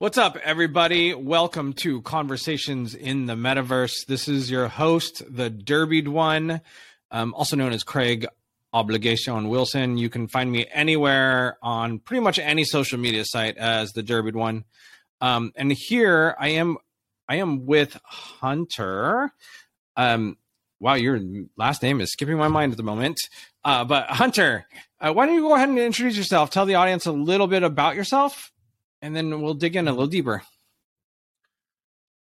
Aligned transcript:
What's 0.00 0.16
up, 0.16 0.36
everybody? 0.44 1.12
Welcome 1.12 1.72
to 1.72 2.02
Conversations 2.02 2.94
in 2.94 3.26
the 3.26 3.34
Metaverse. 3.34 4.06
This 4.06 4.28
is 4.28 4.48
your 4.48 4.68
host, 4.68 5.24
the 5.28 5.50
Derbied 5.50 6.06
One, 6.06 6.60
um, 7.10 7.34
also 7.34 7.56
known 7.56 7.72
as 7.72 7.82
Craig 7.82 8.24
Obligation 8.72 9.48
Wilson. 9.48 9.98
You 9.98 10.08
can 10.08 10.28
find 10.28 10.52
me 10.52 10.66
anywhere 10.72 11.58
on 11.62 11.98
pretty 11.98 12.20
much 12.20 12.38
any 12.38 12.62
social 12.62 12.96
media 12.96 13.24
site 13.24 13.56
as 13.56 13.90
the 13.90 14.04
Derbied 14.04 14.36
One. 14.36 14.66
Um, 15.20 15.50
and 15.56 15.72
here 15.72 16.36
I 16.38 16.50
am, 16.50 16.76
I 17.28 17.38
am 17.38 17.66
with 17.66 17.98
Hunter. 18.04 19.32
Um, 19.96 20.38
wow, 20.78 20.94
your 20.94 21.18
last 21.56 21.82
name 21.82 22.00
is 22.00 22.12
skipping 22.12 22.36
my 22.36 22.46
mind 22.46 22.70
at 22.70 22.76
the 22.76 22.84
moment. 22.84 23.18
Uh, 23.64 23.84
but 23.84 24.06
Hunter, 24.06 24.64
uh, 25.00 25.12
why 25.12 25.26
don't 25.26 25.34
you 25.34 25.42
go 25.42 25.56
ahead 25.56 25.68
and 25.68 25.76
introduce 25.76 26.16
yourself? 26.16 26.50
Tell 26.50 26.66
the 26.66 26.76
audience 26.76 27.06
a 27.06 27.10
little 27.10 27.48
bit 27.48 27.64
about 27.64 27.96
yourself 27.96 28.52
and 29.02 29.14
then 29.14 29.40
we'll 29.40 29.54
dig 29.54 29.76
in 29.76 29.88
a 29.88 29.90
little 29.90 30.06
deeper. 30.06 30.42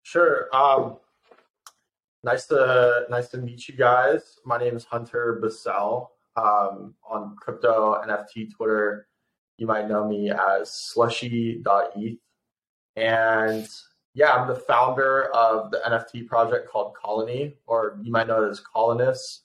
Sure. 0.03 0.49
Um, 0.55 0.97
nice 2.23 2.47
to 2.47 3.07
nice 3.11 3.29
to 3.29 3.39
meet 3.39 3.69
you 3.69 3.77
guys. 3.77 4.39
My 4.45 4.59
name 4.59 4.77
is 4.77 4.85
Hunter 4.85 5.39
Basel. 5.41 6.13
Um, 6.37 6.95
on 7.09 7.37
crypto 7.37 8.01
NFT 8.07 8.55
Twitter, 8.55 9.07
you 9.59 9.67
might 9.67 9.89
know 9.89 10.09
me 10.09 10.31
as 10.31 10.73
slushy.eth. 10.73 12.19
And 12.97 13.69
yeah, 14.15 14.33
I'm 14.33 14.49
the 14.49 14.55
founder 14.55 15.27
of 15.35 15.71
the 15.71 15.81
NFT 15.87 16.27
project 16.27 16.71
called 16.71 16.95
Colony, 16.95 17.57
or 17.67 17.99
you 18.03 18.11
might 18.11 18.27
know 18.27 18.45
it 18.45 18.51
as 18.51 18.61
Colonists. 18.61 19.43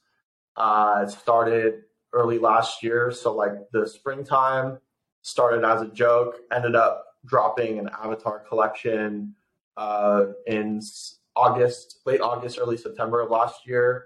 Uh, 0.56 1.06
it 1.08 1.12
started 1.12 1.84
early 2.14 2.40
last 2.40 2.82
year, 2.82 3.12
so 3.12 3.34
like 3.34 3.52
the 3.72 3.88
springtime 3.88 4.80
started 5.22 5.64
as 5.64 5.82
a 5.82 5.88
joke, 5.88 6.38
ended 6.52 6.76
up 6.76 7.07
dropping 7.26 7.80
an 7.80 7.90
Avatar 7.90 8.40
collection 8.40 9.34
uh, 9.76 10.28
in 10.48 10.82
August, 11.36 12.00
late 12.06 12.22
August, 12.22 12.60
early 12.60 12.78
September 12.78 13.22
of 13.22 13.32
last 13.32 13.68
year, 13.68 14.06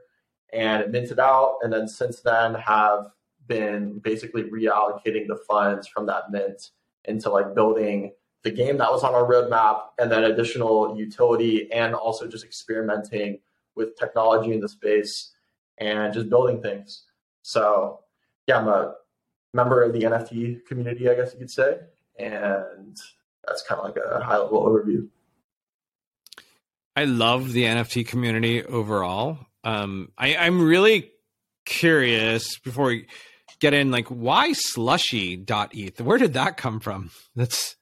and 0.54 0.82
it 0.82 0.92
minted 0.92 1.20
out. 1.20 1.58
And 1.62 1.72
then 1.72 1.88
since 1.88 2.22
then, 2.22 2.54
have 2.56 3.12
been 3.48 4.00
basically 4.00 4.44
reallocating 4.44 5.28
the 5.28 5.40
funds 5.48 5.88
from 5.88 6.06
that 6.08 6.32
mint 6.32 6.72
into 7.06 7.30
like 7.30 7.56
building 7.56 8.12
the 8.44 8.52
game 8.52 8.78
that 8.78 8.92
was 8.92 9.04
on 9.04 9.14
our 9.14 9.24
roadmap, 9.24 9.82
and 10.00 10.12
then 10.12 10.24
additional 10.24 10.98
utility, 10.98 11.72
and 11.72 11.94
also 11.94 12.28
just 12.28 12.44
experimenting 12.44 13.40
with 13.76 13.96
technology 13.98 14.52
in 14.52 14.60
the 14.60 14.68
space 14.68 15.32
and 15.78 16.14
just 16.14 16.30
building 16.30 16.62
things. 16.62 17.04
So, 17.44 18.00
yeah, 18.48 18.58
I'm 18.60 18.68
a 18.68 18.96
member 19.54 19.84
of 19.84 19.94
the 19.94 20.02
NFT 20.02 20.66
community, 20.66 21.10
I 21.10 21.16
guess 21.16 21.34
you 21.34 21.40
could 21.40 21.52
say, 21.52 21.80
and 22.22 22.98
that's 23.48 23.64
kind 23.64 23.80
of 23.80 23.86
like 23.86 23.98
a 23.98 24.24
high 24.24 24.38
level 24.38 24.66
overview. 24.66 25.08
I 26.96 27.06
love 27.06 27.54
the 27.54 27.64
NFT 27.64 28.08
community 28.08 28.64
overall. 28.64 29.40
Um, 29.64 30.12
I, 30.18 30.36
I'm 30.36 30.62
really 30.62 31.12
curious 31.66 32.60
before 32.60 32.88
we 32.88 33.08
get 33.60 33.74
in, 33.74 33.92
like, 33.92 34.08
why 34.08 34.54
slushy.eth? 34.54 36.02
Where 36.02 36.18
did 36.18 36.34
that 36.34 36.58
come 36.58 36.80
from? 36.80 37.12
That's, 37.36 37.76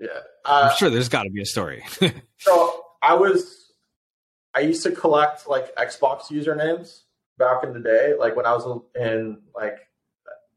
yeah, 0.00 0.08
uh, 0.44 0.68
I'm 0.70 0.76
sure 0.76 0.90
there's 0.90 1.08
got 1.08 1.22
to 1.22 1.30
be 1.30 1.42
a 1.42 1.46
story. 1.46 1.84
so 2.38 2.84
I 3.02 3.14
was, 3.14 3.72
I 4.54 4.60
used 4.60 4.82
to 4.82 4.90
collect 4.90 5.48
like 5.48 5.74
Xbox 5.76 6.24
usernames 6.30 7.00
back 7.38 7.64
in 7.64 7.72
the 7.72 7.80
day, 7.80 8.14
like 8.18 8.36
when 8.36 8.46
I 8.46 8.52
was 8.52 8.82
in 8.94 9.38
like 9.54 9.78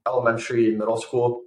elementary, 0.06 0.76
middle 0.76 1.00
school. 1.00 1.44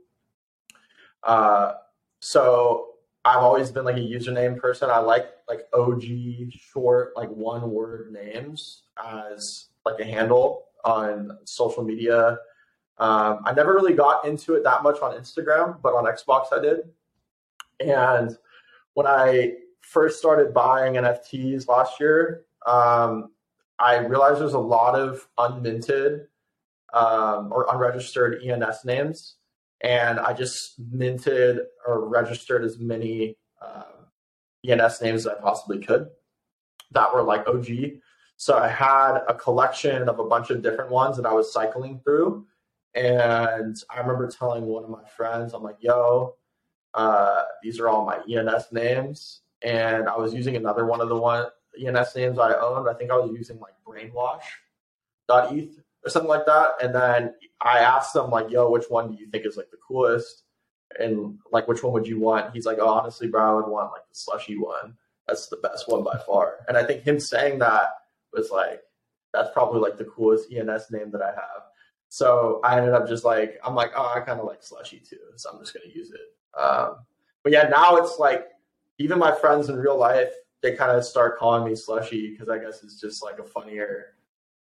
Uh, 1.22 1.72
so 2.20 2.90
I've 3.24 3.42
always 3.42 3.70
been 3.70 3.84
like 3.84 3.96
a 3.96 4.00
username 4.00 4.58
person. 4.58 4.90
I 4.90 4.98
like 4.98 5.27
like 5.48 5.66
OG 5.74 6.02
short, 6.50 7.12
like 7.16 7.28
one 7.28 7.70
word 7.70 8.12
names 8.12 8.82
as 9.04 9.66
like 9.84 10.00
a 10.00 10.04
handle 10.04 10.67
on 10.84 11.39
social 11.45 11.84
media. 11.84 12.39
Um, 12.98 13.40
I 13.45 13.52
never 13.55 13.74
really 13.74 13.95
got 13.95 14.24
into 14.24 14.55
it 14.55 14.64
that 14.64 14.83
much 14.83 15.00
on 15.00 15.14
Instagram, 15.14 15.80
but 15.83 15.95
on 15.95 16.05
Xbox 16.05 16.46
I 16.52 16.61
did. 16.61 16.78
And 17.80 18.36
when 18.95 19.06
I 19.06 19.55
first 19.80 20.18
started 20.18 20.52
buying 20.52 20.95
NFTs 20.95 21.66
last 21.66 21.98
year, 21.98 22.45
um, 22.66 23.30
I 23.78 23.96
realized 23.98 24.40
there's 24.40 24.52
a 24.52 24.58
lot 24.58 24.95
of 24.95 25.27
unminted 25.39 26.27
um, 26.92 27.50
or 27.52 27.66
unregistered 27.72 28.42
ENS 28.45 28.84
names 28.84 29.36
and 29.83 30.18
I 30.20 30.33
just 30.33 30.79
minted 30.79 31.61
or 31.86 32.08
registered 32.08 32.64
as 32.64 32.79
many 32.79 33.36
uh, 33.63 33.85
ENS 34.67 35.01
names 35.01 35.27
as 35.27 35.33
I 35.33 35.41
possibly 35.41 35.79
could 35.80 36.08
that 36.92 37.14
were 37.14 37.23
like 37.23 37.46
OG. 37.46 37.68
So 38.36 38.57
I 38.57 38.69
had 38.69 39.19
a 39.29 39.35
collection 39.35 40.08
of 40.08 40.19
a 40.19 40.24
bunch 40.24 40.51
of 40.51 40.63
different 40.63 40.90
ones 40.90 41.17
that 41.17 41.27
I 41.27 41.33
was 41.33 41.52
cycling 41.52 42.01
through. 42.02 42.46
And 42.95 43.77
I 43.90 44.01
remember 44.01 44.29
telling 44.29 44.67
one 44.67 44.85
of 44.85 44.90
my 44.90 45.05
friends, 45.05 45.55
I'm 45.55 45.63
like, 45.63 45.77
yo, 45.80 46.35
uh, 46.95 47.42
these 47.63 47.79
are 47.79 47.89
all 47.89 48.05
my 48.05 48.19
ENS 48.29 48.73
names. 48.73 49.42
And 49.63 50.08
I 50.08 50.17
was 50.17 50.35
using 50.35 50.57
another 50.57 50.86
one 50.86 51.01
of 51.01 51.08
the 51.08 51.17
one 51.17 51.46
ENS 51.79 52.17
names 52.17 52.39
I 52.39 52.55
owned. 52.55 52.89
I 52.89 52.95
think 52.95 53.11
I 53.11 53.17
was 53.17 53.30
using 53.33 53.61
like 53.61 53.74
brainwash.eth 53.86 55.79
or 56.05 56.11
something 56.11 56.28
like 56.28 56.46
that. 56.46 56.83
And 56.83 56.94
then 56.94 57.34
I 57.61 57.80
asked 57.80 58.14
him 58.14 58.30
like, 58.30 58.50
"Yo, 58.50 58.70
which 58.70 58.86
one 58.88 59.11
do 59.11 59.18
you 59.18 59.28
think 59.28 59.46
is 59.46 59.56
like 59.56 59.70
the 59.70 59.77
coolest?" 59.77 60.44
And 60.98 61.38
like, 61.52 61.68
which 61.68 61.83
one 61.83 61.92
would 61.92 62.06
you 62.06 62.18
want? 62.18 62.52
He's 62.52 62.66
like, 62.66 62.78
"Oh, 62.80 62.88
honestly, 62.88 63.28
bro, 63.28 63.50
I 63.50 63.55
would 63.55 63.70
want 63.70 63.92
like 63.92 64.08
the 64.08 64.14
slushy 64.14 64.58
one. 64.58 64.96
That's 65.28 65.48
the 65.48 65.58
best 65.58 65.89
one 65.89 66.02
by 66.02 66.18
far." 66.27 66.58
And 66.68 66.77
I 66.77 66.84
think 66.84 67.02
him 67.02 67.20
saying 67.20 67.60
that 67.60 67.90
was 68.33 68.50
like, 68.50 68.83
that's 69.33 69.50
probably 69.52 69.80
like 69.80 69.96
the 69.96 70.05
coolest 70.05 70.52
ENS 70.52 70.90
name 70.90 71.10
that 71.12 71.22
I 71.22 71.30
have. 71.30 71.62
So 72.08 72.60
I 72.64 72.77
ended 72.77 72.94
up 72.94 73.06
just 73.08 73.24
like, 73.24 73.58
I'm 73.64 73.74
like, 73.74 73.92
oh, 73.96 74.12
I 74.14 74.20
kind 74.20 74.40
of 74.40 74.46
like 74.46 74.62
slushy 74.62 74.98
too, 74.98 75.18
so 75.36 75.50
I'm 75.50 75.60
just 75.60 75.72
gonna 75.72 75.92
use 75.92 76.10
it. 76.10 76.60
Um, 76.60 76.96
but 77.42 77.52
yeah, 77.52 77.68
now 77.68 77.96
it's 77.96 78.18
like 78.18 78.48
even 78.98 79.18
my 79.18 79.33
friends 79.33 79.68
in 79.68 79.77
real 79.77 79.96
life, 79.96 80.33
they 80.62 80.74
kind 80.74 80.96
of 80.96 81.05
start 81.05 81.39
calling 81.39 81.64
me 81.64 81.77
slushy 81.77 82.30
because 82.30 82.48
I 82.48 82.58
guess 82.58 82.83
it's 82.83 83.00
just 83.00 83.22
like 83.22 83.39
a 83.39 83.44
funnier 83.44 84.14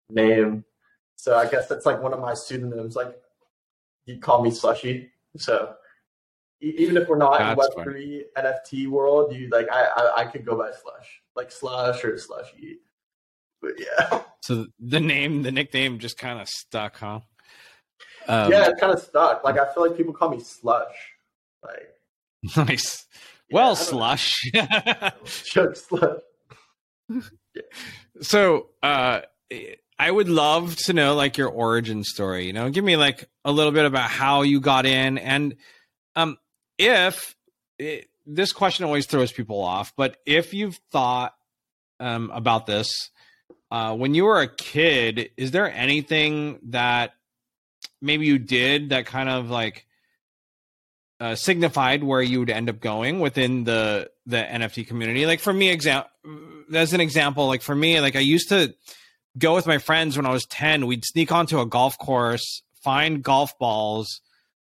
name 0.09 0.65
so 1.22 1.37
I 1.37 1.49
guess 1.49 1.69
that's 1.69 1.87
like 1.87 2.03
one 2.03 2.12
of 2.12 2.19
my 2.19 2.34
pseudonyms. 2.34 2.97
Like 2.97 3.15
you 4.06 4.19
call 4.19 4.43
me 4.43 4.50
Slushy. 4.50 5.12
So 5.37 5.75
even 6.60 6.97
if 6.97 7.06
we're 7.06 7.16
not 7.16 7.38
that's 7.38 7.53
in 7.53 7.59
Web 7.59 7.84
three 7.84 8.25
NFT 8.37 8.88
world, 8.88 9.33
you 9.33 9.49
like 9.49 9.69
I, 9.71 9.84
I, 9.84 10.12
I 10.22 10.25
could 10.25 10.44
go 10.44 10.56
by 10.56 10.72
Slush, 10.72 11.22
like 11.37 11.53
Slush 11.53 12.05
or 12.05 12.19
Slushy. 12.19 12.81
But 13.60 13.75
yeah. 13.78 14.22
So 14.41 14.66
the 14.81 14.99
name, 14.99 15.43
the 15.43 15.53
nickname, 15.53 16.00
just 16.00 16.19
kind 16.19 16.41
of 16.41 16.49
stuck, 16.49 16.97
huh? 16.97 17.21
Um, 18.27 18.50
yeah, 18.50 18.71
it 18.71 18.78
kind 18.81 18.93
of 18.93 19.00
stuck. 19.00 19.44
Like 19.44 19.56
I 19.56 19.72
feel 19.72 19.87
like 19.87 19.97
people 19.97 20.12
call 20.12 20.31
me 20.31 20.41
Slush. 20.41 20.93
Like 21.62 22.56
nice. 22.56 23.06
Yeah, 23.49 23.54
well, 23.54 23.77
Slush. 23.77 24.33
Chuck 25.25 25.77
Slush. 25.77 26.19
yeah. 27.09 27.62
So, 28.22 28.71
uh, 28.83 29.21
I 30.03 30.11
would 30.11 30.29
love 30.29 30.75
to 30.87 30.93
know 30.93 31.15
like 31.15 31.39
your 31.39 31.49
origin 31.49 32.03
story. 32.03 32.47
You 32.47 32.53
know, 32.53 32.71
give 32.71 32.83
me 32.83 32.97
like 32.97 33.29
a 33.45 33.53
little 33.53 33.71
bit 33.71 33.85
about 33.85 34.11
how 34.11 34.43
you 34.43 34.59
got 34.59 34.85
in, 34.85 35.17
and 35.17 35.55
um, 36.17 36.39
if 36.77 37.37
it, 37.79 38.09
this 38.27 38.51
question 38.51 38.85
always 38.85 39.07
throws 39.07 39.31
people 39.31 39.61
off, 39.61 39.93
but 39.97 40.17
if 40.27 40.55
you've 40.55 40.75
thought 40.91 41.37
um, 42.01 42.33
about 42.35 42.67
this 42.67 43.11
uh, 43.71 43.95
when 43.95 44.13
you 44.13 44.25
were 44.25 44.41
a 44.41 44.49
kid, 44.49 45.31
is 45.37 45.53
there 45.53 45.73
anything 45.73 46.59
that 46.71 47.13
maybe 48.01 48.27
you 48.27 48.41
did 48.41 48.89
that 48.89 49.07
kind 49.07 49.29
of 49.29 49.51
like 49.51 49.87
uh, 51.21 51.37
signified 51.37 52.03
where 52.03 52.23
you 52.23 52.41
would 52.41 52.51
end 52.51 52.69
up 52.69 52.81
going 52.81 53.21
within 53.21 53.63
the 53.63 54.10
the 54.27 54.39
NFT 54.39 54.84
community? 54.84 55.27
Like 55.27 55.39
for 55.39 55.53
me, 55.53 55.69
example 55.69 56.10
as 56.75 56.93
an 56.93 57.01
example, 57.01 57.47
like 57.47 57.63
for 57.63 57.75
me, 57.77 58.01
like 58.01 58.16
I 58.16 58.21
used 58.21 58.48
to 58.48 58.75
go 59.39 59.55
with 59.55 59.67
my 59.67 59.79
friends 59.79 60.17
when 60.17 60.27
I 60.27 60.31
was 60.31 60.45
10. 60.47 60.87
We'd 60.87 61.05
sneak 61.05 61.33
onto 61.33 61.61
a 61.61 61.67
golf 61.67 61.99
course, 61.99 62.63
find 62.83 63.23
golf 63.23 63.59
balls, 63.59 64.21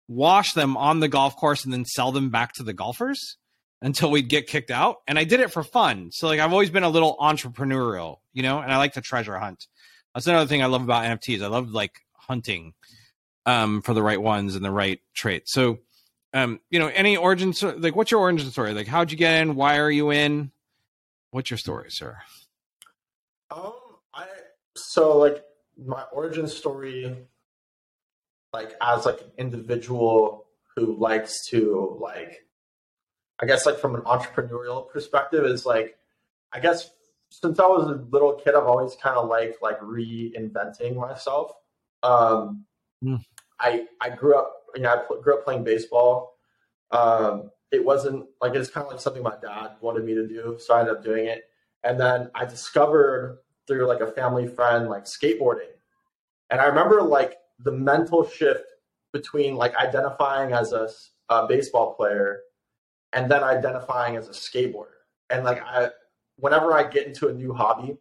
wash 0.07 0.53
them 0.53 0.77
on 0.77 0.99
the 0.99 1.07
golf 1.07 1.35
course, 1.35 1.63
and 1.63 1.73
then 1.73 1.85
sell 1.85 2.11
them 2.11 2.29
back 2.29 2.53
to 2.53 2.63
the 2.63 2.73
golfers 2.73 3.37
until 3.81 4.11
we'd 4.11 4.29
get 4.29 4.47
kicked 4.47 4.71
out. 4.71 4.97
And 5.07 5.19
I 5.19 5.23
did 5.23 5.39
it 5.39 5.51
for 5.51 5.63
fun. 5.63 6.09
So, 6.11 6.27
like, 6.27 6.39
I've 6.39 6.51
always 6.51 6.69
been 6.69 6.83
a 6.83 6.89
little 6.89 7.15
entrepreneurial, 7.19 8.17
you 8.33 8.43
know, 8.43 8.59
and 8.59 8.71
I 8.71 8.77
like 8.77 8.93
to 8.93 9.01
treasure 9.01 9.37
hunt. 9.37 9.67
That's 10.13 10.27
another 10.27 10.47
thing 10.47 10.63
I 10.63 10.67
love 10.67 10.83
about 10.83 11.05
NFTs. 11.05 11.43
I 11.43 11.47
love 11.47 11.69
like 11.71 11.93
hunting 12.13 12.73
um, 13.45 13.81
for 13.81 13.93
the 13.93 14.01
right 14.01 14.21
ones 14.21 14.55
and 14.55 14.65
the 14.65 14.71
right 14.71 14.99
traits. 15.13 15.53
So, 15.53 15.79
um, 16.33 16.59
you 16.69 16.79
know, 16.79 16.87
any 16.87 17.17
origin, 17.17 17.53
like, 17.77 17.95
what's 17.95 18.11
your 18.11 18.19
origin 18.21 18.49
story? 18.49 18.73
Like, 18.73 18.87
how'd 18.87 19.11
you 19.11 19.17
get 19.17 19.41
in? 19.41 19.55
Why 19.55 19.77
are 19.77 19.91
you 19.91 20.11
in? 20.11 20.51
What's 21.31 21.49
your 21.49 21.57
story, 21.57 21.91
sir? 21.91 22.17
Um, 23.51 23.73
so 24.87 25.17
like 25.17 25.43
my 25.77 26.03
origin 26.13 26.47
story 26.47 27.15
like 28.53 28.73
as 28.81 29.05
like 29.05 29.19
an 29.21 29.31
individual 29.37 30.45
who 30.75 30.97
likes 30.97 31.47
to 31.49 31.97
like 31.99 32.45
I 33.39 33.45
guess 33.45 33.65
like 33.65 33.79
from 33.79 33.95
an 33.95 34.01
entrepreneurial 34.01 34.89
perspective 34.89 35.45
is 35.45 35.65
like 35.65 35.97
I 36.53 36.59
guess 36.59 36.89
since 37.29 37.59
I 37.59 37.67
was 37.67 37.87
a 37.87 38.05
little 38.09 38.33
kid, 38.33 38.55
I've 38.55 38.63
always 38.63 38.95
kind 38.95 39.17
of 39.17 39.27
liked 39.27 39.61
like 39.61 39.79
reinventing 39.81 40.95
myself. 40.95 41.51
Um, 42.01 42.65
mm. 43.03 43.21
I 43.59 43.85
I 43.99 44.09
grew 44.11 44.37
up, 44.37 44.53
you 44.73 44.81
know, 44.83 44.89
I 44.89 45.21
grew 45.21 45.37
up 45.37 45.43
playing 45.43 45.65
baseball. 45.65 46.37
Um, 46.91 47.51
it 47.71 47.83
wasn't 47.83 48.27
like 48.41 48.55
it's 48.55 48.69
kind 48.69 48.85
of 48.85 48.91
like 48.93 49.01
something 49.01 49.21
my 49.23 49.35
dad 49.41 49.71
wanted 49.81 50.05
me 50.05 50.13
to 50.15 50.27
do, 50.27 50.57
so 50.59 50.73
I 50.73 50.79
ended 50.79 50.95
up 50.95 51.03
doing 51.03 51.25
it. 51.25 51.43
And 51.83 51.99
then 51.99 52.31
I 52.33 52.45
discovered 52.45 53.39
through 53.67 53.87
like 53.87 54.01
a 54.01 54.11
family 54.11 54.47
friend 54.47 54.89
like 54.89 55.05
skateboarding, 55.05 55.71
and 56.49 56.59
I 56.59 56.65
remember 56.65 57.01
like 57.01 57.37
the 57.59 57.71
mental 57.71 58.27
shift 58.27 58.65
between 59.13 59.55
like 59.55 59.75
identifying 59.75 60.53
as 60.53 60.73
a, 60.73 60.89
a 61.29 61.47
baseball 61.47 61.93
player 61.95 62.41
and 63.13 63.29
then 63.31 63.43
identifying 63.43 64.15
as 64.15 64.27
a 64.27 64.31
skateboarder. 64.31 64.99
And 65.29 65.43
like 65.43 65.61
I, 65.63 65.89
whenever 66.37 66.73
I 66.73 66.83
get 66.83 67.07
into 67.07 67.27
a 67.29 67.33
new 67.33 67.53
hobby, 67.53 67.97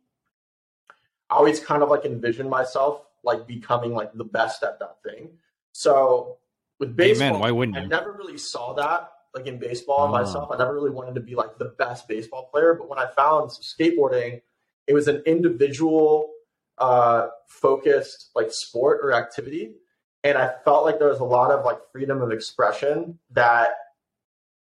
I 1.30 1.36
always 1.36 1.60
kind 1.60 1.82
of 1.82 1.88
like 1.88 2.04
envision 2.04 2.48
myself 2.48 3.02
like 3.24 3.46
becoming 3.46 3.92
like 3.92 4.12
the 4.14 4.24
best 4.24 4.62
at 4.62 4.78
that 4.78 4.98
thing. 5.02 5.30
So 5.72 6.38
with 6.78 6.96
baseball, 6.96 7.28
Amen. 7.28 7.40
why 7.40 7.50
wouldn't 7.50 7.76
you? 7.76 7.82
I 7.82 7.86
never 7.86 8.12
really 8.12 8.38
saw 8.38 8.74
that 8.74 9.10
like 9.34 9.46
in 9.46 9.58
baseball 9.58 10.08
oh. 10.08 10.12
myself. 10.12 10.50
I 10.52 10.56
never 10.56 10.74
really 10.74 10.90
wanted 10.90 11.14
to 11.16 11.20
be 11.20 11.34
like 11.34 11.58
the 11.58 11.74
best 11.78 12.08
baseball 12.08 12.48
player, 12.52 12.74
but 12.74 12.88
when 12.88 12.98
I 12.98 13.06
found 13.16 13.50
skateboarding, 13.50 14.40
it 14.86 14.94
was 14.94 15.08
an 15.08 15.22
individual 15.26 16.30
uh, 16.78 17.28
focused 17.48 18.30
like 18.34 18.48
sport 18.50 19.00
or 19.02 19.12
activity, 19.12 19.74
and 20.24 20.36
I 20.36 20.52
felt 20.64 20.84
like 20.84 20.98
there 20.98 21.08
was 21.08 21.20
a 21.20 21.24
lot 21.24 21.50
of 21.50 21.64
like 21.64 21.78
freedom 21.92 22.22
of 22.22 22.32
expression 22.32 23.18
that 23.30 23.68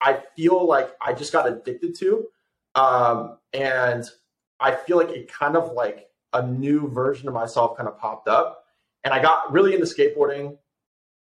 I 0.01 0.23
feel 0.37 0.67
like 0.67 0.91
I 1.01 1.13
just 1.13 1.33
got 1.33 1.49
addicted 1.49 1.97
to, 1.99 2.27
um, 2.75 3.39
and 3.53 4.05
I 4.61 4.73
feel 4.73 4.97
like 4.97 5.11
it 5.11 5.33
kind 5.33 5.57
of 5.57 5.73
like 5.73 6.09
a 6.33 6.47
new 6.47 6.89
version 6.89 7.29
of 7.29 7.35
myself 7.35 7.77
kind 7.77 7.89
of 7.89 7.99
popped 7.99 8.29
up, 8.29 8.65
and 9.05 9.13
I 9.13 9.21
got 9.21 9.53
really 9.53 9.75
into 9.75 9.87
skateboarding 9.87 10.57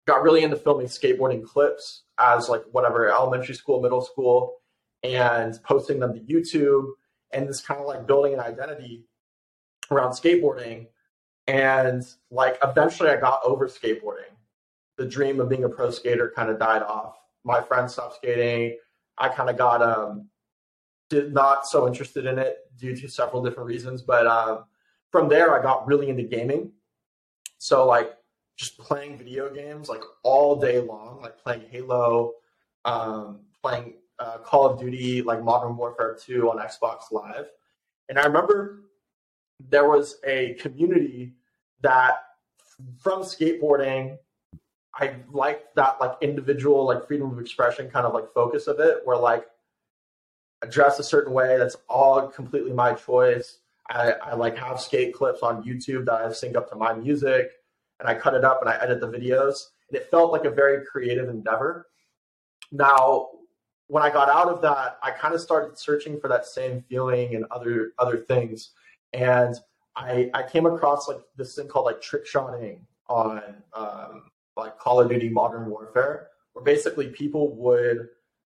got 0.06 0.22
really 0.22 0.42
into 0.42 0.56
filming 0.56 0.86
skateboarding 0.86 1.44
clips 1.44 2.02
as 2.18 2.48
like 2.48 2.62
whatever 2.72 3.08
elementary 3.08 3.54
school, 3.54 3.80
middle 3.80 4.02
school, 4.02 4.56
and 5.02 5.58
posting 5.62 5.98
them 5.98 6.12
to 6.14 6.20
YouTube 6.20 6.90
and 7.34 7.48
this 7.48 7.60
kind 7.60 7.80
of 7.80 7.86
like 7.86 8.06
building 8.06 8.34
an 8.34 8.40
identity 8.40 9.04
around 9.90 10.12
skateboarding. 10.12 10.86
And 11.46 12.02
like 12.30 12.58
eventually 12.62 13.10
I 13.10 13.16
got 13.16 13.40
over 13.44 13.68
skateboarding. 13.68 14.32
The 14.96 15.06
dream 15.06 15.40
of 15.40 15.48
being 15.48 15.64
a 15.64 15.68
pro 15.68 15.90
skater 15.90 16.32
kind 16.34 16.50
of 16.50 16.58
died 16.58 16.82
off. 16.82 17.16
My 17.44 17.60
friends 17.60 17.92
stopped 17.92 18.16
skating. 18.16 18.78
I 19.18 19.28
kind 19.28 19.50
of 19.50 19.58
got 19.58 19.82
um 19.82 20.28
did 21.10 21.34
not 21.34 21.66
so 21.66 21.86
interested 21.86 22.26
in 22.26 22.38
it 22.38 22.58
due 22.78 22.96
to 22.96 23.08
several 23.08 23.42
different 23.42 23.68
reasons. 23.68 24.02
But 24.02 24.26
um, 24.26 24.64
from 25.10 25.28
there 25.28 25.58
I 25.58 25.62
got 25.62 25.86
really 25.86 26.08
into 26.08 26.22
gaming. 26.22 26.72
So 27.58 27.86
like 27.86 28.14
just 28.56 28.78
playing 28.78 29.18
video 29.18 29.52
games 29.52 29.88
like 29.88 30.02
all 30.22 30.56
day 30.56 30.80
long, 30.80 31.20
like 31.20 31.38
playing 31.38 31.62
Halo, 31.70 32.32
um, 32.84 33.40
playing 33.62 33.94
uh, 34.18 34.38
Call 34.38 34.66
of 34.66 34.78
Duty, 34.78 35.22
like 35.22 35.42
Modern 35.42 35.76
Warfare 35.76 36.16
2 36.20 36.50
on 36.50 36.58
Xbox 36.58 37.10
Live. 37.10 37.46
And 38.08 38.18
I 38.18 38.24
remember 38.24 38.84
there 39.60 39.88
was 39.88 40.16
a 40.26 40.54
community 40.54 41.34
that 41.80 42.22
from 42.98 43.22
skateboarding, 43.22 44.18
I 44.94 45.16
liked 45.32 45.74
that 45.76 46.00
like 46.00 46.16
individual, 46.20 46.86
like 46.86 47.06
freedom 47.06 47.32
of 47.32 47.38
expression 47.38 47.90
kind 47.90 48.06
of 48.06 48.14
like 48.14 48.32
focus 48.32 48.66
of 48.66 48.80
it, 48.80 48.98
where 49.04 49.16
like 49.16 49.46
I 50.62 50.66
dress 50.66 50.98
a 50.98 51.04
certain 51.04 51.32
way, 51.32 51.58
that's 51.58 51.76
all 51.88 52.28
completely 52.28 52.72
my 52.72 52.94
choice. 52.94 53.58
I, 53.90 54.12
I 54.12 54.34
like 54.34 54.56
have 54.56 54.80
skate 54.80 55.12
clips 55.12 55.40
on 55.42 55.62
YouTube 55.62 56.06
that 56.06 56.14
I 56.14 56.32
sync 56.32 56.56
up 56.56 56.70
to 56.70 56.76
my 56.76 56.94
music 56.94 57.50
and 58.00 58.08
I 58.08 58.14
cut 58.14 58.34
it 58.34 58.44
up 58.44 58.60
and 58.60 58.70
I 58.70 58.76
edit 58.80 59.00
the 59.00 59.08
videos. 59.08 59.66
And 59.90 60.00
it 60.00 60.10
felt 60.10 60.32
like 60.32 60.44
a 60.44 60.50
very 60.50 60.84
creative 60.86 61.28
endeavor. 61.28 61.86
Now, 62.72 63.28
when 63.94 64.02
I 64.02 64.10
got 64.10 64.28
out 64.28 64.48
of 64.48 64.60
that, 64.62 64.98
I 65.04 65.12
kind 65.12 65.34
of 65.34 65.40
started 65.40 65.78
searching 65.78 66.18
for 66.18 66.26
that 66.26 66.46
same 66.46 66.82
feeling 66.88 67.36
and 67.36 67.44
other 67.52 67.92
other 68.00 68.16
things. 68.16 68.70
And 69.12 69.54
I 69.94 70.32
I 70.34 70.42
came 70.42 70.66
across 70.66 71.06
like 71.06 71.20
this 71.36 71.54
thing 71.54 71.68
called 71.68 71.84
like 71.84 72.00
trick 72.02 72.26
shotting 72.26 72.84
on 73.08 73.40
um, 73.72 74.24
like 74.56 74.76
Call 74.80 75.00
of 75.00 75.08
Duty 75.08 75.28
Modern 75.28 75.70
Warfare, 75.70 76.26
where 76.54 76.64
basically 76.64 77.06
people 77.06 77.54
would 77.54 78.08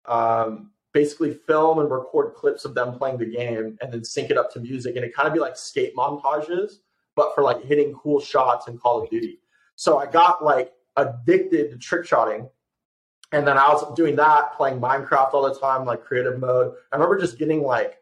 um, 0.06 0.70
basically 0.92 1.34
film 1.34 1.80
and 1.80 1.90
record 1.90 2.34
clips 2.34 2.64
of 2.64 2.76
them 2.76 2.96
playing 2.96 3.18
the 3.18 3.26
game 3.26 3.76
and 3.82 3.92
then 3.92 4.04
sync 4.04 4.30
it 4.30 4.38
up 4.38 4.52
to 4.52 4.60
music, 4.60 4.94
and 4.94 5.04
it 5.04 5.12
kind 5.12 5.26
of 5.26 5.34
be 5.34 5.40
like 5.40 5.56
skate 5.56 5.96
montages 5.96 6.74
but 7.16 7.34
for 7.34 7.42
like 7.42 7.60
hitting 7.64 7.92
cool 7.94 8.20
shots 8.20 8.68
in 8.68 8.78
Call 8.78 9.02
of 9.02 9.10
Duty. 9.10 9.40
So 9.74 9.98
I 9.98 10.06
got 10.06 10.44
like 10.44 10.72
addicted 10.96 11.72
to 11.72 11.78
trick 11.78 12.06
shotting. 12.06 12.48
And 13.32 13.46
then 13.46 13.56
I 13.56 13.68
was 13.68 13.94
doing 13.94 14.14
that, 14.16 14.54
playing 14.56 14.80
Minecraft 14.80 15.32
all 15.32 15.42
the 15.42 15.58
time, 15.58 15.86
like 15.86 16.04
creative 16.04 16.38
mode. 16.38 16.74
I 16.92 16.96
remember 16.96 17.18
just 17.18 17.38
getting 17.38 17.62
like 17.62 17.98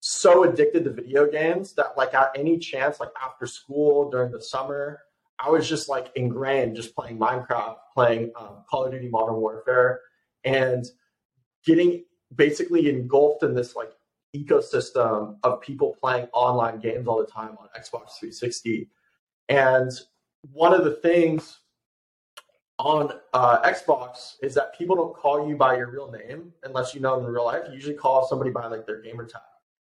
so 0.00 0.44
addicted 0.44 0.84
to 0.84 0.90
video 0.90 1.28
games 1.30 1.74
that 1.74 1.96
like 1.96 2.14
at 2.14 2.30
any 2.36 2.58
chance, 2.58 3.00
like 3.00 3.10
after 3.20 3.46
school 3.46 4.10
during 4.10 4.30
the 4.30 4.40
summer, 4.40 5.00
I 5.38 5.50
was 5.50 5.68
just 5.68 5.88
like 5.88 6.12
ingrained 6.14 6.76
just 6.76 6.94
playing 6.94 7.18
Minecraft, 7.18 7.76
playing 7.92 8.30
um, 8.36 8.64
Call 8.70 8.84
of 8.84 8.92
Duty 8.92 9.08
Modern 9.08 9.36
Warfare, 9.36 10.00
and 10.44 10.84
getting 11.64 12.04
basically 12.34 12.88
engulfed 12.88 13.42
in 13.42 13.54
this 13.54 13.74
like 13.74 13.92
ecosystem 14.34 15.36
of 15.42 15.60
people 15.60 15.96
playing 16.00 16.26
online 16.32 16.78
games 16.78 17.06
all 17.06 17.18
the 17.18 17.26
time 17.26 17.56
on 17.58 17.68
Xbox 17.76 18.18
360. 18.18 18.88
And 19.48 19.90
one 20.52 20.72
of 20.72 20.84
the 20.84 20.92
things 20.92 21.58
on 22.82 23.12
uh, 23.32 23.62
Xbox 23.62 24.34
is 24.42 24.54
that 24.54 24.76
people 24.76 24.96
don't 24.96 25.14
call 25.14 25.48
you 25.48 25.56
by 25.56 25.76
your 25.76 25.88
real 25.88 26.10
name 26.10 26.52
unless 26.64 26.94
you 26.94 27.00
know 27.00 27.16
them 27.16 27.26
in 27.26 27.32
real 27.32 27.44
life. 27.44 27.62
You 27.68 27.74
usually 27.74 27.94
call 27.94 28.26
somebody 28.26 28.50
by 28.50 28.66
like 28.66 28.86
their 28.86 29.00
gamer 29.00 29.24
tag. 29.24 29.40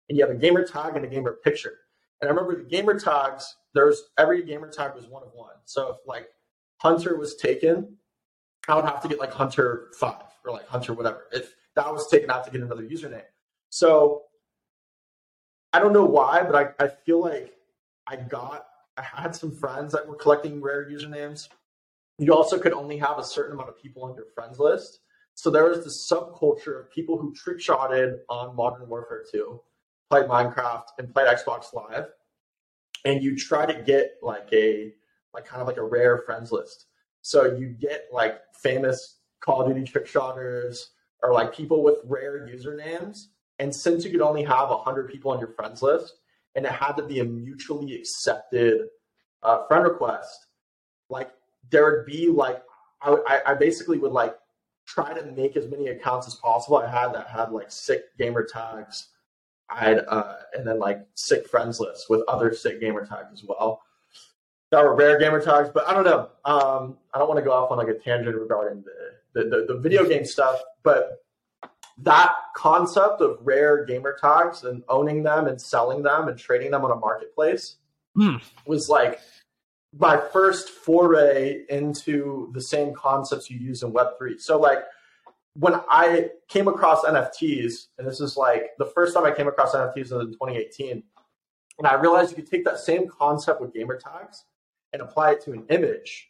And 0.09 0.17
you 0.17 0.25
have 0.25 0.35
a 0.35 0.39
gamer 0.39 0.65
tag 0.65 0.95
and 0.95 1.05
a 1.05 1.09
gamer 1.09 1.33
picture. 1.43 1.79
And 2.21 2.29
I 2.29 2.33
remember 2.33 2.57
the 2.57 2.69
gamer 2.69 2.99
tags, 2.99 3.57
there's 3.75 4.11
every 4.17 4.45
gamer 4.45 4.71
tag 4.71 4.95
was 4.95 5.07
one 5.07 5.25
of 5.25 5.31
one. 5.35 5.55
So 5.65 5.91
if 5.91 5.97
like 6.07 6.29
Hunter 6.77 7.17
was 7.17 7.35
taken, 7.35 7.97
I 8.69 8.77
would 8.77 8.85
have 8.85 9.03
to 9.03 9.09
get 9.09 9.19
like 9.19 9.33
Hunter 9.33 9.89
five 9.99 10.23
or 10.45 10.53
like 10.53 10.69
Hunter 10.69 10.95
whatever. 10.95 11.25
If 11.33 11.53
that 11.75 11.93
was 11.93 12.09
taken, 12.09 12.31
I 12.31 12.35
have 12.35 12.45
to 12.45 12.53
get 12.53 12.61
another 12.61 12.85
username. 12.85 13.25
So 13.71 14.23
I 15.73 15.81
don't 15.81 15.93
know 15.93 16.05
why, 16.05 16.45
but 16.45 16.55
I, 16.55 16.85
I 16.85 16.89
feel 16.89 17.21
like 17.21 17.57
I 18.07 18.17
got 18.17 18.67
I 18.97 19.03
had 19.03 19.35
some 19.35 19.51
friends 19.51 19.93
that 19.95 20.07
were 20.07 20.15
collecting 20.15 20.61
rare 20.61 20.89
usernames. 20.89 21.49
You 22.19 22.35
also 22.35 22.59
could 22.59 22.73
only 22.73 22.97
have 22.99 23.19
a 23.19 23.25
certain 23.25 23.55
amount 23.55 23.71
of 23.71 23.81
people 23.81 24.05
on 24.05 24.15
your 24.15 24.27
friends 24.35 24.59
list. 24.59 25.01
So 25.35 25.51
there 25.51 25.65
was 25.65 25.85
this 25.85 26.09
subculture 26.11 26.81
of 26.81 26.91
people 26.91 27.19
who 27.19 27.35
trick 27.35 27.61
shotted 27.61 28.21
on 28.29 28.55
Modern 28.55 28.89
Warfare 28.89 29.25
2, 29.33 29.61
played 30.09 30.27
Minecraft, 30.27 30.85
and 30.99 31.13
played 31.13 31.27
Xbox 31.27 31.73
Live. 31.73 32.07
And 33.05 33.23
you 33.23 33.37
try 33.37 33.67
to 33.67 33.83
get 33.83 34.15
like 34.23 34.49
a 34.53 34.93
like 35.33 35.45
kind 35.45 35.61
of 35.61 35.67
like 35.67 35.79
a 35.79 35.83
rare 35.83 36.19
friends 36.19 36.53
list. 36.53 36.87
So 37.23 37.57
you 37.57 37.69
get 37.69 38.07
like 38.13 38.41
famous 38.55 39.19
Call 39.41 39.63
of 39.63 39.69
Duty 39.69 39.85
trick 39.85 40.07
shotters 40.07 40.91
or 41.23 41.33
like 41.33 41.55
people 41.55 41.83
with 41.83 41.99
rare 42.05 42.47
usernames 42.47 43.27
and 43.59 43.75
since 43.75 44.05
you 44.05 44.11
could 44.11 44.21
only 44.21 44.43
have 44.43 44.71
100 44.71 45.11
people 45.11 45.31
on 45.31 45.39
your 45.39 45.49
friends 45.49 45.83
list, 45.83 46.15
and 46.55 46.65
it 46.65 46.73
had 46.73 46.93
to 46.93 47.05
be 47.05 47.21
a 47.21 47.25
mutually 47.25 47.95
accepted 47.95 48.89
uh, 49.43 49.67
friend 49.67 49.85
request, 49.85 50.47
like 51.09 51.31
there 51.71 51.85
would 51.91 52.07
be 52.07 52.29
like, 52.29 52.63
I, 53.03 53.41
I 53.47 53.55
basically 53.55 53.99
would 53.99 54.13
like 54.13 54.35
try 54.87 55.13
to 55.13 55.25
make 55.33 55.57
as 55.57 55.69
many 55.71 55.89
accounts 55.89 56.27
as 56.27 56.35
possible. 56.37 56.79
I 56.79 56.89
had 56.89 57.13
that 57.15 57.29
had 57.29 57.53
like 57.53 57.71
sick 57.71 58.17
gamer 58.19 58.45
tags. 58.45 59.09
I 59.71 59.85
had, 59.85 60.05
uh, 60.09 60.37
and 60.55 60.67
then 60.67 60.79
like 60.79 61.01
sick 61.15 61.49
friends 61.49 61.81
lists 61.81 62.09
with 62.09 62.23
other 62.29 62.55
sick 62.55 62.81
gamer 62.81 63.07
tags 63.07 63.33
as 63.33 63.45
well. 63.45 63.83
That 64.71 64.83
were 64.83 64.95
rare 64.95 65.19
gamer 65.19 65.43
tags, 65.43 65.71
but 65.73 65.89
I 65.89 65.95
don't 65.95 66.05
know. 66.05 66.31
Um, 66.45 66.99
I 67.13 67.19
don't 67.19 67.29
want 67.29 67.39
to 67.39 67.45
go 67.45 67.53
off 67.53 67.71
on 67.71 67.79
like 67.79 67.89
a 67.89 67.95
tangent 67.95 68.37
regarding 68.37 68.83
the, 68.83 69.43
the, 69.43 69.49
the, 69.49 69.75
the 69.75 69.81
video 69.81 70.07
game 70.07 70.25
stuff, 70.25 70.61
but 70.83 71.25
that 71.99 72.35
concept 72.57 73.21
of 73.21 73.39
rare 73.43 73.85
gamer 73.85 74.17
tags 74.21 74.65
and 74.65 74.83
owning 74.89 75.23
them 75.23 75.47
and 75.47 75.61
selling 75.61 76.03
them 76.03 76.29
and 76.29 76.39
trading 76.39 76.71
them 76.71 76.85
on 76.85 76.91
a 76.91 76.97
marketplace 76.97 77.77
mm. 78.17 78.43
was 78.67 78.89
like 78.89 79.21
my 79.99 80.21
first 80.33 80.71
foray 80.71 81.65
into 81.69 82.51
the 82.53 82.61
same 82.61 82.95
concepts 82.95 83.51
you 83.51 83.59
use 83.59 83.83
in 83.83 83.93
Web3. 83.93 84.41
So, 84.41 84.59
like, 84.59 84.79
when 85.57 85.81
I 85.89 86.31
came 86.49 86.67
across 86.67 87.05
NFTs, 87.05 87.87
and 87.99 88.07
this 88.07 88.21
is 88.21 88.37
like 88.37 88.71
the 88.79 88.87
first 88.87 89.15
time 89.15 89.25
I 89.25 89.31
came 89.31 89.47
across 89.47 89.75
NFTs 89.75 90.11
was 90.11 90.27
in 90.27 90.33
2018, 90.33 91.03
and 91.79 91.87
I 91.87 91.95
realized 91.95 92.31
you 92.31 92.37
could 92.37 92.51
take 92.51 92.65
that 92.65 92.79
same 92.79 93.09
concept 93.09 93.61
with 93.61 93.73
gamer 93.73 93.99
tags 93.99 94.45
and 94.93 95.03
apply 95.03 95.33
it 95.33 95.45
to 95.45 95.53
an 95.53 95.65
image. 95.71 96.29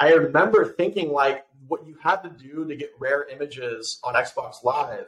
I 0.00 0.12
remember 0.12 0.64
thinking, 0.64 1.12
like, 1.12 1.44
what 1.68 1.86
you 1.86 1.96
had 2.02 2.22
to 2.22 2.30
do 2.30 2.66
to 2.66 2.74
get 2.74 2.90
rare 2.98 3.28
images 3.28 4.00
on 4.04 4.14
Xbox 4.14 4.64
Live 4.64 5.06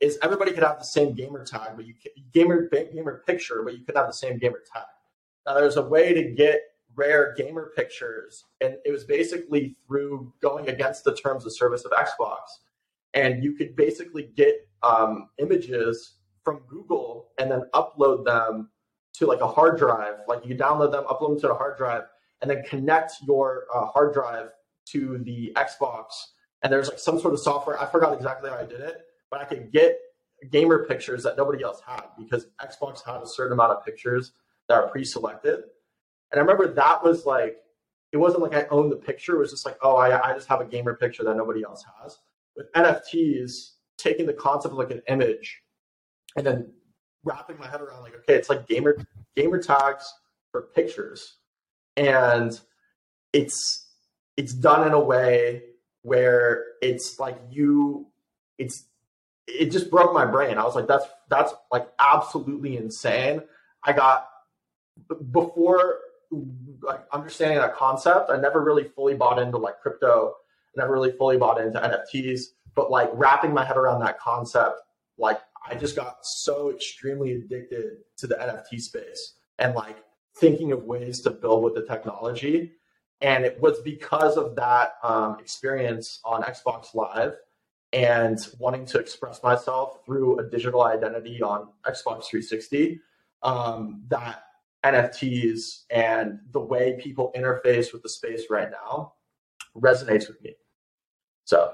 is 0.00 0.18
everybody 0.22 0.52
could 0.52 0.62
have 0.62 0.78
the 0.78 0.84
same 0.84 1.14
gamer 1.14 1.44
tag, 1.44 1.70
but 1.74 1.86
you 1.86 1.94
gamer 2.32 2.68
gamer 2.68 3.22
picture, 3.26 3.62
but 3.64 3.76
you 3.78 3.84
could 3.84 3.96
have 3.96 4.06
the 4.06 4.12
same 4.12 4.38
gamer 4.38 4.62
tag. 4.72 4.84
Now 5.46 5.54
there's 5.54 5.76
a 5.76 5.82
way 5.82 6.12
to 6.12 6.22
get 6.34 6.60
rare 6.96 7.34
gamer 7.36 7.72
pictures, 7.76 8.44
and 8.60 8.76
it 8.84 8.90
was 8.90 9.04
basically 9.04 9.76
through 9.86 10.32
going 10.40 10.68
against 10.68 11.04
the 11.04 11.14
terms 11.14 11.46
of 11.46 11.54
service 11.54 11.84
of 11.84 11.92
Xbox, 11.92 12.38
and 13.14 13.44
you 13.44 13.52
could 13.54 13.76
basically 13.76 14.30
get 14.36 14.68
um, 14.82 15.28
images 15.38 16.14
from 16.44 16.60
Google 16.68 17.30
and 17.38 17.50
then 17.50 17.62
upload 17.74 18.24
them 18.24 18.70
to 19.14 19.26
like 19.26 19.40
a 19.40 19.46
hard 19.46 19.78
drive. 19.78 20.14
Like 20.28 20.44
you 20.46 20.54
download 20.54 20.92
them, 20.92 21.04
upload 21.04 21.30
them 21.30 21.40
to 21.40 21.52
a 21.52 21.56
hard 21.56 21.76
drive, 21.76 22.04
and 22.40 22.50
then 22.50 22.62
connect 22.64 23.14
your 23.26 23.66
uh, 23.74 23.86
hard 23.86 24.12
drive 24.12 24.50
to 24.86 25.18
the 25.18 25.52
Xbox. 25.56 26.04
And 26.62 26.72
there's 26.72 26.88
like 26.88 26.98
some 26.98 27.18
sort 27.18 27.34
of 27.34 27.40
software. 27.40 27.80
I 27.80 27.86
forgot 27.86 28.14
exactly 28.14 28.50
how 28.50 28.56
I 28.56 28.64
did 28.64 28.80
it, 28.80 29.02
but 29.30 29.40
I 29.40 29.44
could 29.44 29.72
get 29.72 29.98
gamer 30.50 30.84
pictures 30.86 31.22
that 31.22 31.36
nobody 31.36 31.62
else 31.62 31.80
had 31.86 32.04
because 32.18 32.46
Xbox 32.60 33.04
had 33.04 33.22
a 33.22 33.26
certain 33.26 33.52
amount 33.52 33.72
of 33.72 33.84
pictures 33.84 34.32
that 34.68 34.74
are 34.74 34.88
pre-selected. 34.88 35.64
And 36.32 36.38
I 36.38 36.42
remember 36.42 36.72
that 36.74 37.04
was 37.04 37.26
like, 37.26 37.58
it 38.12 38.16
wasn't 38.16 38.42
like 38.42 38.54
I 38.54 38.66
owned 38.70 38.90
the 38.90 38.96
picture. 38.96 39.36
It 39.36 39.38
was 39.38 39.50
just 39.50 39.66
like, 39.66 39.76
oh, 39.82 39.96
I, 39.96 40.30
I 40.30 40.34
just 40.34 40.48
have 40.48 40.60
a 40.60 40.64
gamer 40.64 40.94
picture 40.94 41.24
that 41.24 41.36
nobody 41.36 41.62
else 41.64 41.84
has. 42.00 42.18
With 42.56 42.72
NFTs, 42.72 43.72
taking 43.98 44.26
the 44.26 44.32
concept 44.32 44.72
of 44.72 44.78
like 44.78 44.90
an 44.90 45.02
image 45.08 45.62
and 46.36 46.46
then 46.46 46.72
wrapping 47.24 47.58
my 47.58 47.66
head 47.66 47.80
around 47.80 48.02
like, 48.02 48.14
okay, 48.14 48.34
it's 48.34 48.48
like 48.48 48.66
gamer 48.66 48.96
gamer 49.34 49.62
tags 49.62 50.12
for 50.52 50.62
pictures. 50.74 51.36
And 51.96 52.58
it's 53.32 53.86
it's 54.36 54.52
done 54.52 54.86
in 54.86 54.92
a 54.92 55.00
way 55.00 55.62
where 56.02 56.64
it's 56.82 57.18
like 57.18 57.38
you 57.50 58.06
it's 58.58 58.86
it 59.46 59.70
just 59.70 59.90
broke 59.90 60.12
my 60.12 60.24
brain. 60.24 60.58
I 60.58 60.64
was 60.64 60.74
like, 60.74 60.86
that's 60.86 61.06
that's 61.28 61.52
like 61.72 61.88
absolutely 61.98 62.76
insane. 62.76 63.42
I 63.84 63.92
got 63.92 64.28
before 65.30 65.98
like 66.82 67.00
understanding 67.12 67.58
that 67.58 67.74
concept, 67.74 68.30
I 68.30 68.36
never 68.36 68.62
really 68.62 68.84
fully 68.84 69.14
bought 69.14 69.38
into 69.38 69.58
like 69.58 69.80
crypto, 69.80 70.34
I 70.76 70.80
never 70.80 70.92
really 70.92 71.12
fully 71.12 71.36
bought 71.36 71.60
into 71.60 71.78
NFTs, 71.78 72.42
but 72.74 72.90
like 72.90 73.10
wrapping 73.12 73.52
my 73.52 73.64
head 73.64 73.76
around 73.76 74.00
that 74.00 74.18
concept, 74.18 74.80
like 75.18 75.40
I 75.68 75.74
just 75.74 75.96
got 75.96 76.18
so 76.24 76.70
extremely 76.70 77.32
addicted 77.32 77.98
to 78.18 78.26
the 78.26 78.36
NFT 78.36 78.80
space 78.80 79.34
and 79.58 79.74
like 79.74 79.96
thinking 80.36 80.72
of 80.72 80.84
ways 80.84 81.20
to 81.22 81.30
build 81.30 81.64
with 81.64 81.74
the 81.74 81.84
technology. 81.86 82.72
And 83.22 83.44
it 83.44 83.60
was 83.60 83.80
because 83.80 84.36
of 84.36 84.54
that 84.56 84.94
um, 85.02 85.38
experience 85.40 86.20
on 86.24 86.42
Xbox 86.42 86.94
Live 86.94 87.34
and 87.92 88.38
wanting 88.58 88.84
to 88.86 88.98
express 88.98 89.42
myself 89.42 90.04
through 90.04 90.38
a 90.38 90.44
digital 90.50 90.82
identity 90.82 91.40
on 91.40 91.68
Xbox 91.86 92.26
360 92.26 93.00
um, 93.42 94.02
that 94.08 94.42
NFTs 94.92 95.84
and 95.90 96.38
the 96.52 96.60
way 96.60 96.98
people 97.00 97.32
interface 97.36 97.92
with 97.92 98.02
the 98.02 98.08
space 98.08 98.44
right 98.50 98.70
now 98.70 99.14
resonates 99.76 100.28
with 100.28 100.42
me. 100.42 100.54
So 101.44 101.72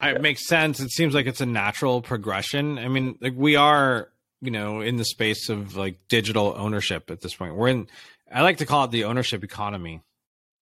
it 0.00 0.20
makes 0.20 0.46
sense. 0.46 0.80
It 0.80 0.90
seems 0.90 1.14
like 1.14 1.26
it's 1.26 1.40
a 1.40 1.46
natural 1.46 2.02
progression. 2.02 2.78
I 2.78 2.88
mean, 2.88 3.18
like 3.20 3.34
we 3.36 3.56
are, 3.56 4.10
you 4.40 4.50
know, 4.50 4.80
in 4.80 4.96
the 4.96 5.04
space 5.04 5.48
of 5.48 5.76
like 5.76 5.98
digital 6.08 6.54
ownership 6.56 7.10
at 7.10 7.20
this 7.20 7.34
point. 7.34 7.56
We're 7.56 7.68
in 7.68 7.88
I 8.32 8.42
like 8.42 8.58
to 8.58 8.66
call 8.66 8.84
it 8.84 8.90
the 8.90 9.04
ownership 9.04 9.44
economy, 9.44 10.02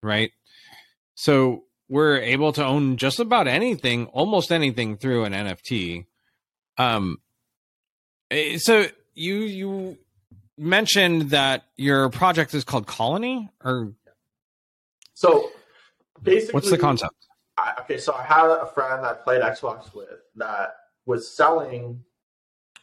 right? 0.01 0.31
So 1.15 1.63
we're 1.87 2.17
able 2.17 2.53
to 2.53 2.65
own 2.65 2.97
just 2.97 3.19
about 3.19 3.47
anything, 3.47 4.07
almost 4.07 4.51
anything 4.51 4.97
through 4.97 5.25
an 5.25 5.33
NFT. 5.33 6.05
Um 6.77 7.17
eh, 8.31 8.57
so 8.57 8.87
you 9.15 9.35
you 9.41 9.97
mentioned 10.59 11.29
that 11.31 11.63
your 11.77 12.09
project 12.09 12.53
is 12.53 12.63
called 12.63 12.85
Colony 12.85 13.49
or 13.63 13.93
so 15.13 15.49
basically 16.21 16.53
what's 16.53 16.69
the 16.69 16.77
concept? 16.77 17.13
I, 17.57 17.73
okay, 17.81 17.97
so 17.97 18.13
I 18.13 18.23
had 18.23 18.45
a 18.45 18.65
friend 18.73 19.03
that 19.03 19.09
I 19.09 19.13
played 19.13 19.41
Xbox 19.41 19.93
with 19.93 20.19
that 20.35 20.75
was 21.05 21.35
selling 21.35 22.03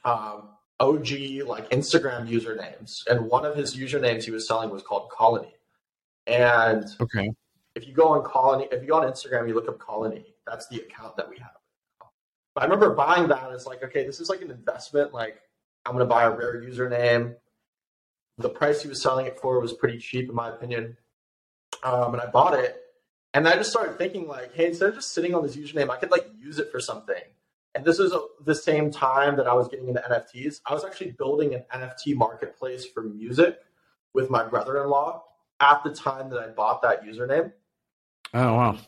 um, 0.04 0.49
OG 0.80 1.09
like 1.47 1.71
Instagram 1.71 2.28
usernames, 2.28 3.06
and 3.09 3.28
one 3.30 3.45
of 3.45 3.56
his 3.56 3.76
usernames 3.76 4.25
he 4.25 4.30
was 4.30 4.47
selling 4.47 4.71
was 4.71 4.83
called 4.83 5.11
Colony. 5.11 5.54
And 6.26 6.85
okay, 7.00 7.30
if 7.75 7.87
you 7.87 7.95
go 7.95 8.09
on 8.09 8.25
Colony, 8.25 8.68
if 8.71 8.83
you 8.83 8.88
go 8.88 8.97
on 8.97 9.11
Instagram, 9.11 9.49
you 9.49 9.54
look 9.54 9.68
up 9.68 9.78
Colony. 9.78 10.35
That's 10.47 10.66
the 10.68 10.80
account 10.80 11.16
that 11.16 11.28
we 11.28 11.38
have. 11.38 11.50
But 12.54 12.62
I 12.62 12.66
remember 12.66 12.95
buying 12.95 13.28
that 13.28 13.50
as 13.52 13.66
like, 13.66 13.83
okay, 13.85 14.06
this 14.06 14.21
is 14.21 14.28
like 14.28 14.40
an 14.40 14.50
investment. 14.50 15.12
Like, 15.12 15.40
I'm 15.85 15.92
going 15.92 16.04
to 16.04 16.09
buy 16.09 16.25
a 16.25 16.30
rare 16.30 16.62
username. 16.62 17.35
The 18.38 18.49
price 18.49 18.83
he 18.83 18.88
was 18.88 19.02
selling 19.02 19.26
it 19.26 19.38
for 19.40 19.61
was 19.61 19.73
pretty 19.73 19.99
cheap, 19.99 20.28
in 20.28 20.35
my 20.35 20.50
opinion. 20.50 20.97
Um, 21.83 22.14
and 22.14 22.23
I 22.23 22.26
bought 22.26 22.55
it 22.55 22.83
and 23.37 23.47
I 23.47 23.55
just 23.55 23.71
started 23.71 23.99
thinking 23.99 24.26
like, 24.26 24.55
hey, 24.55 24.69
instead 24.69 24.88
of 24.88 24.95
just 24.95 25.12
sitting 25.12 25.35
on 25.35 25.43
this 25.43 25.57
username, 25.57 25.90
I 25.90 25.97
could 25.97 26.11
like 26.11 26.26
use 26.38 26.59
it 26.59 26.73
for 26.73 26.81
something. 26.81 27.21
And 27.75 27.85
this 27.85 27.99
was 27.99 28.16
the 28.43 28.55
same 28.55 28.90
time 28.90 29.37
that 29.37 29.47
I 29.47 29.52
was 29.52 29.69
getting 29.69 29.88
into 29.88 30.00
NFTs. 30.00 30.62
I 30.64 30.73
was 30.73 30.87
actually 30.87 31.11
building 31.11 31.55
an 31.55 31.62
NFT 31.71 32.16
marketplace 32.16 32.87
for 32.87 33.02
music 33.02 33.59
with 34.14 34.31
my 34.31 34.43
brother-in-law 34.43 35.23
at 35.61 35.85
the 35.85 35.90
time 35.90 36.31
that 36.31 36.38
I 36.38 36.47
bought 36.47 36.81
that 36.81 37.05
username. 37.05 37.52
Oh 38.33 38.55
wow. 38.55 38.78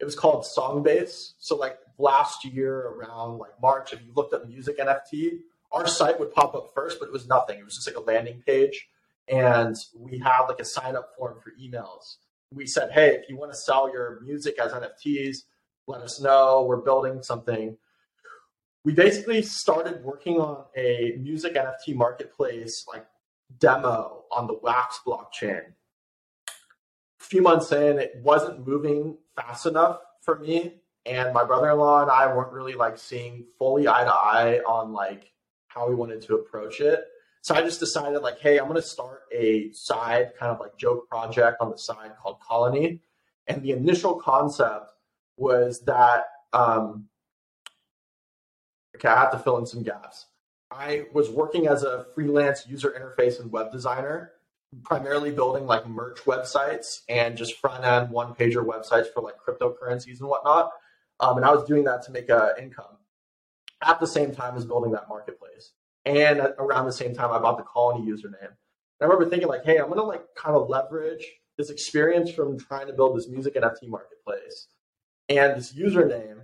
It 0.00 0.04
was 0.04 0.16
called 0.16 0.44
Songbase. 0.44 1.34
So 1.38 1.54
like 1.54 1.78
last 1.96 2.44
year 2.44 2.88
around 2.88 3.38
like 3.38 3.52
March, 3.62 3.92
if 3.92 4.00
you 4.04 4.12
looked 4.16 4.34
up 4.34 4.48
music 4.48 4.80
NFT, 4.80 5.38
our 5.74 5.86
site 5.86 6.18
would 6.18 6.32
pop 6.32 6.54
up 6.54 6.70
first, 6.74 6.98
but 7.00 7.06
it 7.06 7.12
was 7.12 7.26
nothing. 7.28 7.58
It 7.58 7.64
was 7.64 7.74
just 7.74 7.86
like 7.86 7.96
a 7.96 8.00
landing 8.00 8.42
page. 8.46 8.88
And 9.28 9.76
we 9.98 10.18
had 10.18 10.46
like 10.46 10.60
a 10.60 10.64
sign 10.64 10.96
up 10.96 11.10
form 11.16 11.38
for 11.42 11.52
emails 11.60 12.16
we 12.54 12.66
said, 12.66 12.90
hey, 12.92 13.08
if 13.10 13.28
you 13.28 13.36
want 13.36 13.52
to 13.52 13.58
sell 13.58 13.92
your 13.92 14.20
music 14.24 14.58
as 14.58 14.72
NFTs, 14.72 15.38
let 15.86 16.00
us 16.00 16.20
know. 16.20 16.64
We're 16.66 16.78
building 16.78 17.22
something. 17.22 17.76
We 18.84 18.92
basically 18.92 19.42
started 19.42 20.04
working 20.04 20.40
on 20.40 20.64
a 20.76 21.16
music 21.20 21.54
NFT 21.54 21.94
marketplace 21.94 22.84
like 22.86 23.06
demo 23.58 24.24
on 24.30 24.46
the 24.46 24.58
Wax 24.62 25.00
blockchain. 25.06 25.62
A 26.48 27.24
few 27.24 27.42
months 27.42 27.72
in, 27.72 27.98
it 27.98 28.12
wasn't 28.22 28.66
moving 28.66 29.16
fast 29.36 29.66
enough 29.66 30.00
for 30.20 30.38
me. 30.38 30.74
And 31.06 31.34
my 31.34 31.44
brother-in-law 31.44 32.02
and 32.02 32.10
I 32.10 32.34
weren't 32.34 32.52
really 32.52 32.74
like 32.74 32.98
seeing 32.98 33.44
fully 33.58 33.88
eye 33.88 34.04
to 34.04 34.12
eye 34.12 34.60
on 34.66 34.92
like 34.92 35.32
how 35.74 35.88
we 35.88 35.94
wanted 35.94 36.22
to 36.22 36.36
approach 36.36 36.80
it. 36.80 37.04
So 37.42 37.54
I 37.54 37.60
just 37.60 37.80
decided 37.80 38.20
like, 38.20 38.38
hey, 38.38 38.58
I'm 38.58 38.68
going 38.68 38.80
to 38.80 38.82
start 38.82 39.22
a 39.30 39.70
side 39.72 40.32
kind 40.38 40.50
of 40.50 40.60
like 40.60 40.78
joke 40.78 41.08
project 41.08 41.58
on 41.60 41.70
the 41.70 41.76
side 41.76 42.12
called 42.18 42.40
Colony. 42.40 43.00
And 43.46 43.62
the 43.62 43.72
initial 43.72 44.14
concept 44.14 44.86
was 45.36 45.80
that, 45.84 46.24
um, 46.54 47.08
okay, 48.96 49.08
I 49.08 49.18
have 49.18 49.32
to 49.32 49.38
fill 49.38 49.58
in 49.58 49.66
some 49.66 49.82
gaps. 49.82 50.26
I 50.70 51.04
was 51.12 51.28
working 51.28 51.66
as 51.66 51.82
a 51.82 52.06
freelance 52.14 52.66
user 52.66 52.90
interface 52.98 53.40
and 53.40 53.52
web 53.52 53.70
designer, 53.70 54.32
primarily 54.82 55.30
building 55.30 55.66
like 55.66 55.86
merch 55.86 56.20
websites 56.24 57.00
and 57.08 57.36
just 57.36 57.58
front 57.58 57.84
end 57.84 58.10
one 58.10 58.34
pager 58.34 58.64
websites 58.64 59.12
for 59.12 59.22
like 59.22 59.34
cryptocurrencies 59.36 60.20
and 60.20 60.28
whatnot. 60.28 60.70
Um, 61.20 61.36
and 61.36 61.44
I 61.44 61.52
was 61.52 61.64
doing 61.64 61.84
that 61.84 62.02
to 62.04 62.12
make 62.12 62.30
an 62.30 62.50
income 62.58 62.96
at 63.86 64.00
the 64.00 64.06
same 64.06 64.34
time 64.34 64.56
as 64.56 64.64
building 64.64 64.92
that 64.92 65.08
marketplace. 65.08 65.72
And 66.04 66.40
around 66.58 66.86
the 66.86 66.92
same 66.92 67.14
time, 67.14 67.32
I 67.32 67.38
bought 67.38 67.56
the 67.56 67.64
Colony 67.64 68.10
username. 68.10 68.42
And 68.42 69.00
I 69.00 69.04
remember 69.04 69.28
thinking 69.28 69.48
like, 69.48 69.64
hey, 69.64 69.78
I'm 69.78 69.88
gonna 69.88 70.02
like 70.02 70.22
kind 70.36 70.56
of 70.56 70.68
leverage 70.68 71.24
this 71.56 71.70
experience 71.70 72.30
from 72.30 72.58
trying 72.58 72.86
to 72.86 72.92
build 72.92 73.16
this 73.16 73.28
music 73.28 73.54
NFT 73.54 73.88
marketplace 73.88 74.68
and 75.28 75.56
this 75.56 75.72
username 75.72 76.40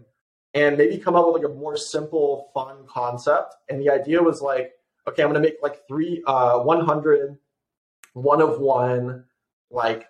and 0.54 0.76
maybe 0.76 0.98
come 0.98 1.14
up 1.14 1.26
with 1.26 1.42
like 1.42 1.50
a 1.50 1.54
more 1.54 1.76
simple, 1.76 2.50
fun 2.54 2.86
concept. 2.88 3.54
And 3.68 3.80
the 3.80 3.90
idea 3.90 4.22
was 4.22 4.40
like, 4.40 4.72
okay, 5.08 5.22
I'm 5.22 5.28
gonna 5.28 5.40
make 5.40 5.56
like 5.62 5.86
three, 5.86 6.22
uh, 6.26 6.60
100, 6.60 7.38
one 8.14 8.40
of 8.40 8.60
one, 8.60 9.24
like 9.70 10.06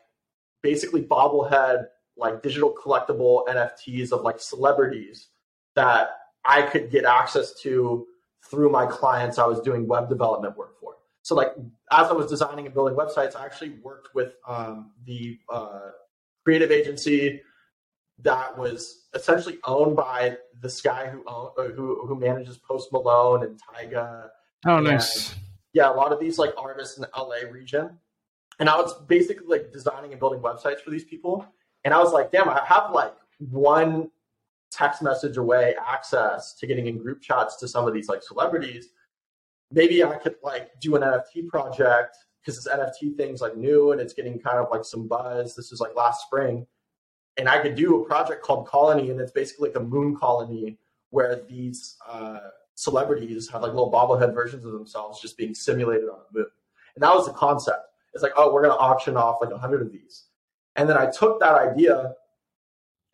basically 0.62 1.02
bobblehead, 1.02 1.86
like 2.16 2.42
digital 2.42 2.74
collectible 2.74 3.46
NFTs 3.48 4.12
of 4.12 4.22
like 4.22 4.40
celebrities 4.40 5.28
that 5.74 6.19
I 6.44 6.62
could 6.62 6.90
get 6.90 7.04
access 7.04 7.60
to 7.62 8.06
through 8.50 8.70
my 8.70 8.86
clients 8.86 9.38
I 9.38 9.46
was 9.46 9.60
doing 9.60 9.86
web 9.86 10.08
development 10.08 10.56
work 10.56 10.78
for. 10.80 10.96
So 11.22 11.34
like 11.34 11.52
as 11.92 12.08
I 12.08 12.12
was 12.12 12.26
designing 12.26 12.66
and 12.66 12.74
building 12.74 12.96
websites, 12.96 13.36
I 13.36 13.44
actually 13.44 13.70
worked 13.82 14.14
with 14.14 14.34
um, 14.46 14.92
the 15.04 15.38
uh, 15.48 15.90
creative 16.44 16.70
agency 16.70 17.42
that 18.22 18.56
was 18.56 19.06
essentially 19.14 19.58
owned 19.64 19.96
by 19.96 20.36
this 20.60 20.80
guy 20.80 21.06
who 21.06 21.22
own, 21.26 21.50
uh, 21.58 21.64
who 21.64 22.06
who 22.06 22.14
manages 22.18 22.58
Post 22.58 22.92
Malone 22.92 23.44
and 23.44 23.60
Tyga. 23.60 24.28
Oh, 24.66 24.76
and, 24.76 24.84
nice. 24.84 25.34
Yeah, 25.72 25.90
a 25.90 25.94
lot 25.94 26.12
of 26.12 26.20
these 26.20 26.38
like 26.38 26.52
artists 26.58 26.96
in 26.96 27.02
the 27.02 27.10
LA 27.16 27.50
region, 27.50 27.98
and 28.58 28.68
I 28.68 28.76
was 28.76 28.94
basically 29.06 29.46
like 29.46 29.72
designing 29.72 30.10
and 30.10 30.20
building 30.20 30.40
websites 30.40 30.80
for 30.80 30.90
these 30.90 31.04
people. 31.04 31.46
And 31.84 31.94
I 31.94 31.98
was 31.98 32.12
like, 32.12 32.30
damn, 32.30 32.48
I 32.48 32.62
have 32.66 32.90
like 32.92 33.14
one 33.38 34.10
text 34.80 35.02
message 35.02 35.36
away 35.36 35.74
access 35.86 36.54
to 36.54 36.66
getting 36.66 36.86
in 36.86 36.96
group 36.96 37.20
chats 37.20 37.56
to 37.56 37.68
some 37.68 37.86
of 37.86 37.92
these 37.92 38.08
like 38.08 38.22
celebrities, 38.22 38.88
maybe 39.70 40.02
I 40.02 40.16
could 40.16 40.36
like 40.42 40.70
do 40.80 40.96
an 40.96 41.02
NFT 41.02 41.48
project 41.48 42.16
because 42.40 42.62
this 42.62 42.72
NFT 42.72 43.16
thing's 43.16 43.42
like 43.42 43.56
new 43.56 43.92
and 43.92 44.00
it's 44.00 44.14
getting 44.14 44.38
kind 44.38 44.56
of 44.58 44.68
like 44.70 44.84
some 44.84 45.06
buzz. 45.06 45.54
This 45.54 45.70
is 45.70 45.80
like 45.80 45.94
last 45.94 46.22
spring. 46.22 46.66
And 47.36 47.48
I 47.48 47.60
could 47.60 47.74
do 47.74 48.02
a 48.02 48.06
project 48.06 48.42
called 48.42 48.66
Colony, 48.66 49.10
and 49.10 49.20
it's 49.20 49.32
basically 49.32 49.68
like 49.68 49.76
a 49.76 49.84
moon 49.84 50.16
colony 50.16 50.78
where 51.10 51.42
these 51.48 51.96
uh, 52.08 52.40
celebrities 52.74 53.48
have 53.50 53.62
like 53.62 53.72
little 53.72 53.92
bobblehead 53.92 54.34
versions 54.34 54.64
of 54.64 54.72
themselves 54.72 55.20
just 55.20 55.36
being 55.36 55.54
simulated 55.54 56.08
on 56.08 56.18
the 56.32 56.38
moon. 56.38 56.50
And 56.94 57.02
that 57.02 57.14
was 57.14 57.26
the 57.26 57.32
concept. 57.32 57.86
It's 58.14 58.22
like, 58.22 58.32
oh, 58.36 58.52
we're 58.52 58.62
going 58.62 58.74
to 58.74 58.80
auction 58.80 59.16
off 59.16 59.38
like 59.40 59.50
a 59.50 59.58
hundred 59.58 59.82
of 59.82 59.92
these. 59.92 60.24
And 60.76 60.88
then 60.88 60.96
I 60.96 61.10
took 61.10 61.38
that 61.40 61.54
idea 61.54 62.14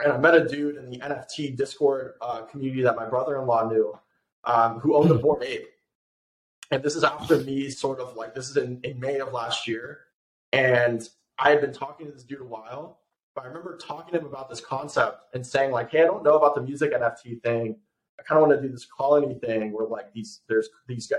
and 0.02 0.12
I 0.12 0.18
met 0.18 0.34
a 0.34 0.46
dude 0.46 0.76
in 0.76 0.90
the 0.90 0.98
NFT 0.98 1.56
Discord 1.56 2.14
uh, 2.20 2.42
community 2.42 2.82
that 2.82 2.96
my 2.96 3.06
brother-in-law 3.06 3.68
knew, 3.70 3.98
um, 4.44 4.78
who 4.80 4.94
owned 4.94 5.10
a 5.10 5.14
Bored 5.14 5.42
Ape. 5.42 5.68
And 6.70 6.82
this 6.82 6.96
is 6.96 7.04
after 7.04 7.38
me, 7.38 7.70
sort 7.70 8.00
of 8.00 8.16
like 8.16 8.34
this 8.34 8.50
is 8.50 8.56
in, 8.56 8.80
in 8.82 8.98
May 8.98 9.20
of 9.20 9.32
last 9.32 9.68
year, 9.68 10.00
and 10.52 11.08
I 11.38 11.50
had 11.50 11.60
been 11.60 11.72
talking 11.72 12.06
to 12.06 12.12
this 12.12 12.24
dude 12.24 12.40
a 12.40 12.44
while. 12.44 13.00
But 13.34 13.44
I 13.44 13.48
remember 13.48 13.76
talking 13.76 14.14
to 14.14 14.20
him 14.20 14.26
about 14.26 14.48
this 14.48 14.60
concept 14.60 15.34
and 15.34 15.46
saying 15.46 15.70
like, 15.70 15.90
"Hey, 15.90 16.02
I 16.02 16.06
don't 16.06 16.24
know 16.24 16.36
about 16.36 16.54
the 16.54 16.62
music 16.62 16.92
NFT 16.92 17.42
thing. 17.42 17.76
I 18.18 18.22
kind 18.22 18.40
of 18.42 18.48
want 18.48 18.60
to 18.60 18.66
do 18.66 18.72
this 18.72 18.86
colony 18.86 19.34
thing 19.34 19.72
where 19.72 19.86
like 19.86 20.12
these 20.12 20.40
there's 20.48 20.68
these 20.88 21.12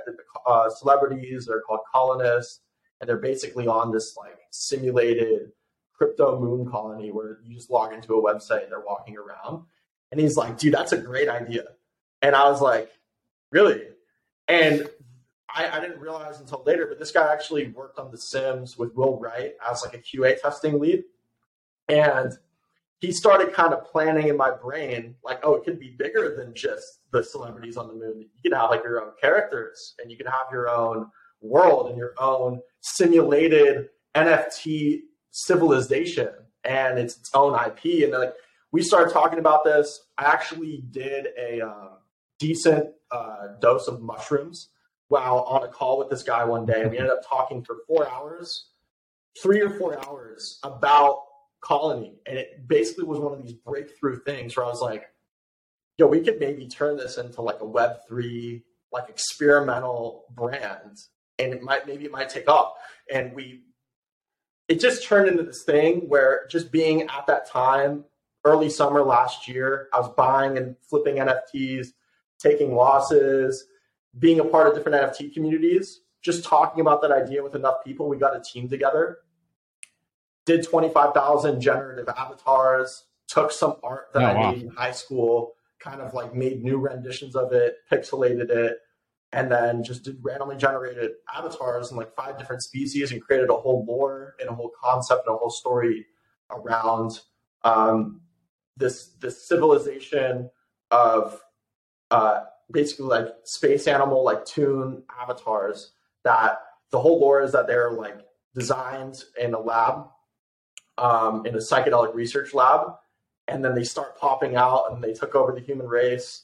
uh, 0.46 0.70
celebrities 0.70 1.46
that 1.46 1.54
are 1.54 1.62
called 1.62 1.82
colonists, 1.92 2.62
and 3.00 3.08
they're 3.08 3.18
basically 3.18 3.68
on 3.68 3.92
this 3.92 4.18
like 4.18 4.40
simulated 4.50 5.52
crypto 5.98 6.40
moon 6.40 6.70
colony 6.70 7.12
where 7.12 7.40
you 7.44 7.56
just 7.56 7.70
log 7.70 7.94
into 7.94 8.14
a 8.14 8.22
website 8.22 8.64
and 8.64 8.72
they're 8.72 8.86
walking 8.86 9.18
around. 9.18 9.64
And 10.12 10.22
he's 10.22 10.38
like, 10.38 10.58
dude, 10.58 10.74
that's 10.74 10.94
a 10.94 10.98
great 10.98 11.28
idea. 11.28 11.64
And 12.22 12.36
I 12.36 12.50
was 12.50 12.62
like, 12.62 12.92
really? 13.52 13.82
And 14.48 14.88
I, 15.54 15.78
I, 15.78 15.80
didn't 15.80 16.00
realize 16.00 16.40
until 16.40 16.64
later, 16.66 16.86
but 16.88 17.00
this 17.00 17.12
guy 17.12 17.32
actually 17.32 17.68
worked 17.68 18.00
on 18.00 18.12
The 18.12 18.18
Sims 18.18 18.78
with 18.78 18.96
Will 18.96 19.20
Wright 19.20 19.54
as 19.70 19.84
like 19.84 19.94
a 19.94 19.98
QA 19.98 20.40
testing 20.40 20.80
lead. 20.80 21.04
And 21.90 22.32
he 23.00 23.12
started 23.12 23.54
kind 23.54 23.74
of 23.74 23.86
planning 23.86 24.28
in 24.28 24.38
my 24.38 24.52
brain, 24.52 25.16
like, 25.24 25.40
oh, 25.44 25.56
it 25.56 25.64
could 25.64 25.80
be 25.80 25.96
bigger 25.98 26.36
than 26.36 26.54
just 26.54 27.00
the 27.12 27.24
celebrities 27.24 27.78
on 27.78 27.88
the 27.88 27.94
moon. 27.94 28.20
You 28.20 28.42
can 28.50 28.58
have 28.58 28.70
like 28.70 28.84
your 28.84 29.02
own 29.02 29.12
characters 29.22 29.96
and 30.00 30.10
you 30.10 30.18
can 30.18 30.26
have 30.28 30.48
your 30.52 30.70
own 30.70 31.08
world 31.42 31.90
and 31.90 31.98
your 31.98 32.14
own 32.20 32.62
simulated 32.82 33.90
NFT 34.16 35.02
civilization 35.38 36.30
and 36.64 36.98
it's 36.98 37.18
its 37.18 37.30
own 37.34 37.54
IP. 37.54 38.04
And 38.04 38.12
like 38.12 38.34
we 38.72 38.82
started 38.82 39.14
talking 39.14 39.40
about 39.40 39.64
this. 39.64 40.02
I 40.18 40.26
actually 40.26 40.84
did 40.92 41.28
a 41.40 41.62
um, 41.62 41.90
decent 42.40 42.88
uh, 43.12 43.48
dose 43.62 43.88
of 43.88 44.02
mushrooms 44.02 44.70
while 45.10 45.40
on 45.42 45.64
a 45.64 45.68
call 45.68 46.00
with 46.00 46.10
this 46.10 46.24
guy 46.24 46.44
one 46.44 46.66
day. 46.66 46.82
And 46.82 46.92
we 46.92 46.98
ended 46.98 47.14
up 47.14 47.28
talking 47.28 47.64
for 47.64 47.78
four 47.88 48.10
hours, 48.10 48.70
three 49.42 49.62
or 49.62 49.70
four 49.70 49.98
hours 50.08 50.60
about 50.64 51.24
colony. 51.62 52.20
And 52.26 52.38
it 52.38 52.68
basically 52.68 53.06
was 53.06 53.20
one 53.20 53.34
of 53.34 53.44
these 53.44 53.54
breakthrough 53.54 54.20
things 54.24 54.58
where 54.58 54.66
I 54.66 54.70
was 54.70 54.82
like, 54.82 55.06
yo, 55.98 56.08
we 56.08 56.22
could 56.22 56.40
maybe 56.40 56.68
turn 56.68 56.98
this 56.98 57.18
into 57.18 57.42
like 57.42 57.62
a 57.62 57.66
web3 57.66 58.64
like 58.92 59.10
experimental 59.10 60.24
brand 60.32 60.98
and 61.40 61.54
it 61.54 61.62
might 61.62 61.86
maybe 61.86 62.06
it 62.06 62.12
might 62.12 62.30
take 62.30 62.50
off. 62.50 62.74
And 63.12 63.34
we 63.34 63.64
it 64.68 64.80
just 64.80 65.04
turned 65.04 65.30
into 65.30 65.44
this 65.44 65.64
thing 65.64 66.08
where 66.10 66.48
just 66.50 66.72
being 66.72 67.04
at 67.04 67.26
that 67.28 67.50
time, 67.50 68.04
early 68.44 68.70
summer 68.70 69.02
last 69.02 69.48
year, 69.48 69.88
I 69.94 70.00
was 70.00 70.10
buying 70.10 70.58
and 70.58 70.76
flipping 70.82 71.16
NFTs, 71.16 71.88
taking 72.40 72.76
losses, 72.76 73.66
being 74.20 74.40
a 74.40 74.44
part 74.44 74.68
of 74.68 74.76
different 74.76 74.98
NFT 75.02 75.34
communities, 75.34 76.02
just 76.22 76.44
talking 76.44 76.82
about 76.82 77.02
that 77.02 77.12
idea 77.12 77.44
with 77.44 77.56
enough 77.56 77.84
people. 77.86 78.10
We 78.10 78.18
got 78.18 78.36
a 78.36 78.42
team 78.42 78.68
together, 78.68 79.20
did 80.46 80.64
25,000 80.64 81.62
generative 81.62 82.08
avatars, 82.10 83.06
took 83.28 83.52
some 83.52 83.76
art 83.84 84.08
that 84.14 84.24
oh, 84.24 84.26
I 84.26 84.34
wow. 84.34 84.52
made 84.52 84.64
in 84.64 84.70
high 84.70 84.92
school, 84.92 85.54
kind 85.80 86.02
of 86.02 86.14
like 86.14 86.34
made 86.36 86.64
new 86.64 86.78
renditions 86.78 87.36
of 87.36 87.54
it, 87.54 87.78
pixelated 87.92 88.50
it, 88.50 88.78
and 89.34 89.52
then 89.52 89.84
just 89.84 90.04
did 90.04 90.18
randomly 90.22 90.56
generated 90.56 91.12
avatars 91.36 91.92
in 91.92 91.98
like 91.98 92.14
five 92.16 92.38
different 92.38 92.64
species 92.64 93.12
and 93.12 93.22
created 93.22 93.50
a 93.50 93.56
whole 93.56 93.86
lore 93.86 94.36
and 94.40 94.50
a 94.50 94.54
whole 94.54 94.72
concept 94.82 95.24
and 95.28 95.36
a 95.36 95.38
whole 95.38 95.50
story 95.50 96.06
around 96.52 97.20
um, 97.64 98.22
this 98.78 99.08
this 99.20 99.48
civilization 99.48 100.50
of 100.92 101.42
uh, 102.12 102.42
basically 102.72 103.06
like 103.06 103.28
space 103.44 103.88
animal 103.88 104.24
like 104.24 104.46
toon 104.46 105.04
avatars 105.22 105.92
that 106.24 106.60
the 106.92 107.00
whole 107.00 107.20
lore 107.20 107.42
is 107.42 107.52
that 107.52 107.68
they're 107.68 107.92
like 107.92 108.20
designed 108.56 109.24
in 109.40 109.54
a 109.54 109.60
lab 109.60 110.08
um, 110.98 111.46
in 111.46 111.54
a 111.54 111.60
psychedelic 111.60 112.14
research 112.14 112.54
lab 112.54 112.94
and 113.48 113.64
then 113.64 113.76
they 113.76 113.84
start 113.84 114.18
popping 114.18 114.56
out 114.56 114.92
and 114.92 115.04
they 115.04 115.14
took 115.14 115.36
over 115.36 115.52
the 115.52 115.62
human 115.62 115.88
race. 115.88 116.44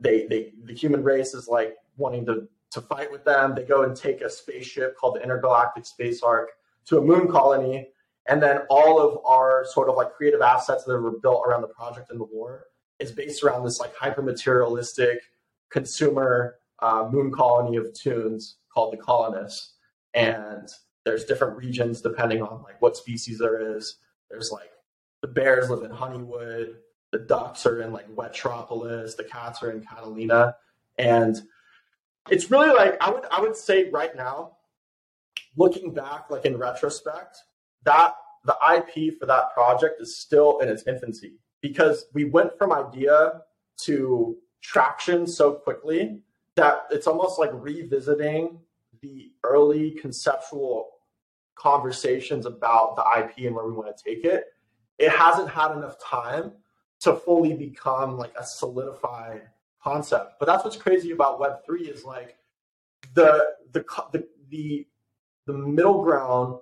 They 0.00 0.26
they 0.26 0.52
the 0.64 0.74
human 0.74 1.02
race 1.02 1.34
is 1.34 1.48
like 1.48 1.76
wanting 2.00 2.26
to 2.26 2.48
to 2.72 2.80
fight 2.80 3.10
with 3.10 3.24
them. 3.24 3.54
They 3.54 3.64
go 3.64 3.82
and 3.82 3.96
take 3.96 4.20
a 4.20 4.30
spaceship 4.30 4.96
called 4.96 5.16
the 5.16 5.22
Intergalactic 5.22 5.84
Space 5.84 6.22
Ark 6.22 6.50
to 6.86 6.98
a 6.98 7.02
moon 7.02 7.28
colony, 7.28 7.88
and 8.26 8.42
then 8.42 8.60
all 8.70 9.00
of 9.00 9.18
our 9.24 9.64
sort 9.68 9.88
of 9.88 9.96
like 9.96 10.12
creative 10.12 10.40
assets 10.40 10.84
that 10.84 10.98
were 10.98 11.18
built 11.18 11.44
around 11.46 11.62
the 11.62 11.68
project 11.68 12.10
and 12.10 12.20
the 12.20 12.24
war 12.24 12.66
is 12.98 13.12
based 13.12 13.42
around 13.42 13.64
this 13.64 13.80
like 13.80 13.94
hyper 13.96 14.22
materialistic 14.22 15.20
consumer 15.70 16.56
uh, 16.80 17.08
moon 17.10 17.32
colony 17.32 17.76
of 17.76 17.92
toons 17.92 18.56
called 18.72 18.92
the 18.92 18.96
colonists. 18.96 19.74
And 20.14 20.68
there's 21.04 21.24
different 21.24 21.56
regions 21.56 22.00
depending 22.00 22.42
on 22.42 22.62
like 22.62 22.80
what 22.80 22.96
species 22.96 23.38
there 23.38 23.76
is. 23.76 23.96
There's 24.30 24.50
like 24.52 24.70
the 25.22 25.28
bears 25.28 25.70
live 25.70 25.82
in 25.82 25.90
Honeywood, 25.90 26.76
the 27.10 27.18
ducks 27.18 27.66
are 27.66 27.82
in 27.82 27.92
like 27.92 28.06
Wetropolis, 28.14 29.14
the 29.14 29.24
cats 29.24 29.62
are 29.62 29.70
in 29.70 29.80
Catalina, 29.80 30.56
and 30.98 31.40
it's 32.30 32.50
really 32.50 32.74
like 32.74 32.96
I 33.00 33.10
would 33.10 33.24
I 33.30 33.40
would 33.40 33.56
say 33.56 33.90
right 33.90 34.14
now, 34.16 34.56
looking 35.56 35.92
back 35.92 36.30
like 36.30 36.44
in 36.44 36.56
retrospect, 36.56 37.38
that 37.84 38.14
the 38.44 38.56
IP 38.74 39.18
for 39.18 39.26
that 39.26 39.52
project 39.52 40.00
is 40.00 40.18
still 40.18 40.60
in 40.60 40.68
its 40.68 40.86
infancy 40.86 41.34
because 41.60 42.06
we 42.14 42.24
went 42.24 42.56
from 42.56 42.72
idea 42.72 43.42
to 43.78 44.36
traction 44.62 45.26
so 45.26 45.52
quickly 45.52 46.22
that 46.56 46.86
it's 46.90 47.06
almost 47.06 47.38
like 47.38 47.50
revisiting 47.52 48.58
the 49.00 49.30
early 49.44 49.92
conceptual 49.92 50.90
conversations 51.54 52.46
about 52.46 52.96
the 52.96 53.04
IP 53.18 53.46
and 53.46 53.54
where 53.54 53.66
we 53.66 53.72
want 53.72 53.94
to 53.94 54.04
take 54.04 54.24
it. 54.24 54.46
It 54.98 55.10
hasn't 55.10 55.50
had 55.50 55.72
enough 55.72 55.96
time 56.02 56.52
to 57.00 57.14
fully 57.14 57.54
become 57.54 58.16
like 58.16 58.32
a 58.38 58.44
solidified 58.44 59.42
concept. 59.82 60.34
But 60.38 60.46
that's 60.46 60.64
what's 60.64 60.76
crazy 60.76 61.12
about 61.12 61.40
Web 61.40 61.64
three 61.64 61.84
is 61.84 62.04
like 62.04 62.36
the 63.14 63.54
the 63.72 63.84
the 64.12 64.26
the, 64.50 64.86
the 65.46 65.52
middle 65.52 66.02
ground 66.02 66.58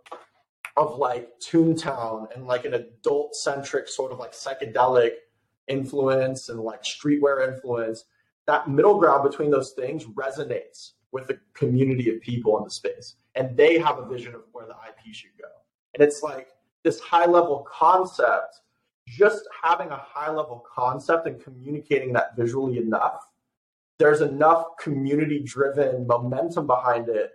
of 0.77 0.99
like 0.99 1.31
Toontown 1.41 2.35
and 2.35 2.47
like 2.47 2.65
an 2.65 2.75
adult 2.75 3.35
centric 3.35 3.89
sort 3.89 4.13
of 4.13 4.19
like 4.19 4.33
psychedelic 4.33 5.13
influence 5.67 6.49
and 6.49 6.61
like 6.61 6.83
streetwear 6.83 7.53
influence. 7.53 8.05
That 8.47 8.69
middle 8.69 8.99
ground 8.99 9.29
between 9.29 9.51
those 9.51 9.73
things 9.73 10.05
resonates 10.05 10.93
with 11.13 11.27
the 11.27 11.39
community 11.55 12.15
of 12.15 12.21
people 12.21 12.57
in 12.59 12.65
the 12.65 12.71
space, 12.71 13.17
and 13.35 13.57
they 13.57 13.79
have 13.79 13.99
a 13.99 14.07
vision 14.07 14.35
of 14.35 14.43
where 14.53 14.67
the 14.67 14.75
IP 14.89 15.15
should 15.15 15.31
go. 15.41 15.49
And 15.95 16.03
it's 16.03 16.23
like 16.23 16.49
this 16.85 17.01
high 17.01 17.27
level 17.27 17.67
concept 17.71 18.61
just 19.17 19.49
having 19.63 19.89
a 19.89 19.97
high 19.97 20.31
level 20.31 20.65
concept 20.75 21.27
and 21.27 21.43
communicating 21.43 22.13
that 22.15 22.37
visually 22.37 22.79
enough, 22.79 23.23
there's 23.99 24.21
enough 24.21 24.77
community 24.81 25.41
driven 25.41 26.07
momentum 26.07 26.67
behind 26.67 27.09
it 27.09 27.33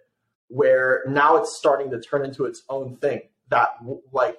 where 0.48 1.04
now 1.08 1.36
it's 1.36 1.58
starting 1.58 1.90
to 1.92 2.00
turn 2.00 2.24
into 2.24 2.46
its 2.46 2.64
own 2.70 2.96
thing 2.98 3.22
that 3.50 3.70
like 4.12 4.38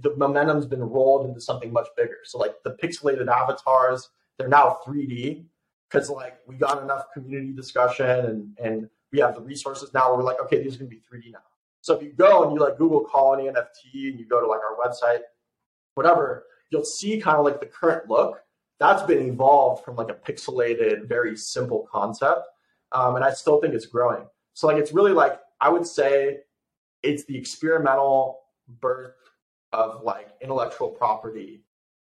the 0.00 0.14
momentum's 0.16 0.66
been 0.66 0.82
rolled 0.82 1.26
into 1.26 1.40
something 1.40 1.72
much 1.72 1.88
bigger. 1.96 2.18
So 2.24 2.38
like 2.38 2.54
the 2.64 2.76
pixelated 2.82 3.28
avatars, 3.28 4.10
they're 4.38 4.48
now 4.48 4.78
3D 4.86 5.44
because 5.90 6.08
like 6.08 6.38
we 6.46 6.56
got 6.56 6.82
enough 6.82 7.06
community 7.12 7.52
discussion 7.52 8.06
and 8.06 8.58
and 8.62 8.88
we 9.12 9.18
have 9.20 9.34
the 9.34 9.40
resources 9.40 9.92
now 9.92 10.08
where 10.08 10.18
we're 10.18 10.24
like, 10.24 10.40
okay, 10.40 10.62
these 10.62 10.76
are 10.76 10.78
gonna 10.78 10.88
be 10.90 11.02
3D 11.12 11.32
now. 11.32 11.40
So 11.82 11.94
if 11.96 12.02
you 12.02 12.12
go 12.12 12.44
and 12.44 12.52
you 12.52 12.60
like 12.60 12.78
Google 12.78 13.00
Colony 13.00 13.48
NFT 13.48 14.10
and 14.10 14.18
you 14.18 14.26
go 14.26 14.40
to 14.40 14.46
like 14.46 14.60
our 14.60 14.76
website, 14.76 15.22
whatever, 15.94 16.44
you'll 16.72 16.84
see 16.84 17.20
kind 17.20 17.36
of 17.36 17.44
like 17.44 17.60
the 17.60 17.66
current 17.66 18.08
look 18.08 18.42
that's 18.82 19.04
been 19.04 19.28
evolved 19.28 19.84
from 19.84 19.94
like 19.94 20.10
a 20.10 20.14
pixelated, 20.14 21.06
very 21.06 21.36
simple 21.36 21.88
concept. 21.92 22.40
Um, 22.90 23.14
and 23.14 23.24
I 23.24 23.32
still 23.32 23.60
think 23.60 23.74
it's 23.74 23.86
growing. 23.86 24.26
So 24.54 24.66
like 24.66 24.76
it's 24.76 24.92
really 24.92 25.12
like 25.12 25.38
I 25.60 25.68
would 25.68 25.86
say 25.86 26.40
it's 27.04 27.24
the 27.24 27.38
experimental 27.38 28.40
birth 28.80 29.14
of 29.72 30.02
like 30.02 30.30
intellectual 30.40 30.88
property 30.88 31.62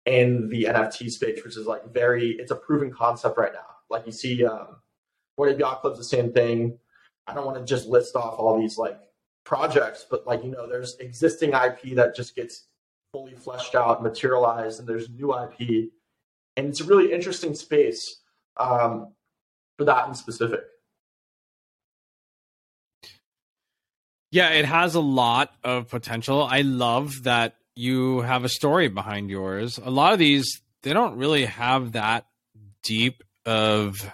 in 0.07 0.49
the 0.49 0.65
NFT 0.65 1.11
space, 1.11 1.45
which 1.45 1.59
is 1.59 1.67
like 1.67 1.93
very, 1.93 2.31
it's 2.33 2.51
a 2.51 2.57
proven 2.57 2.91
concept 2.91 3.37
right 3.37 3.53
now. 3.53 3.67
Like 3.91 4.07
you 4.07 4.13
see, 4.13 4.45
um, 4.45 4.77
Bored 5.37 5.53
Ape 5.53 5.61
Yacht 5.61 5.83
Club's 5.83 5.99
the 5.99 6.05
same 6.05 6.33
thing. 6.33 6.79
I 7.27 7.35
don't 7.35 7.45
want 7.45 7.59
to 7.59 7.65
just 7.65 7.87
list 7.87 8.17
off 8.17 8.39
all 8.39 8.59
these 8.59 8.79
like 8.79 8.99
projects, 9.45 10.07
but 10.11 10.27
like, 10.27 10.43
you 10.43 10.51
know, 10.51 10.67
there's 10.67 10.97
existing 10.97 11.51
IP 11.51 11.95
that 11.97 12.17
just 12.17 12.35
gets 12.35 12.69
fully 13.15 13.35
fleshed 13.37 13.77
out, 13.77 14.03
materialized, 14.03 14.81
and 14.81 14.89
there's 14.89 15.09
new 15.09 15.33
IP. 15.33 15.93
And 16.57 16.67
it's 16.67 16.81
a 16.81 16.85
really 16.85 17.13
interesting 17.13 17.55
space 17.55 18.21
um, 18.57 19.13
for 19.79 19.85
that 19.85 20.09
in 20.09 20.15
specific. 20.15 20.63
Yeah, 24.33 24.49
it 24.49 24.65
has 24.65 24.97
a 24.97 25.01
lot 25.01 25.53
of 25.63 25.89
potential. 25.89 26.43
I 26.43 26.63
love 26.63 27.23
that 27.23 27.55
you 27.77 28.23
have 28.23 28.43
a 28.43 28.49
story 28.49 28.89
behind 28.89 29.31
yours. 29.31 29.79
A 29.79 29.93
lot 29.93 30.13
of 30.13 30.19
these, 30.19 30.61
they 30.83 30.93
don't 30.93 31.17
really 31.17 31.45
have 31.45 31.93
that 31.93 32.27
deep 32.83 33.23
of 33.47 34.13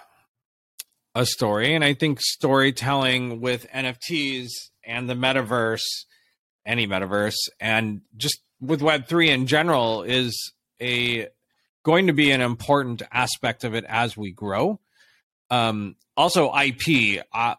a 1.15 1.25
story. 1.25 1.73
And 1.73 1.83
I 1.83 1.95
think 1.95 2.21
storytelling 2.21 3.41
with 3.41 3.67
NFTs 3.71 4.49
and 4.85 5.09
the 5.09 5.15
metaverse, 5.15 6.05
any 6.67 6.85
metaverse, 6.85 7.37
and 7.59 8.01
just 8.15 8.41
with 8.61 8.81
Web3 8.81 9.27
in 9.27 9.47
general 9.47 10.03
is 10.03 10.53
a 10.81 11.27
going 11.83 12.07
to 12.07 12.13
be 12.13 12.31
an 12.31 12.41
important 12.41 13.01
aspect 13.11 13.63
of 13.63 13.73
it 13.73 13.85
as 13.87 14.15
we 14.15 14.31
grow. 14.31 14.79
Um, 15.49 15.95
also, 16.15 16.53
IP, 16.53 17.23
uh, 17.33 17.55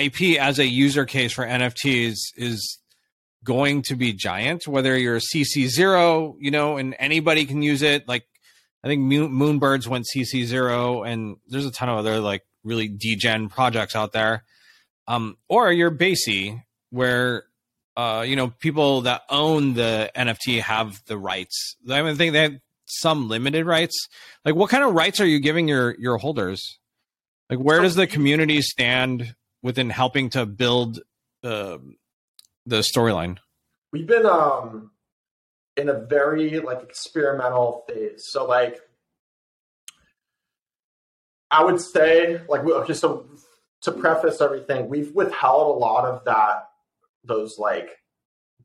IP 0.00 0.40
as 0.40 0.58
a 0.58 0.66
user 0.66 1.04
case 1.04 1.32
for 1.32 1.44
NFTs 1.44 2.16
is 2.36 2.78
going 3.44 3.82
to 3.82 3.94
be 3.94 4.12
giant. 4.12 4.66
Whether 4.66 4.98
you're 4.98 5.16
a 5.16 5.20
CC 5.20 5.68
zero, 5.68 6.36
you 6.40 6.50
know, 6.50 6.78
and 6.78 6.96
anybody 6.98 7.44
can 7.44 7.62
use 7.62 7.82
it. 7.82 8.08
Like 8.08 8.24
I 8.82 8.88
think 8.88 9.02
Moonbirds 9.02 9.86
went 9.86 10.06
CC 10.14 10.44
zero, 10.44 11.04
and 11.04 11.36
there's 11.48 11.66
a 11.66 11.70
ton 11.70 11.88
of 11.88 11.98
other 11.98 12.18
like 12.18 12.42
really 12.64 12.88
degen 12.88 13.48
projects 13.48 13.94
out 13.94 14.12
there. 14.12 14.44
Um, 15.06 15.36
or 15.48 15.70
you're 15.70 15.90
BAYC, 15.90 16.62
where 16.90 17.44
uh, 17.96 18.24
you 18.26 18.36
know 18.36 18.48
people 18.48 19.02
that 19.02 19.22
own 19.28 19.74
the 19.74 20.10
NFT 20.16 20.60
have 20.60 21.02
the 21.06 21.18
rights. 21.18 21.76
I 21.88 22.02
mean, 22.02 22.16
think 22.16 22.32
they 22.32 22.42
have 22.42 22.60
some 22.86 23.28
limited 23.28 23.66
rights. 23.66 24.08
Like, 24.44 24.54
what 24.54 24.70
kind 24.70 24.84
of 24.84 24.94
rights 24.94 25.20
are 25.20 25.26
you 25.26 25.40
giving 25.40 25.68
your 25.68 25.94
your 25.98 26.18
holders? 26.18 26.78
Like, 27.50 27.58
where 27.58 27.80
does 27.80 27.94
the 27.94 28.06
community 28.06 28.62
stand 28.62 29.34
within 29.62 29.90
helping 29.90 30.30
to 30.30 30.46
build 30.46 31.00
the 31.42 31.80
the 32.66 32.80
storyline? 32.80 33.38
We've 33.92 34.06
been 34.06 34.26
um 34.26 34.90
in 35.76 35.88
a 35.88 35.94
very 35.94 36.60
like 36.60 36.82
experimental 36.82 37.84
phase. 37.88 38.24
So 38.28 38.46
like 38.46 38.80
I 41.50 41.64
would 41.64 41.80
say 41.80 42.40
like 42.48 42.62
okay 42.62 42.94
so 42.94 43.26
to 43.82 43.92
preface 43.92 44.40
everything, 44.40 44.88
we've 44.88 45.14
withheld 45.14 45.76
a 45.76 45.78
lot 45.78 46.06
of 46.06 46.24
that 46.24 46.70
those 47.24 47.58
like 47.58 47.90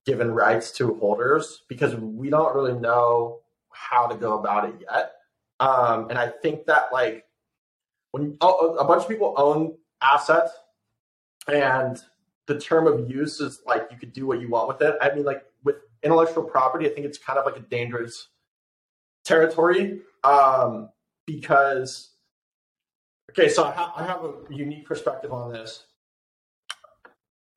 given 0.05 0.31
rights 0.31 0.71
to 0.71 0.93
holders 0.95 1.63
because 1.67 1.95
we 1.95 2.29
don't 2.29 2.55
really 2.55 2.79
know 2.79 3.39
how 3.71 4.07
to 4.07 4.15
go 4.15 4.39
about 4.39 4.69
it 4.69 4.75
yet. 4.81 5.13
Um, 5.59 6.09
and 6.09 6.17
I 6.17 6.27
think 6.27 6.65
that 6.67 6.87
like 6.91 7.25
when 8.11 8.37
oh, 8.41 8.75
a 8.75 8.85
bunch 8.85 9.03
of 9.03 9.09
people 9.09 9.33
own 9.37 9.75
assets 10.01 10.51
and 11.47 12.01
the 12.47 12.59
term 12.59 12.87
of 12.87 13.09
use 13.09 13.39
is 13.39 13.61
like 13.65 13.87
you 13.91 13.97
could 13.97 14.13
do 14.13 14.25
what 14.25 14.41
you 14.41 14.49
want 14.49 14.67
with 14.67 14.81
it. 14.81 14.95
I 15.01 15.13
mean, 15.13 15.23
like 15.23 15.43
with 15.63 15.75
intellectual 16.03 16.43
property, 16.43 16.89
I 16.89 16.93
think 16.93 17.05
it's 17.05 17.17
kind 17.17 17.37
of 17.37 17.45
like 17.45 17.57
a 17.57 17.65
dangerous 17.67 18.29
territory 19.23 20.01
um, 20.23 20.89
because, 21.25 22.09
okay, 23.29 23.49
so 23.49 23.65
I, 23.65 23.71
ha- 23.71 23.93
I 23.95 24.05
have 24.05 24.23
a 24.23 24.33
unique 24.49 24.85
perspective 24.85 25.31
on 25.31 25.53
this. 25.53 25.85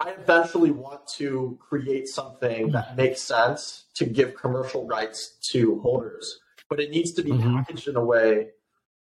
I 0.04 0.10
eventually 0.10 0.72
want 0.72 1.06
to 1.18 1.56
create 1.60 2.08
something 2.08 2.72
that 2.72 2.96
makes 2.96 3.22
sense 3.22 3.84
to 3.94 4.04
give 4.04 4.34
commercial 4.34 4.84
rights 4.84 5.38
to 5.52 5.78
holders, 5.80 6.40
but 6.68 6.80
it 6.80 6.90
needs 6.90 7.12
to 7.12 7.22
be 7.22 7.30
mm-hmm. 7.30 7.56
packaged 7.56 7.86
in 7.86 7.94
a 7.94 8.04
way 8.04 8.48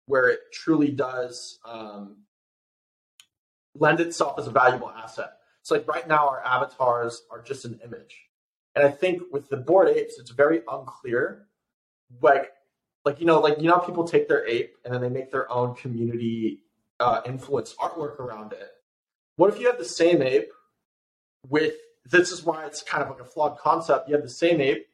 where 0.08 0.28
it 0.30 0.40
truly 0.52 0.90
does 0.90 1.60
um, 1.66 2.24
lend 3.76 4.00
itself 4.00 4.40
as 4.40 4.48
a 4.48 4.52
valuable 4.52 4.90
asset. 4.90 5.34
So 5.62 5.76
like 5.76 5.88
right 5.88 6.08
now, 6.08 6.28
our 6.30 6.44
avatars 6.44 7.22
are 7.30 7.44
just 7.44 7.66
an 7.66 7.80
image, 7.86 8.18
and 8.74 8.84
I 8.84 8.90
think 8.90 9.22
with 9.32 9.50
the 9.50 9.58
Bored 9.58 9.90
Apes, 9.90 10.18
it's 10.18 10.32
very 10.32 10.62
unclear. 10.68 11.46
Like, 12.24 12.54
like 13.06 13.20
you 13.20 13.28
know, 13.28 13.40
like 13.40 13.62
you 13.62 13.68
know, 13.68 13.78
people 13.78 14.08
take 14.08 14.28
their 14.28 14.48
ape 14.48 14.76
and 14.84 14.92
then 14.92 15.02
they 15.02 15.10
make 15.10 15.30
their 15.30 15.52
own 15.52 15.76
community 15.76 16.64
uh, 17.00 17.22
influence 17.24 17.76
artwork 17.76 18.20
around 18.20 18.54
it. 18.54 18.72
What 19.36 19.54
if 19.54 19.60
you 19.60 19.68
have 19.68 19.78
the 19.78 19.86
same 19.86 20.24
ape 20.24 20.50
with? 21.50 21.74
This 22.06 22.32
is 22.32 22.44
why 22.44 22.66
it's 22.66 22.82
kind 22.82 23.04
of 23.04 23.10
like 23.10 23.20
a 23.20 23.26
flawed 23.26 23.58
concept. 23.58 24.08
You 24.08 24.16
have 24.16 24.24
the 24.24 24.30
same 24.30 24.62
ape 24.62 24.88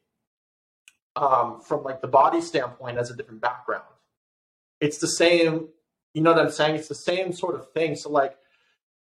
um, 1.16 1.60
from 1.60 1.84
like 1.84 2.00
the 2.00 2.08
body 2.08 2.40
standpoint 2.40 2.98
as 2.98 3.10
a 3.10 3.16
different 3.16 3.40
background. 3.40 3.84
It's 4.80 4.98
the 4.98 5.08
same. 5.08 5.68
You 6.12 6.22
know 6.22 6.32
what 6.32 6.40
I'm 6.40 6.50
saying? 6.50 6.76
It's 6.76 6.88
the 6.88 6.94
same 6.94 7.32
sort 7.32 7.54
of 7.54 7.70
thing. 7.72 7.96
So 7.96 8.10
like 8.10 8.36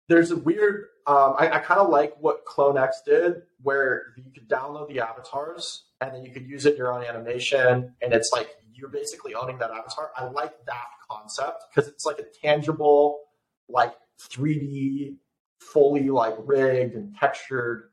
there's 0.07 0.31
a 0.31 0.37
weird 0.37 0.85
um, 1.05 1.35
I, 1.37 1.49
I 1.49 1.59
kind 1.59 1.81
of 1.81 1.89
like 1.89 2.15
what 2.19 2.45
CloneX 2.45 2.91
did, 3.05 3.41
where 3.61 4.13
you 4.15 4.31
could 4.33 4.47
download 4.47 4.87
the 4.87 5.01
avatars 5.01 5.83
and 5.99 6.13
then 6.13 6.23
you 6.23 6.31
could 6.31 6.47
use 6.47 6.65
it 6.65 6.73
in 6.73 6.77
your 6.77 6.93
own 6.93 7.03
animation, 7.03 7.93
and 8.01 8.13
it's 8.13 8.31
like 8.31 8.49
you're 8.73 8.89
basically 8.89 9.35
owning 9.35 9.57
that 9.59 9.71
avatar. 9.71 10.11
I 10.15 10.25
like 10.25 10.65
that 10.65 10.85
concept 11.09 11.65
because 11.69 11.89
it's 11.89 12.05
like 12.05 12.19
a 12.19 12.25
tangible, 12.41 13.19
like 13.67 13.93
3D, 14.19 15.15
fully 15.71 16.10
like 16.10 16.36
rigged 16.39 16.95
and 16.95 17.15
textured 17.15 17.89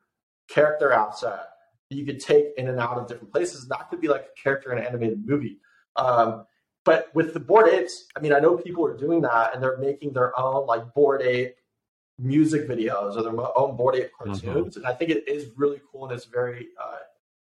character 0.48 0.92
asset 0.92 1.46
that 1.88 1.96
you 1.96 2.04
could 2.04 2.20
take 2.20 2.46
in 2.56 2.68
and 2.68 2.78
out 2.78 2.98
of 2.98 3.06
different 3.06 3.32
places. 3.32 3.66
That 3.68 3.88
could 3.90 4.00
be 4.00 4.08
like 4.08 4.22
a 4.22 4.42
character 4.42 4.72
in 4.72 4.78
an 4.78 4.84
animated 4.84 5.26
movie. 5.26 5.58
Um, 5.96 6.46
but 6.84 7.14
with 7.14 7.34
the 7.34 7.40
Bored 7.40 7.68
Apes, 7.68 8.06
I 8.16 8.20
mean, 8.20 8.32
I 8.32 8.38
know 8.38 8.56
people 8.56 8.86
are 8.86 8.96
doing 8.96 9.22
that 9.22 9.54
and 9.54 9.62
they're 9.62 9.78
making 9.78 10.12
their 10.12 10.38
own 10.38 10.66
like 10.66 10.94
Bored 10.94 11.22
Ape 11.22 11.56
music 12.18 12.68
videos 12.68 13.16
or 13.16 13.22
their 13.22 13.58
own 13.58 13.76
Bored 13.76 13.96
Ape 13.96 14.10
mm-hmm. 14.12 14.32
cartoons. 14.32 14.76
Mm-hmm. 14.76 14.78
And 14.78 14.86
I 14.86 14.94
think 14.94 15.10
it 15.10 15.28
is 15.28 15.50
really 15.56 15.80
cool 15.90 16.04
and 16.04 16.12
it's 16.12 16.26
very 16.26 16.68
uh, 16.82 16.98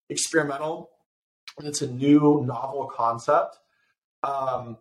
experimental 0.09 0.91
and 1.59 1.67
it's 1.67 1.83
a 1.83 1.91
new 1.91 2.43
novel 2.47 2.91
concept. 2.95 3.57
Um, 4.23 4.79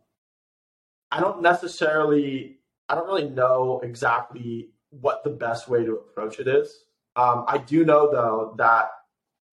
I 1.12 1.20
don't 1.20 1.42
necessarily, 1.42 2.60
I 2.90 2.96
don't 2.96 3.08
really 3.08 3.30
know 3.30 3.82
exactly 3.84 4.70
what 4.90 5.24
the 5.24 5.30
best 5.30 5.68
way 5.68 5.84
to 5.84 5.94
approach 5.94 6.40
it 6.40 6.48
is. 6.48 6.84
Um, 7.16 7.46
I 7.48 7.58
do 7.58 7.84
know 7.84 8.12
though 8.12 8.54
that 8.58 8.90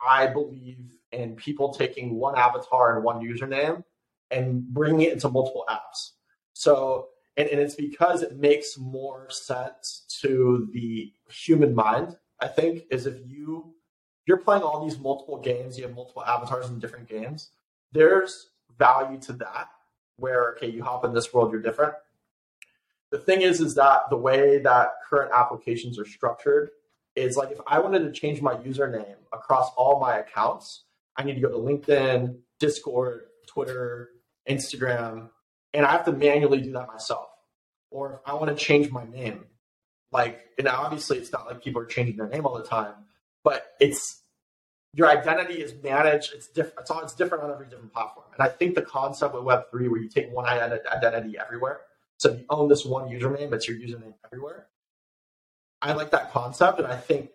I 0.06 0.26
believe 0.26 0.92
in 1.12 1.36
people 1.36 1.72
taking 1.72 2.16
one 2.16 2.36
avatar 2.36 2.94
and 2.94 3.04
one 3.04 3.20
username 3.20 3.82
and 4.30 4.62
bringing 4.62 5.02
it 5.02 5.12
into 5.12 5.28
multiple 5.28 5.64
apps. 5.70 6.12
So 6.52 7.08
and, 7.36 7.48
and 7.48 7.60
it's 7.60 7.74
because 7.74 8.22
it 8.22 8.36
makes 8.36 8.78
more 8.78 9.28
sense 9.30 10.04
to 10.20 10.68
the 10.72 11.12
human 11.28 11.74
mind 11.74 12.16
i 12.40 12.46
think 12.46 12.84
is 12.90 13.06
if 13.06 13.18
you 13.26 13.74
you're 14.26 14.38
playing 14.38 14.62
all 14.62 14.84
these 14.84 14.98
multiple 14.98 15.38
games 15.38 15.76
you 15.76 15.84
have 15.84 15.94
multiple 15.94 16.24
avatars 16.24 16.68
in 16.68 16.78
different 16.78 17.08
games 17.08 17.50
there's 17.92 18.50
value 18.78 19.18
to 19.18 19.32
that 19.32 19.68
where 20.16 20.50
okay 20.52 20.70
you 20.70 20.82
hop 20.82 21.04
in 21.04 21.12
this 21.12 21.32
world 21.32 21.52
you're 21.52 21.62
different 21.62 21.94
the 23.14 23.22
thing 23.22 23.42
is 23.42 23.60
is 23.60 23.74
that 23.74 24.02
the 24.10 24.16
way 24.16 24.58
that 24.58 24.94
current 25.08 25.30
applications 25.34 25.98
are 25.98 26.04
structured 26.04 26.70
is 27.16 27.36
like 27.36 27.50
if 27.50 27.60
i 27.66 27.78
wanted 27.78 28.00
to 28.00 28.12
change 28.12 28.42
my 28.42 28.54
username 28.56 29.16
across 29.32 29.70
all 29.76 30.00
my 30.00 30.18
accounts 30.18 30.84
i 31.16 31.22
need 31.22 31.34
to 31.34 31.40
go 31.40 31.48
to 31.48 31.56
linkedin 31.56 32.36
discord 32.58 33.22
twitter 33.46 34.10
instagram 34.48 35.28
and 35.74 35.84
I 35.84 35.90
have 35.90 36.04
to 36.04 36.12
manually 36.12 36.60
do 36.60 36.72
that 36.72 36.86
myself. 36.86 37.28
Or 37.90 38.14
if 38.14 38.20
I 38.24 38.34
want 38.34 38.56
to 38.56 38.64
change 38.64 38.90
my 38.90 39.04
name, 39.04 39.44
like, 40.12 40.40
and 40.56 40.68
obviously 40.68 41.18
it's 41.18 41.32
not 41.32 41.46
like 41.46 41.62
people 41.62 41.82
are 41.82 41.86
changing 41.86 42.16
their 42.16 42.28
name 42.28 42.46
all 42.46 42.56
the 42.56 42.64
time, 42.64 42.94
but 43.42 43.74
it's 43.80 44.22
your 44.92 45.08
identity 45.08 45.54
is 45.54 45.74
managed. 45.82 46.32
It's 46.34 46.46
different. 46.46 46.78
It's 46.80 46.90
all 46.90 47.00
it's 47.00 47.14
different 47.14 47.44
on 47.44 47.50
every 47.50 47.66
different 47.66 47.92
platform. 47.92 48.26
And 48.32 48.42
I 48.42 48.48
think 48.48 48.76
the 48.76 48.82
concept 48.82 49.34
with 49.34 49.42
Web 49.42 49.64
three, 49.70 49.88
where 49.88 50.00
you 50.00 50.08
take 50.08 50.32
one 50.32 50.46
identity 50.46 51.36
everywhere, 51.38 51.80
so 52.24 52.32
you 52.32 52.44
own 52.48 52.68
this 52.68 52.86
one 52.86 53.10
username, 53.10 53.52
it's 53.52 53.68
your 53.68 53.76
username 53.76 54.14
everywhere. 54.24 54.68
I 55.82 55.92
like 55.92 56.10
that 56.12 56.32
concept, 56.32 56.78
and 56.78 56.88
I 56.88 56.96
think 56.96 57.28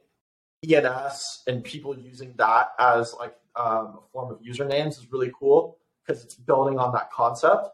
ENS 0.67 1.43
and 1.45 1.63
people 1.63 1.95
using 1.95 2.33
that 2.37 2.71
as 2.79 3.13
like 3.13 3.35
um, 3.55 3.99
a 3.99 4.01
form 4.11 4.31
of 4.31 4.41
usernames 4.41 4.97
is 4.97 5.05
really 5.11 5.31
cool 5.37 5.77
because 6.01 6.23
it's 6.23 6.33
building 6.33 6.79
on 6.79 6.91
that 6.93 7.11
concept. 7.11 7.67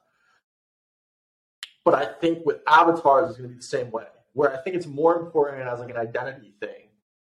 But 1.85 1.93
I 1.93 2.05
think 2.05 2.45
with 2.45 2.57
avatars, 2.67 3.29
it's 3.29 3.37
going 3.37 3.49
to 3.49 3.53
be 3.53 3.59
the 3.59 3.63
same 3.63 3.91
way, 3.91 4.07
where 4.33 4.51
I 4.51 4.61
think 4.61 4.75
it's 4.75 4.85
more 4.85 5.17
important 5.17 5.65
as 5.69 5.79
like 5.79 5.91
an 5.91 5.97
identity 5.97 6.53
thing. 6.59 6.89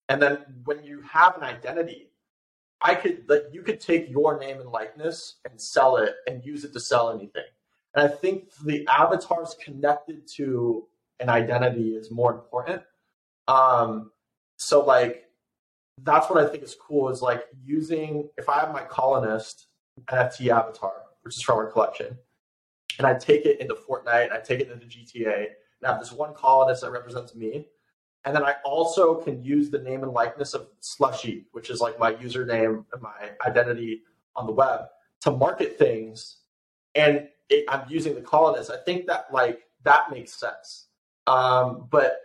And 0.09 0.21
then 0.21 0.39
when 0.65 0.83
you 0.83 0.99
have 1.03 1.37
an 1.37 1.43
identity, 1.43 2.11
I 2.81 2.95
could 2.95 3.29
like 3.29 3.43
you 3.53 3.61
could 3.61 3.79
take 3.79 4.09
your 4.09 4.37
name 4.37 4.59
and 4.59 4.71
likeness 4.71 5.35
and 5.49 5.61
sell 5.61 5.95
it 5.95 6.15
and 6.27 6.45
use 6.45 6.65
it 6.65 6.73
to 6.73 6.81
sell 6.81 7.11
anything. 7.11 7.43
And 7.93 8.05
I 8.05 8.07
think 8.07 8.53
the 8.63 8.85
avatars 8.87 9.55
connected 9.63 10.27
to 10.35 10.87
an 11.19 11.29
identity 11.29 11.95
is 11.95 12.11
more 12.11 12.31
important. 12.31 12.81
Um, 13.47 14.11
so 14.57 14.83
like 14.83 15.25
that's 16.03 16.29
what 16.29 16.43
I 16.43 16.47
think 16.47 16.63
is 16.63 16.75
cool 16.75 17.09
is 17.09 17.21
like 17.21 17.43
using 17.63 18.29
if 18.37 18.47
I 18.47 18.59
have 18.59 18.71
my 18.71 18.83
colonist 18.83 19.67
NFT 20.07 20.49
avatar, 20.49 20.93
which 21.23 21.35
is 21.35 21.41
from 21.41 21.57
our 21.57 21.71
collection, 21.71 22.17
and 22.97 23.07
I 23.07 23.15
take 23.15 23.45
it 23.45 23.59
into 23.59 23.75
Fortnite, 23.75 24.25
and 24.25 24.33
I 24.33 24.39
take 24.39 24.59
it 24.59 24.69
into 24.69 24.85
GTA, 24.85 25.45
and 25.45 25.85
I 25.85 25.91
have 25.91 25.99
this 25.99 26.11
one 26.11 26.33
colonist 26.33 26.81
that 26.81 26.91
represents 26.91 27.35
me. 27.35 27.67
And 28.25 28.35
then 28.35 28.43
I 28.43 28.55
also 28.65 29.15
can 29.15 29.41
use 29.41 29.69
the 29.69 29.79
name 29.79 30.03
and 30.03 30.11
likeness 30.11 30.53
of 30.53 30.67
Slushy, 30.81 31.47
which 31.53 31.69
is 31.69 31.79
like 31.79 31.97
my 31.97 32.13
username 32.13 32.83
and 32.91 33.01
my 33.01 33.31
identity 33.45 34.01
on 34.35 34.45
the 34.45 34.51
web 34.51 34.81
to 35.21 35.31
market 35.31 35.77
things. 35.79 36.41
And 36.95 37.29
it, 37.49 37.65
I'm 37.67 37.83
using 37.89 38.15
the 38.15 38.21
colonist. 38.21 38.71
I 38.71 38.77
think 38.77 39.07
that 39.07 39.25
like 39.31 39.61
that 39.83 40.11
makes 40.11 40.33
sense. 40.33 40.87
Um, 41.27 41.87
but 41.89 42.17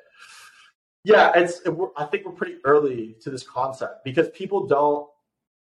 yeah, 1.05 1.33
it's. 1.35 1.61
It, 1.61 1.75
I 1.97 2.05
think 2.05 2.25
we're 2.25 2.33
pretty 2.33 2.57
early 2.65 3.17
to 3.23 3.31
this 3.31 3.43
concept 3.43 4.05
because 4.05 4.29
people 4.31 4.67
don't. 4.67 5.09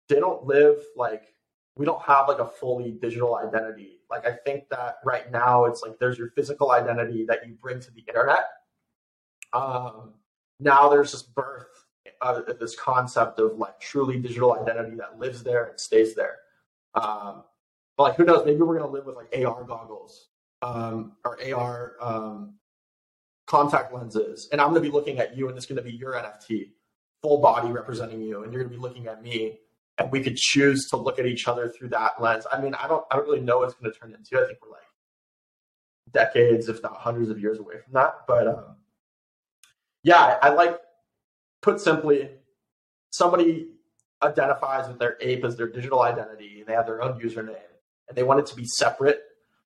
They 0.08 0.20
don't 0.20 0.44
live 0.46 0.78
like 0.96 1.34
we 1.76 1.86
don't 1.86 2.02
have 2.02 2.28
like 2.28 2.40
a 2.40 2.46
fully 2.46 2.90
digital 2.90 3.36
identity. 3.36 4.00
Like 4.10 4.26
I 4.26 4.32
think 4.32 4.68
that 4.70 4.96
right 5.04 5.30
now 5.30 5.66
it's 5.66 5.82
like 5.82 5.98
there's 5.98 6.18
your 6.18 6.30
physical 6.30 6.72
identity 6.72 7.24
that 7.26 7.46
you 7.46 7.54
bring 7.54 7.78
to 7.80 7.90
the 7.92 8.00
internet. 8.08 8.46
Um, 9.52 10.14
now 10.60 10.88
there's 10.88 11.12
this 11.12 11.22
birth 11.22 11.68
of 12.20 12.58
this 12.58 12.74
concept 12.74 13.38
of 13.38 13.58
like 13.58 13.78
truly 13.78 14.18
digital 14.18 14.58
identity 14.58 14.96
that 14.96 15.18
lives 15.18 15.42
there 15.42 15.66
and 15.66 15.78
stays 15.78 16.14
there. 16.14 16.38
Um, 16.94 17.44
but 17.98 18.04
like 18.04 18.16
who 18.16 18.24
knows? 18.24 18.46
Maybe 18.46 18.60
we're 18.60 18.78
gonna 18.78 18.90
live 18.90 19.04
with 19.04 19.16
like 19.16 19.34
AR 19.44 19.64
goggles 19.64 20.28
um, 20.62 21.12
or 21.24 21.38
AR 21.52 21.94
um, 22.00 22.54
contact 23.46 23.92
lenses, 23.92 24.48
and 24.52 24.60
I'm 24.60 24.70
going 24.70 24.82
to 24.82 24.88
be 24.88 24.92
looking 24.92 25.18
at 25.18 25.36
you, 25.36 25.48
and 25.48 25.56
it's 25.56 25.66
going 25.66 25.76
to 25.76 25.82
be 25.82 25.92
your 25.92 26.12
NFT, 26.12 26.70
full 27.22 27.40
body 27.40 27.70
representing 27.70 28.20
you, 28.22 28.42
and 28.42 28.52
you're 28.52 28.62
going 28.62 28.72
to 28.72 28.78
be 28.78 28.82
looking 28.82 29.06
at 29.06 29.22
me, 29.22 29.58
and 29.98 30.10
we 30.10 30.22
could 30.22 30.36
choose 30.36 30.88
to 30.90 30.96
look 30.96 31.18
at 31.18 31.26
each 31.26 31.48
other 31.48 31.68
through 31.68 31.88
that 31.90 32.20
lens. 32.20 32.46
I 32.52 32.60
mean, 32.60 32.74
I 32.74 32.86
don't, 32.88 33.04
I 33.10 33.16
don't 33.16 33.26
really 33.26 33.40
know 33.40 33.58
what 33.58 33.70
it's 33.70 33.78
going 33.78 33.92
to 33.92 33.98
turn 33.98 34.14
into. 34.14 34.42
I 34.42 34.46
think 34.46 34.58
we're 34.62 34.70
like 34.70 34.82
decades, 36.12 36.68
if 36.68 36.82
not 36.82 36.96
hundreds 36.96 37.30
of 37.30 37.40
years 37.40 37.58
away 37.58 37.74
from 37.82 37.94
that. 37.94 38.14
But 38.26 38.48
um, 38.48 38.76
yeah, 40.02 40.38
I, 40.42 40.48
I 40.48 40.50
like, 40.50 40.78
put 41.62 41.80
simply, 41.80 42.30
somebody 43.10 43.68
identifies 44.22 44.88
with 44.88 44.98
their 44.98 45.16
ape 45.20 45.44
as 45.44 45.56
their 45.56 45.68
digital 45.68 46.02
identity, 46.02 46.58
and 46.60 46.66
they 46.66 46.74
have 46.74 46.86
their 46.86 47.02
own 47.02 47.20
username, 47.20 47.56
and 48.08 48.16
they 48.16 48.22
want 48.22 48.40
it 48.40 48.46
to 48.46 48.54
be 48.54 48.64
separate 48.64 49.20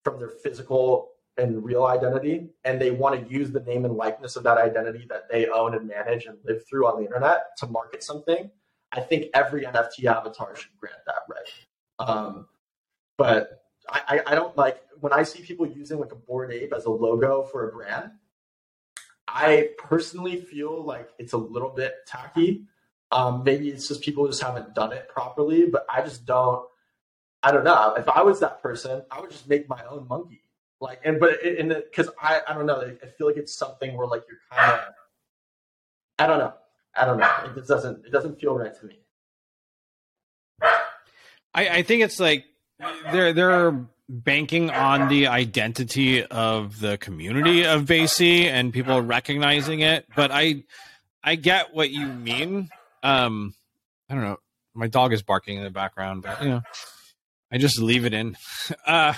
from 0.02 0.18
their 0.18 0.30
physical 0.42 1.10
and 1.36 1.64
real 1.64 1.84
identity 1.84 2.48
and 2.64 2.80
they 2.80 2.90
want 2.90 3.20
to 3.20 3.32
use 3.32 3.50
the 3.50 3.60
name 3.60 3.84
and 3.84 3.94
likeness 3.94 4.36
of 4.36 4.44
that 4.44 4.58
identity 4.58 5.06
that 5.08 5.28
they 5.30 5.48
own 5.48 5.74
and 5.74 5.88
manage 5.88 6.26
and 6.26 6.38
live 6.44 6.62
through 6.68 6.86
on 6.86 6.96
the 6.96 7.04
internet 7.04 7.56
to 7.58 7.66
market 7.66 8.04
something. 8.04 8.50
I 8.92 9.00
think 9.00 9.26
every 9.34 9.62
nft 9.62 10.04
avatar 10.04 10.54
should 10.54 10.70
grant 10.78 10.98
that 11.06 11.22
right? 11.28 12.08
Um, 12.08 12.46
but 13.16 13.64
I, 13.88 14.20
I 14.26 14.34
don't 14.34 14.56
like 14.56 14.80
when 15.00 15.12
i 15.12 15.22
see 15.22 15.42
people 15.42 15.66
using 15.66 15.98
like 15.98 16.12
a 16.12 16.16
bored 16.16 16.52
ape 16.52 16.72
as 16.72 16.86
a 16.86 16.90
logo 16.90 17.42
for 17.42 17.68
a 17.68 17.72
brand 17.72 18.12
i 19.28 19.68
personally 19.76 20.40
feel 20.40 20.82
like 20.82 21.10
it's 21.18 21.32
a 21.32 21.38
little 21.38 21.70
bit 21.70 21.94
tacky. 22.06 22.64
Um, 23.12 23.42
maybe 23.44 23.68
it's 23.68 23.86
just 23.86 24.00
people 24.00 24.26
just 24.26 24.42
haven't 24.42 24.74
done 24.74 24.92
it 24.92 25.08
properly 25.08 25.66
but 25.66 25.84
i 25.92 26.00
just 26.00 26.24
don't 26.24 26.66
i 27.44 27.52
don't 27.52 27.64
know 27.64 27.94
if 27.96 28.08
i 28.08 28.22
was 28.22 28.40
that 28.40 28.60
person 28.60 29.02
i 29.10 29.20
would 29.20 29.30
just 29.30 29.48
make 29.48 29.68
my 29.68 29.84
own 29.88 30.06
monkey 30.08 30.44
like, 30.84 31.00
and 31.02 31.18
but 31.18 31.42
in 31.42 31.68
the 31.68 31.76
because 31.76 32.10
I 32.20 32.40
I 32.46 32.52
don't 32.52 32.66
know. 32.66 32.80
I 32.80 33.06
feel 33.06 33.26
like 33.26 33.38
it's 33.38 33.54
something 33.54 33.96
where 33.96 34.06
like 34.06 34.24
you're 34.28 34.38
kind 34.52 34.72
of 34.72 34.80
I 36.18 36.26
don't 36.26 36.38
know. 36.38 36.52
I 36.94 37.06
don't 37.06 37.18
know. 37.18 37.30
It 37.46 37.54
just 37.54 37.68
doesn't 37.68 38.04
it 38.04 38.12
doesn't 38.12 38.38
feel 38.38 38.54
right 38.54 38.78
to 38.78 38.86
me. 38.86 38.98
I 41.54 41.68
I 41.68 41.82
think 41.82 42.02
it's 42.02 42.20
like 42.20 42.44
they're 43.12 43.32
they're 43.32 43.86
banking 44.10 44.68
on 44.70 45.08
the 45.08 45.28
identity 45.28 46.22
of 46.22 46.78
the 46.80 46.98
community 46.98 47.64
of 47.64 47.84
BAYC 47.84 48.44
and 48.44 48.70
people 48.70 49.00
recognizing 49.00 49.80
it. 49.80 50.06
But 50.14 50.30
I 50.32 50.64
I 51.22 51.36
get 51.36 51.74
what 51.74 51.90
you 51.90 52.06
mean. 52.06 52.68
Um, 53.02 53.54
I 54.10 54.14
don't 54.14 54.24
know. 54.24 54.38
My 54.74 54.88
dog 54.88 55.14
is 55.14 55.22
barking 55.22 55.56
in 55.56 55.64
the 55.64 55.70
background, 55.70 56.24
but 56.24 56.42
you 56.42 56.48
know, 56.50 56.62
I 57.54 57.58
just 57.58 57.80
leave 57.80 58.04
it 58.04 58.12
in. 58.12 58.36
Uh, 58.86 59.14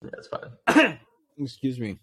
that's 0.00 0.28
fine. 0.28 0.98
Excuse 1.38 1.78
me. 1.78 1.98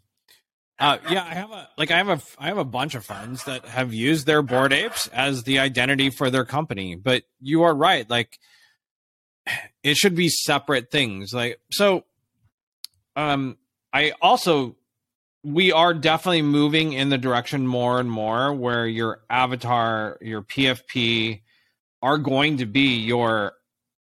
Uh, 0.79 0.97
yeah, 1.09 1.23
I 1.23 1.33
have 1.33 1.51
a 1.51 1.67
like 1.77 1.91
I 1.91 1.97
have 1.97 2.07
a 2.07 2.21
I 2.37 2.47
have 2.47 2.57
a 2.57 2.63
bunch 2.63 2.95
of 2.95 3.03
friends 3.05 3.43
that 3.43 3.65
have 3.65 3.93
used 3.93 4.25
their 4.25 4.41
bored 4.41 4.71
apes 4.71 5.07
as 5.07 5.43
the 5.43 5.59
identity 5.59 6.09
for 6.09 6.29
their 6.29 6.45
company. 6.45 6.95
But 6.95 7.23
you 7.41 7.63
are 7.63 7.75
right, 7.75 8.09
like 8.09 8.39
it 9.83 9.97
should 9.97 10.15
be 10.15 10.29
separate 10.29 10.91
things. 10.91 11.33
Like 11.33 11.59
so, 11.71 12.05
um, 13.17 13.57
I 13.91 14.13
also 14.21 14.77
we 15.43 15.73
are 15.73 15.93
definitely 15.93 16.43
moving 16.43 16.93
in 16.93 17.09
the 17.09 17.17
direction 17.17 17.67
more 17.67 17.99
and 17.99 18.09
more 18.09 18.53
where 18.53 18.87
your 18.87 19.21
avatar, 19.29 20.17
your 20.21 20.43
PFP, 20.43 21.41
are 22.01 22.17
going 22.17 22.57
to 22.57 22.65
be 22.65 22.99
your 22.99 23.53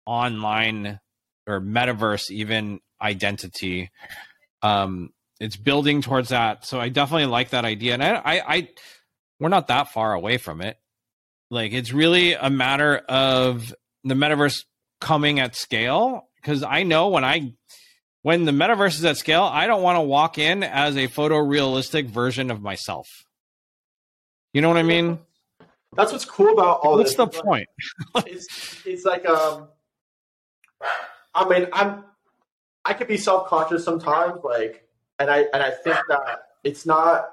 online 0.06 0.98
or 1.46 1.60
metaverse 1.60 2.30
even 2.30 2.80
identity. 3.00 3.90
Um, 4.62 5.10
it's 5.40 5.56
building 5.56 6.00
towards 6.00 6.28
that, 6.30 6.64
so 6.64 6.80
I 6.80 6.88
definitely 6.88 7.26
like 7.26 7.50
that 7.50 7.64
idea, 7.64 7.94
and 7.94 8.02
I, 8.02 8.14
I, 8.14 8.42
I, 8.46 8.68
we're 9.40 9.48
not 9.48 9.68
that 9.68 9.92
far 9.92 10.14
away 10.14 10.38
from 10.38 10.60
it. 10.60 10.78
Like 11.50 11.72
it's 11.72 11.92
really 11.92 12.32
a 12.32 12.50
matter 12.50 12.96
of 13.08 13.74
the 14.04 14.14
metaverse 14.14 14.64
coming 15.00 15.40
at 15.40 15.54
scale 15.54 16.28
because 16.36 16.62
I 16.62 16.82
know 16.82 17.08
when 17.08 17.24
I 17.24 17.52
when 18.22 18.44
the 18.46 18.52
metaverse 18.52 18.94
is 18.94 19.04
at 19.04 19.18
scale, 19.18 19.42
I 19.42 19.66
don't 19.66 19.82
want 19.82 19.96
to 19.96 20.00
walk 20.00 20.38
in 20.38 20.62
as 20.62 20.96
a 20.96 21.08
photorealistic 21.08 22.06
version 22.06 22.50
of 22.50 22.62
myself. 22.62 23.06
You 24.54 24.62
know 24.62 24.68
what 24.68 24.78
I 24.78 24.82
mean? 24.82 25.18
That's 25.94 26.10
what's 26.10 26.24
cool 26.24 26.52
about 26.52 26.80
all 26.82 26.96
What's 26.96 27.14
this. 27.14 27.16
the 27.16 27.26
point? 27.26 27.68
it's, 28.26 28.80
it's 28.86 29.04
like 29.04 29.28
um 29.28 29.68
I 31.34 31.48
mean 31.48 31.68
I'm 31.72 32.04
I 32.84 32.92
could 32.92 33.08
be 33.08 33.16
self 33.16 33.48
conscious 33.48 33.84
sometimes, 33.84 34.40
like, 34.44 34.86
and 35.18 35.30
I 35.30 35.46
and 35.52 35.62
I 35.62 35.70
think 35.70 35.96
that 36.08 36.48
it's 36.62 36.84
not. 36.84 37.30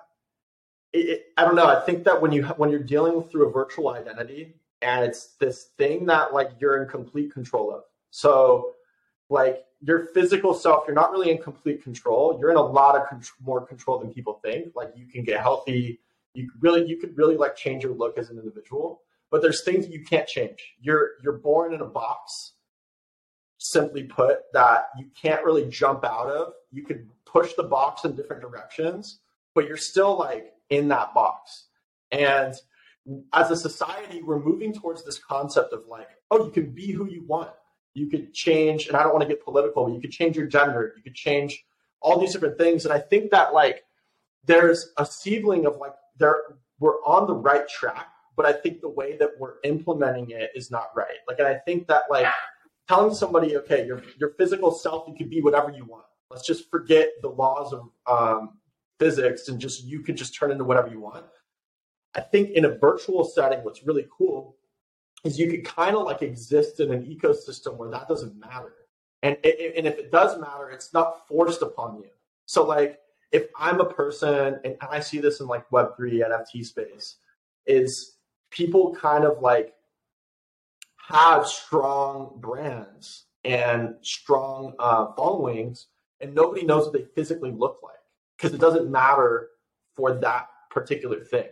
It, 0.94 1.10
it, 1.10 1.26
I 1.38 1.44
don't 1.46 1.56
know. 1.56 1.68
I 1.68 1.80
think 1.82 2.04
that 2.06 2.22
when 2.22 2.32
you 2.32 2.44
when 2.46 2.70
you're 2.70 2.80
dealing 2.80 3.24
through 3.24 3.48
a 3.48 3.52
virtual 3.52 3.90
identity, 3.90 4.56
and 4.82 5.06
it's 5.06 5.36
this 5.40 5.70
thing 5.78 6.06
that 6.06 6.34
like 6.34 6.52
you're 6.60 6.82
in 6.82 6.88
complete 6.88 7.34
control 7.34 7.74
of. 7.74 7.84
So, 8.12 8.74
like 9.30 9.66
your 9.82 10.08
physical 10.08 10.54
self, 10.54 10.86
you're 10.88 10.96
not 10.96 11.12
really 11.12 11.32
in 11.32 11.38
complete 11.38 11.84
control. 11.84 12.38
You're 12.40 12.52
in 12.52 12.58
a 12.58 12.62
lot 12.62 12.96
of 12.96 13.08
con- 13.08 13.24
more 13.42 13.66
control 13.66 14.00
than 14.00 14.14
people 14.14 14.40
think. 14.44 14.74
Like 14.76 14.94
you 14.96 15.06
can 15.08 15.24
get 15.24 15.42
healthy. 15.42 16.00
You 16.34 16.50
really, 16.62 16.88
you 16.88 16.98
could 16.98 17.18
really 17.18 17.36
like 17.36 17.58
change 17.58 17.84
your 17.84 17.94
look 17.94 18.18
as 18.18 18.30
an 18.30 18.38
individual. 18.38 19.02
But 19.32 19.42
there's 19.42 19.64
things 19.64 19.88
you 19.88 20.04
can't 20.04 20.28
change. 20.28 20.76
You're 20.82 21.12
you're 21.24 21.38
born 21.38 21.74
in 21.74 21.82
a 21.82 21.86
box 21.86 22.54
simply 23.62 24.04
put, 24.04 24.40
that 24.54 24.90
you 24.98 25.06
can't 25.20 25.46
really 25.46 25.66
jump 25.70 26.04
out 26.04 26.28
of. 26.28 26.54
You 26.72 26.84
can 26.84 27.08
push 27.26 27.54
the 27.54 27.64
box 27.64 28.06
in 28.06 28.16
different 28.16 28.42
directions, 28.42 29.20
but 29.54 29.68
you're 29.68 29.78
still 29.78 30.18
like 30.18 30.54
in 30.70 30.88
that 30.88 31.14
box. 31.14 31.68
And 32.12 32.56
as 33.34 33.52
a 33.52 33.56
society, 33.56 34.24
we're 34.24 34.40
moving 34.40 34.74
towards 34.74 35.06
this 35.06 35.20
concept 35.20 35.74
of 35.74 35.84
like, 35.88 36.08
oh, 36.32 36.46
you 36.46 36.52
can 36.52 36.72
be 36.72 36.92
who 36.92 37.08
you 37.08 37.24
want. 37.28 37.52
You 37.94 38.08
could 38.08 38.34
change, 38.34 38.88
and 38.88 38.98
I 38.98 39.04
don't 39.04 39.14
want 39.14 39.22
to 39.24 39.28
get 39.28 39.44
political, 39.44 39.86
but 39.86 39.94
you 39.94 40.02
could 40.02 40.12
change 40.12 40.36
your 40.36 40.48
gender, 40.48 40.94
you 40.96 41.04
could 41.04 41.16
change 41.16 41.64
all 42.02 42.20
these 42.20 42.34
different 42.34 42.58
things. 42.58 42.86
And 42.86 42.94
I 42.94 43.00
think 43.00 43.30
that 43.32 43.54
like 43.54 43.84
there's 44.46 44.92
a 44.98 45.06
seedling 45.06 45.66
of 45.68 45.78
like 45.78 45.94
there 46.18 46.42
we're 46.80 47.00
on 47.06 47.28
the 47.28 47.36
right 47.36 47.68
track, 47.68 48.08
but 48.36 48.46
I 48.48 48.54
think 48.54 48.82
the 48.82 48.90
way 48.90 49.18
that 49.18 49.32
we're 49.38 49.56
implementing 49.64 50.32
it 50.32 50.50
is 50.56 50.72
not 50.72 50.88
right. 50.96 51.20
Like, 51.28 51.38
and 51.38 51.48
I 51.48 51.56
think 51.56 51.88
that 51.88 52.04
like 52.10 52.26
telling 52.88 53.14
somebody, 53.14 53.58
okay, 53.58 53.86
your 53.86 54.02
your 54.20 54.30
physical 54.38 54.72
self, 54.72 55.08
you 55.08 55.16
can 55.16 55.30
be 55.30 55.42
whatever 55.42 55.72
you 55.72 55.86
want. 55.86 56.06
Let's 56.30 56.46
just 56.46 56.70
forget 56.70 57.10
the 57.22 57.30
laws 57.30 57.74
of 57.74 57.90
um, 58.08 58.58
physics 59.00 59.48
and 59.48 59.60
just 59.60 59.84
you 59.84 60.02
can 60.02 60.16
just 60.16 60.36
turn 60.36 60.52
into 60.52 60.64
whatever 60.64 60.88
you 60.88 61.00
want. 61.00 61.26
I 62.16 62.22
think 62.22 62.52
in 62.52 62.66
a 62.66 62.78
virtual 62.78 63.24
setting, 63.24 63.64
what's 63.64 63.86
really 63.86 64.08
cool 64.16 64.58
is 65.24 65.40
you 65.40 65.50
can 65.50 65.64
kind 65.64 65.96
of 65.96 66.04
like 66.04 66.22
exist 66.22 66.80
in 66.80 66.92
an 66.92 67.06
ecosystem 67.06 67.78
where 67.78 67.90
that 67.92 68.08
doesn't 68.08 68.38
matter. 68.40 68.74
And, 69.24 69.38
and 69.44 69.86
if 69.86 69.98
it 70.00 70.12
does 70.12 70.40
matter, 70.40 70.70
it's 70.70 70.94
not 70.94 71.28
forced 71.28 71.62
upon 71.62 71.98
you. 71.98 72.10
So 72.46 72.66
like 72.66 73.00
if 73.32 73.48
I'm 73.58 73.80
a 73.80 73.86
person, 73.86 74.60
and 74.64 74.76
I 74.82 75.00
see 75.00 75.20
this 75.20 75.40
in 75.40 75.48
like 75.48 75.70
Web3 75.70 75.98
NFT 76.00 76.66
space, 76.66 77.18
is 77.66 78.18
people 78.50 78.96
kind 78.96 79.24
of 79.24 79.42
like 79.42 79.74
have 81.12 81.48
strong 81.48 82.34
brands 82.38 83.26
and 83.44 83.96
strong 84.02 84.74
uh, 84.80 85.14
followings, 85.14 85.88
and 86.20 86.34
nobody 86.34 86.66
knows 86.66 86.86
what 86.86 86.94
they 86.94 87.06
physically 87.16 87.52
look 87.52 87.80
like 87.84 87.96
because 88.38 88.54
it 88.54 88.62
doesn't 88.62 88.90
matter 88.90 89.50
for 89.96 90.14
that 90.14 90.48
particular 90.70 91.24
thing. 91.24 91.48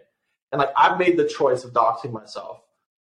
And 0.51 0.59
like 0.59 0.71
I've 0.75 0.97
made 0.97 1.17
the 1.17 1.27
choice 1.27 1.63
of 1.63 1.73
doxing 1.73 2.11
myself. 2.11 2.61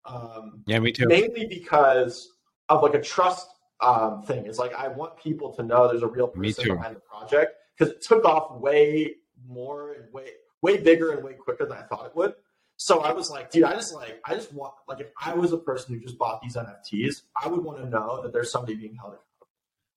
Um, 0.05 0.63
yeah, 0.67 0.79
me 0.79 0.93
too. 0.93 1.07
Mainly 1.07 1.47
because 1.47 2.29
of 2.69 2.83
like 2.83 2.95
a 2.95 3.01
trust 3.01 3.49
um, 3.81 4.23
thing. 4.23 4.47
It's 4.47 4.59
like 4.59 4.75
I 4.75 4.89
want 4.89 5.17
people 5.17 5.53
to 5.55 5.63
know 5.63 5.89
there's 5.89 6.03
a 6.03 6.07
real 6.07 6.29
person 6.29 6.77
behind 6.77 6.97
the 6.97 7.01
project 7.01 7.55
because 7.77 7.93
it 7.93 8.03
took 8.03 8.25
off 8.25 8.61
way 8.61 9.15
more 9.47 9.93
and 9.93 10.13
way 10.13 10.31
way 10.63 10.77
bigger 10.77 11.13
and 11.13 11.25
way 11.25 11.35
quicker 11.35 11.65
than 11.65 11.79
I 11.79 11.83
thought 11.83 12.07
it 12.07 12.17
would. 12.17 12.35
So 12.83 13.01
I 13.01 13.13
was 13.13 13.31
like, 13.31 13.51
dude, 13.51 13.65
I 13.65 13.75
just 13.75 13.95
like 13.95 14.23
I 14.25 14.35
just 14.35 14.55
want 14.55 14.73
like 14.89 15.01
if 15.01 15.09
I 15.23 15.35
was 15.35 15.53
a 15.53 15.59
person 15.59 15.95
who 15.95 16.01
just 16.01 16.17
bought 16.17 16.41
these 16.41 16.57
NFTs, 16.57 17.25
I 17.41 17.47
would 17.47 17.63
want 17.63 17.77
to 17.77 17.87
know 17.87 18.23
that 18.23 18.33
there's 18.33 18.51
somebody 18.51 18.75
being 18.75 18.95
held 18.95 19.17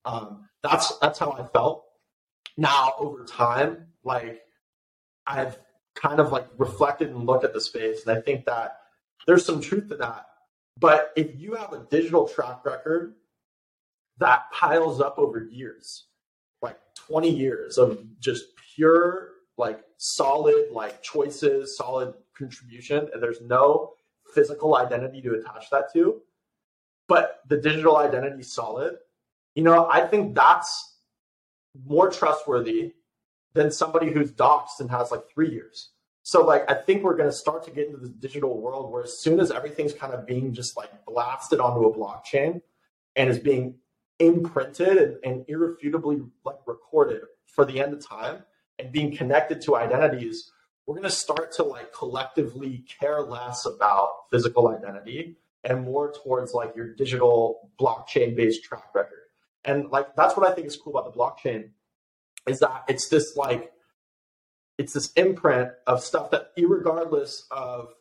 accountable. 0.04 0.30
Um, 0.34 0.50
that's 0.62 0.98
that's 0.98 1.18
how 1.18 1.32
I 1.32 1.48
felt. 1.48 1.86
Now 2.58 2.92
over 3.00 3.24
time, 3.24 3.88
like 4.04 4.42
I've 5.26 5.58
kind 5.96 6.20
of 6.20 6.34
like 6.34 6.46
reflected 6.58 7.10
and 7.12 7.26
looked 7.26 7.46
at 7.46 7.54
the 7.54 7.62
space, 7.62 8.06
and 8.06 8.18
I 8.18 8.20
think 8.20 8.46
that 8.48 8.82
there's 9.28 9.46
some 9.46 9.62
truth 9.62 9.88
to 9.88 9.96
that. 9.96 10.26
But 10.78 11.14
if 11.16 11.40
you 11.40 11.54
have 11.54 11.72
a 11.72 11.86
digital 11.90 12.28
track 12.28 12.66
record 12.66 13.14
that 14.18 14.52
piles 14.52 15.00
up 15.00 15.18
over 15.18 15.48
years, 15.50 16.08
like 16.62 16.78
20 17.08 17.30
years 17.30 17.78
of 17.78 18.04
just 18.20 18.44
pure, 18.76 19.30
like 19.58 19.80
solid, 19.96 20.66
like 20.74 21.02
choices, 21.02 21.78
solid 21.78 22.14
contribution, 22.38 23.10
and 23.14 23.22
there's 23.22 23.42
no 23.42 23.94
physical 24.34 24.76
identity 24.76 25.22
to 25.22 25.34
attach 25.34 25.70
that 25.70 25.92
to, 25.94 26.22
but 27.08 27.42
the 27.48 27.58
digital 27.58 27.98
identity 27.98 28.42
is 28.42 28.52
solid, 28.52 28.98
you 29.56 29.64
know, 29.64 29.88
I 29.90 30.02
think 30.08 30.36
that's 30.36 30.98
more 31.86 32.10
trustworthy 32.10 32.94
than 33.54 33.72
somebody 33.72 34.12
who's 34.12 34.32
doxed 34.32 34.80
and 34.80 34.90
has 34.90 35.12
like 35.12 35.30
three 35.30 35.52
years. 35.52 35.90
So 36.24 36.46
like 36.46 36.70
I 36.72 36.74
think 36.74 37.04
we're 37.04 37.18
going 37.18 37.30
to 37.30 37.36
start 37.36 37.64
to 37.66 37.72
get 37.72 37.88
into 37.88 38.00
this 38.00 38.10
digital 38.10 38.60
world 38.60 38.92
where 38.92 39.04
as 39.04 39.20
soon 39.20 39.40
as 39.40 39.52
everything's 39.52 39.94
kind 39.94 40.14
of 40.14 40.26
being 40.26 40.54
just 40.54 40.78
like 40.78 40.90
blasted 41.06 41.60
onto 41.60 41.86
a 41.86 41.94
blockchain 41.94 42.62
and 43.16 43.30
is 43.30 43.40
being 43.40 43.76
imprinted 44.20 44.98
and, 44.98 45.18
and 45.24 45.46
irrefutably 45.48 46.22
like 46.46 46.58
recorded 46.66 47.22
for 47.46 47.66
the 47.66 47.82
end 47.82 47.94
of 47.94 48.06
time 48.06 48.44
and 48.80 48.92
being 48.92 49.16
connected 49.16 49.62
to 49.62 49.76
identities, 49.76 50.52
we're 50.86 50.96
going 50.96 51.04
to 51.04 51.16
start 51.16 51.54
to 51.54 51.64
like 51.64 51.94
collectively 51.94 52.84
care 53.00 53.22
less 53.22 53.66
about 53.66 54.10
physical 54.32 54.68
identity 54.68 55.38
and 55.64 55.84
more 55.84 56.14
towards 56.24 56.54
like 56.54 56.76
your 56.76 56.94
digital 56.94 57.70
blockchain 57.80 58.36
based 58.36 58.64
track 58.64 58.94
record. 58.94 59.20
And 59.64 59.90
like 59.90 60.16
that's 60.16 60.36
what 60.36 60.50
I 60.50 60.54
think 60.54 60.68
is 60.68 60.76
cool 60.76 60.98
about 60.98 61.14
the 61.14 61.18
blockchain 61.18 61.70
is 62.48 62.60
that 62.60 62.84
it's 62.88 63.08
this 63.08 63.36
like 63.38 63.72
it's 64.78 64.94
this 64.94 65.12
imprint 65.14 65.70
of 65.88 66.04
stuff 66.04 66.32
that 66.32 66.50
regardless 66.58 67.48
of 67.52 67.94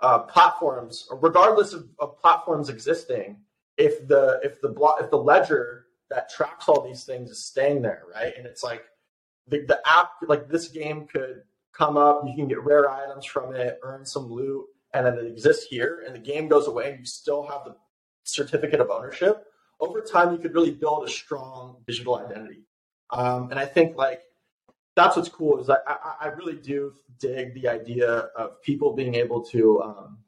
uh, 0.00 0.20
platforms 0.20 1.08
regardless 1.10 1.72
of, 1.72 1.88
of, 1.98 2.18
platforms 2.18 2.68
existing 2.68 3.36
if 3.76 4.06
the 4.06 4.40
if 4.42 4.60
the 4.60 4.68
block 4.68 4.98
if 5.00 5.10
the 5.10 5.16
ledger 5.16 5.86
that 6.08 6.30
tracks 6.30 6.68
all 6.68 6.86
these 6.86 7.04
things 7.04 7.30
is 7.30 7.44
staying 7.44 7.82
there 7.82 8.04
right 8.14 8.32
and 8.36 8.46
it's 8.46 8.62
like 8.62 8.84
the, 9.48 9.64
the 9.66 9.80
app 9.84 10.12
like 10.28 10.48
this 10.48 10.68
game 10.68 11.06
could 11.06 11.42
come 11.78 11.96
up 11.96 12.22
you 12.26 12.34
can 12.34 12.48
get 12.48 12.62
rare 12.64 12.90
items 12.90 13.24
from 13.24 13.54
it 13.54 13.78
earn 13.82 14.04
some 14.04 14.26
loot 14.26 14.66
and 14.94 15.06
then 15.06 15.16
it 15.16 15.26
exists 15.26 15.64
here 15.64 16.02
and 16.04 16.14
the 16.14 16.18
game 16.18 16.48
goes 16.48 16.66
away 16.66 16.90
and 16.90 16.98
you 16.98 17.06
still 17.06 17.46
have 17.46 17.64
the 17.64 17.74
certificate 18.24 18.80
of 18.80 18.90
ownership 18.90 19.46
over 19.80 20.00
time 20.00 20.32
you 20.32 20.38
could 20.38 20.54
really 20.54 20.72
build 20.72 21.06
a 21.06 21.10
strong 21.10 21.76
digital 21.86 22.16
identity 22.16 22.64
um, 23.10 23.50
and 23.50 23.58
I 23.58 23.64
think 23.64 23.96
like 23.96 24.22
that's 24.96 25.16
what's 25.16 25.28
cool 25.28 25.60
is 25.60 25.70
I, 25.70 25.76
I, 25.86 26.14
I 26.22 26.26
really 26.28 26.56
do 26.56 26.92
dig 27.20 27.54
the 27.54 27.68
idea 27.68 28.08
of 28.36 28.60
people 28.62 28.94
being 28.94 29.14
able 29.14 29.42
to 29.46 29.80
um, 29.82 30.18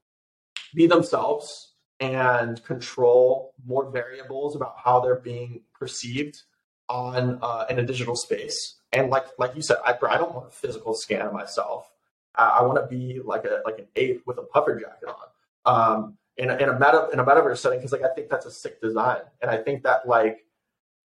be 0.74 0.86
themselves 0.86 1.74
and 1.98 2.64
control 2.64 3.52
more 3.66 3.90
variables 3.90 4.56
about 4.56 4.76
how 4.82 5.00
they're 5.00 5.20
being 5.20 5.62
perceived 5.78 6.42
on 6.88 7.38
uh, 7.42 7.66
in 7.68 7.78
a 7.78 7.84
digital 7.84 8.16
space. 8.16 8.79
And 8.92 9.10
like 9.10 9.26
like 9.38 9.54
you 9.54 9.62
said, 9.62 9.78
I, 9.84 9.92
I 10.08 10.18
don't 10.18 10.34
want 10.34 10.48
a 10.48 10.50
physical 10.50 10.94
scan 10.94 11.26
of 11.26 11.32
myself. 11.32 11.90
I, 12.34 12.58
I 12.58 12.62
want 12.62 12.78
to 12.78 12.86
be 12.86 13.20
like 13.24 13.44
a 13.44 13.62
like 13.64 13.78
an 13.78 13.86
ape 13.96 14.22
with 14.26 14.38
a 14.38 14.42
puffer 14.42 14.78
jacket 14.80 15.08
on. 15.08 15.26
Um, 15.66 16.16
in 16.36 16.48
a, 16.48 16.56
in 16.56 16.68
a 16.68 16.72
meta 16.72 17.08
in 17.12 17.18
a 17.18 17.24
metaverse 17.24 17.58
setting 17.58 17.78
because 17.78 17.92
like 17.92 18.02
I 18.02 18.14
think 18.14 18.30
that's 18.30 18.46
a 18.46 18.50
sick 18.50 18.80
design, 18.80 19.20
and 19.42 19.50
I 19.50 19.58
think 19.58 19.82
that 19.84 20.08
like 20.08 20.44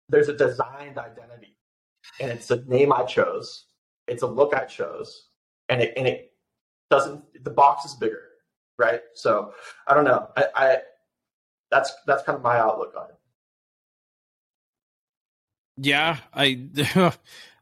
there's 0.10 0.30
a 0.30 0.34
designed 0.34 0.98
identity 0.98 1.56
and 2.19 2.32
it's 2.32 2.52
a 2.52 2.63
name 2.65 2.93
I 2.93 3.04
chose. 3.04 3.65
It's 4.08 4.24
a 4.24 4.28
look 4.28 4.54
I 4.54 4.65
chose, 4.65 5.28
and 5.69 5.82
it 5.82 5.93
and 5.98 6.08
it 6.08 6.32
doesn't. 6.89 7.24
The 7.43 7.50
box 7.50 7.86
is 7.86 7.95
bigger, 7.95 8.21
right? 8.78 9.02
So 9.13 9.54
I 9.88 9.93
don't 9.93 10.06
know. 10.06 10.30
I, 10.38 10.45
I 10.56 10.78
that's 11.71 11.91
that's 12.06 12.24
kind 12.24 12.36
of 12.38 12.43
my 12.43 12.58
outlook 12.58 12.93
on 12.98 13.10
it. 13.10 13.15
Yeah, 15.78 16.17
I 16.34 16.67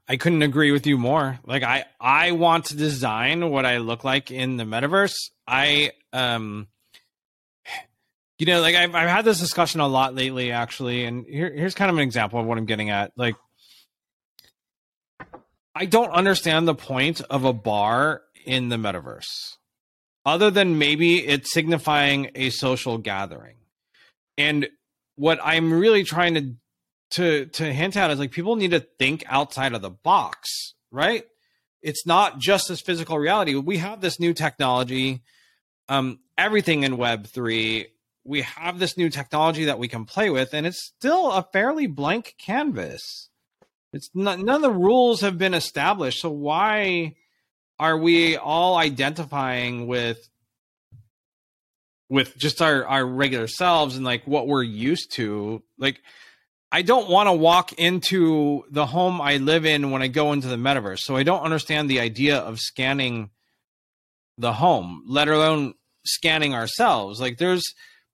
I 0.07 0.17
couldn't 0.17 0.41
agree 0.41 0.71
with 0.71 0.85
you 0.85 0.97
more. 0.97 1.39
Like 1.45 1.63
I 1.63 1.85
I 1.99 2.31
want 2.31 2.65
to 2.65 2.75
design 2.75 3.49
what 3.49 3.65
I 3.65 3.77
look 3.77 4.03
like 4.03 4.31
in 4.31 4.57
the 4.57 4.63
metaverse. 4.63 5.15
I 5.47 5.91
um 6.11 6.67
you 8.37 8.45
know 8.45 8.61
like 8.61 8.75
I've 8.75 8.93
I've 8.95 9.09
had 9.09 9.25
this 9.25 9.39
discussion 9.39 9.79
a 9.79 9.87
lot 9.87 10.13
lately 10.13 10.51
actually 10.51 11.05
and 11.05 11.25
here, 11.25 11.51
here's 11.53 11.75
kind 11.75 11.89
of 11.89 11.97
an 11.97 12.03
example 12.03 12.39
of 12.39 12.45
what 12.45 12.57
I'm 12.57 12.65
getting 12.65 12.89
at. 12.89 13.11
Like 13.15 13.35
I 15.75 15.85
don't 15.85 16.11
understand 16.11 16.67
the 16.67 16.75
point 16.75 17.21
of 17.29 17.45
a 17.45 17.53
bar 17.53 18.21
in 18.45 18.69
the 18.69 18.75
metaverse, 18.75 19.57
other 20.25 20.51
than 20.51 20.77
maybe 20.77 21.25
it's 21.25 21.51
signifying 21.51 22.29
a 22.35 22.51
social 22.51 22.97
gathering. 22.97 23.55
And 24.37 24.67
what 25.15 25.39
I'm 25.43 25.73
really 25.73 26.03
trying 26.03 26.33
to 26.35 26.55
to 27.13 27.47
to 27.47 27.73
hint 27.73 27.97
at 27.97 28.11
is 28.11 28.19
like 28.19 28.31
people 28.31 28.55
need 28.55 28.71
to 28.71 28.79
think 28.79 29.23
outside 29.27 29.73
of 29.73 29.81
the 29.81 29.89
box, 29.89 30.73
right? 30.91 31.25
It's 31.81 32.05
not 32.05 32.39
just 32.39 32.67
this 32.69 32.81
physical 32.81 33.17
reality. 33.17 33.55
We 33.55 33.77
have 33.77 33.99
this 33.99 34.19
new 34.19 34.33
technology, 34.33 35.21
um, 35.89 36.19
everything 36.37 36.83
in 36.83 36.97
Web 36.97 37.27
three. 37.27 37.87
We 38.25 38.41
have 38.43 38.79
this 38.79 38.97
new 38.97 39.09
technology 39.09 39.65
that 39.65 39.79
we 39.79 39.89
can 39.89 40.05
play 40.05 40.29
with, 40.29 40.53
and 40.53 40.65
it's 40.65 40.93
still 40.97 41.31
a 41.31 41.45
fairly 41.51 41.87
blank 41.87 42.35
canvas 42.37 43.29
it's 43.93 44.09
not, 44.15 44.39
none 44.39 44.55
of 44.55 44.61
the 44.63 44.71
rules 44.71 45.21
have 45.21 45.37
been 45.37 45.53
established. 45.53 46.19
So 46.19 46.31
why 46.31 47.15
are 47.79 47.97
we 47.97 48.35
all 48.35 48.75
identifying 48.75 49.87
with 49.87 50.27
with 52.09 52.35
just 52.37 52.61
our 52.61 52.85
our 52.85 53.05
regular 53.05 53.47
selves 53.47 53.95
and 53.95 54.03
like 54.03 54.25
what 54.25 54.47
we're 54.47 54.63
used 54.63 55.11
to? 55.13 55.61
Like 55.77 56.01
I 56.73 56.81
don't 56.81 57.07
want 57.07 57.27
to 57.27 57.33
walk 57.33 57.73
into 57.73 58.63
the 58.71 58.87
home 58.87 59.21
I 59.21 59.37
live 59.37 59.63
in 59.63 59.91
when 59.91 60.01
I 60.01 60.07
go 60.07 60.33
into 60.33 60.47
the 60.47 60.55
metaverse. 60.55 61.01
So 61.01 61.15
I 61.15 61.21
don't 61.21 61.43
understand 61.43 61.87
the 61.87 61.99
idea 61.99 62.39
of 62.39 62.59
scanning 62.59 63.29
the 64.39 64.53
home, 64.53 65.03
let 65.07 65.27
alone 65.27 65.75
scanning 66.03 66.55
ourselves. 66.55 67.21
Like 67.21 67.37
there's 67.37 67.63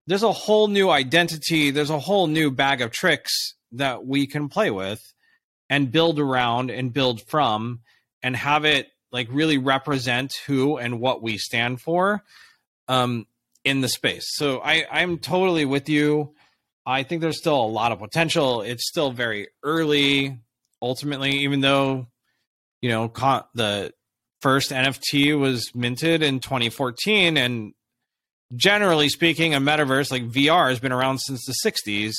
there's 0.08 0.24
a 0.24 0.34
whole 0.34 0.68
new 0.68 0.90
identity, 0.90 1.72
there's 1.72 1.90
a 1.90 2.00
whole 2.00 2.28
new 2.28 2.52
bag 2.52 2.82
of 2.82 2.92
tricks 2.92 3.54
that 3.72 4.06
we 4.06 4.28
can 4.28 4.50
play 4.50 4.72
with 4.72 5.02
and 5.70 5.90
build 5.90 6.20
around 6.20 6.70
and 6.70 6.92
build 6.92 7.22
from 7.30 7.80
and 8.22 8.36
have 8.36 8.66
it 8.66 8.90
like 9.10 9.30
really 9.32 9.58
represent 9.58 10.34
who 10.48 10.76
and 10.76 11.00
what 11.00 11.22
we 11.22 11.38
stand 11.38 11.80
for 11.80 12.26
um, 12.90 13.26
in 13.64 13.80
the 13.80 13.88
space. 13.88 14.26
So 14.36 14.60
I, 14.60 14.86
I'm 14.92 15.18
totally 15.18 15.64
with 15.64 15.88
you. 15.88 16.34
I 16.90 17.04
think 17.04 17.22
there's 17.22 17.38
still 17.38 17.62
a 17.62 17.68
lot 17.68 17.92
of 17.92 18.00
potential. 18.00 18.62
It's 18.62 18.88
still 18.88 19.12
very 19.12 19.50
early. 19.64 20.40
Ultimately, 20.82 21.32
even 21.40 21.60
though 21.62 22.08
you 22.82 22.90
know 22.90 23.08
the 23.54 23.94
first 24.42 24.72
NFT 24.72 25.38
was 25.38 25.76
minted 25.76 26.24
in 26.24 26.40
2014, 26.40 27.38
and 27.38 27.74
generally 28.56 29.08
speaking, 29.10 29.54
a 29.54 29.60
metaverse 29.60 30.12
like 30.12 30.24
VR 30.30 30.70
has 30.70 30.80
been 30.80 30.92
around 30.92 31.20
since 31.20 31.46
the 31.46 31.54
60s. 31.64 32.14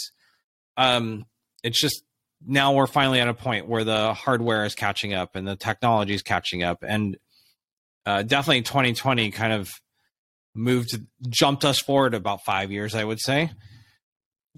Um, 0.76 1.26
it's 1.64 1.80
just 1.80 2.04
now 2.46 2.72
we're 2.72 2.86
finally 2.86 3.20
at 3.20 3.26
a 3.28 3.34
point 3.34 3.66
where 3.66 3.82
the 3.82 4.14
hardware 4.14 4.64
is 4.64 4.76
catching 4.76 5.14
up 5.14 5.34
and 5.34 5.48
the 5.48 5.56
technology 5.56 6.14
is 6.14 6.22
catching 6.22 6.62
up 6.62 6.78
and 6.86 7.16
uh, 8.06 8.22
definitely 8.22 8.62
2020 8.62 9.30
kind 9.30 9.52
of 9.52 9.68
moved 10.54 10.98
jumped 11.28 11.64
us 11.64 11.78
forward 11.78 12.14
about 12.14 12.40
five 12.46 12.72
years 12.72 12.94
i 12.94 13.04
would 13.04 13.20
say 13.20 13.50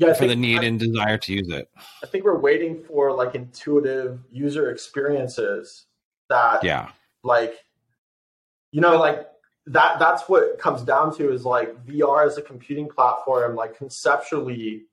yeah, 0.09 0.15
for 0.15 0.27
the 0.27 0.37
need 0.37 0.61
I, 0.61 0.65
and 0.65 0.79
desire 0.79 1.19
to 1.19 1.33
use 1.33 1.49
it 1.49 1.69
i 2.03 2.07
think 2.07 2.25
we're 2.25 2.39
waiting 2.39 2.83
for 2.83 3.13
like 3.13 3.35
intuitive 3.35 4.21
user 4.31 4.71
experiences 4.71 5.87
that 6.29 6.65
yeah 6.65 6.91
like 7.23 7.55
you 8.71 8.81
know 8.81 8.99
like 8.99 9.27
that 9.67 9.99
that's 9.99 10.29
what 10.29 10.43
it 10.43 10.59
comes 10.59 10.83
down 10.83 11.15
to 11.17 11.33
is 11.33 11.45
like 11.45 11.85
VR 11.87 12.27
as 12.27 12.37
a 12.37 12.43
computing 12.43 12.89
platform, 12.89 13.55
like 13.55 13.77
conceptually 13.77 14.87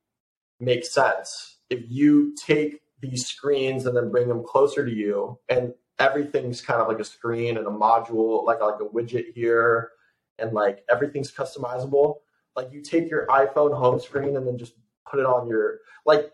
makes 0.59 0.93
sense. 0.93 1.57
If 1.69 1.83
you 1.87 2.35
take 2.35 2.81
these 3.01 3.25
screens 3.25 3.85
and 3.85 3.95
then 3.95 4.11
bring 4.11 4.27
them 4.27 4.43
closer 4.43 4.85
to 4.85 4.93
you, 4.93 5.39
and 5.49 5.73
everything's 5.97 6.61
kind 6.61 6.81
of 6.81 6.87
like 6.87 6.99
a 6.99 7.03
screen 7.03 7.57
and 7.57 7.65
a 7.65 7.71
module, 7.71 8.45
like 8.45 8.61
like 8.61 8.79
a 8.79 8.85
widget 8.85 9.33
here, 9.33 9.91
and 10.37 10.53
like 10.53 10.83
everything's 10.89 11.31
customizable. 11.31 12.17
Like 12.55 12.71
you 12.71 12.81
take 12.81 13.09
your 13.09 13.25
iPhone 13.27 13.75
home 13.75 13.99
screen 13.99 14.35
and 14.35 14.45
then 14.45 14.57
just 14.57 14.73
put 15.09 15.19
it 15.19 15.25
on 15.25 15.47
your 15.47 15.79
like. 16.05 16.31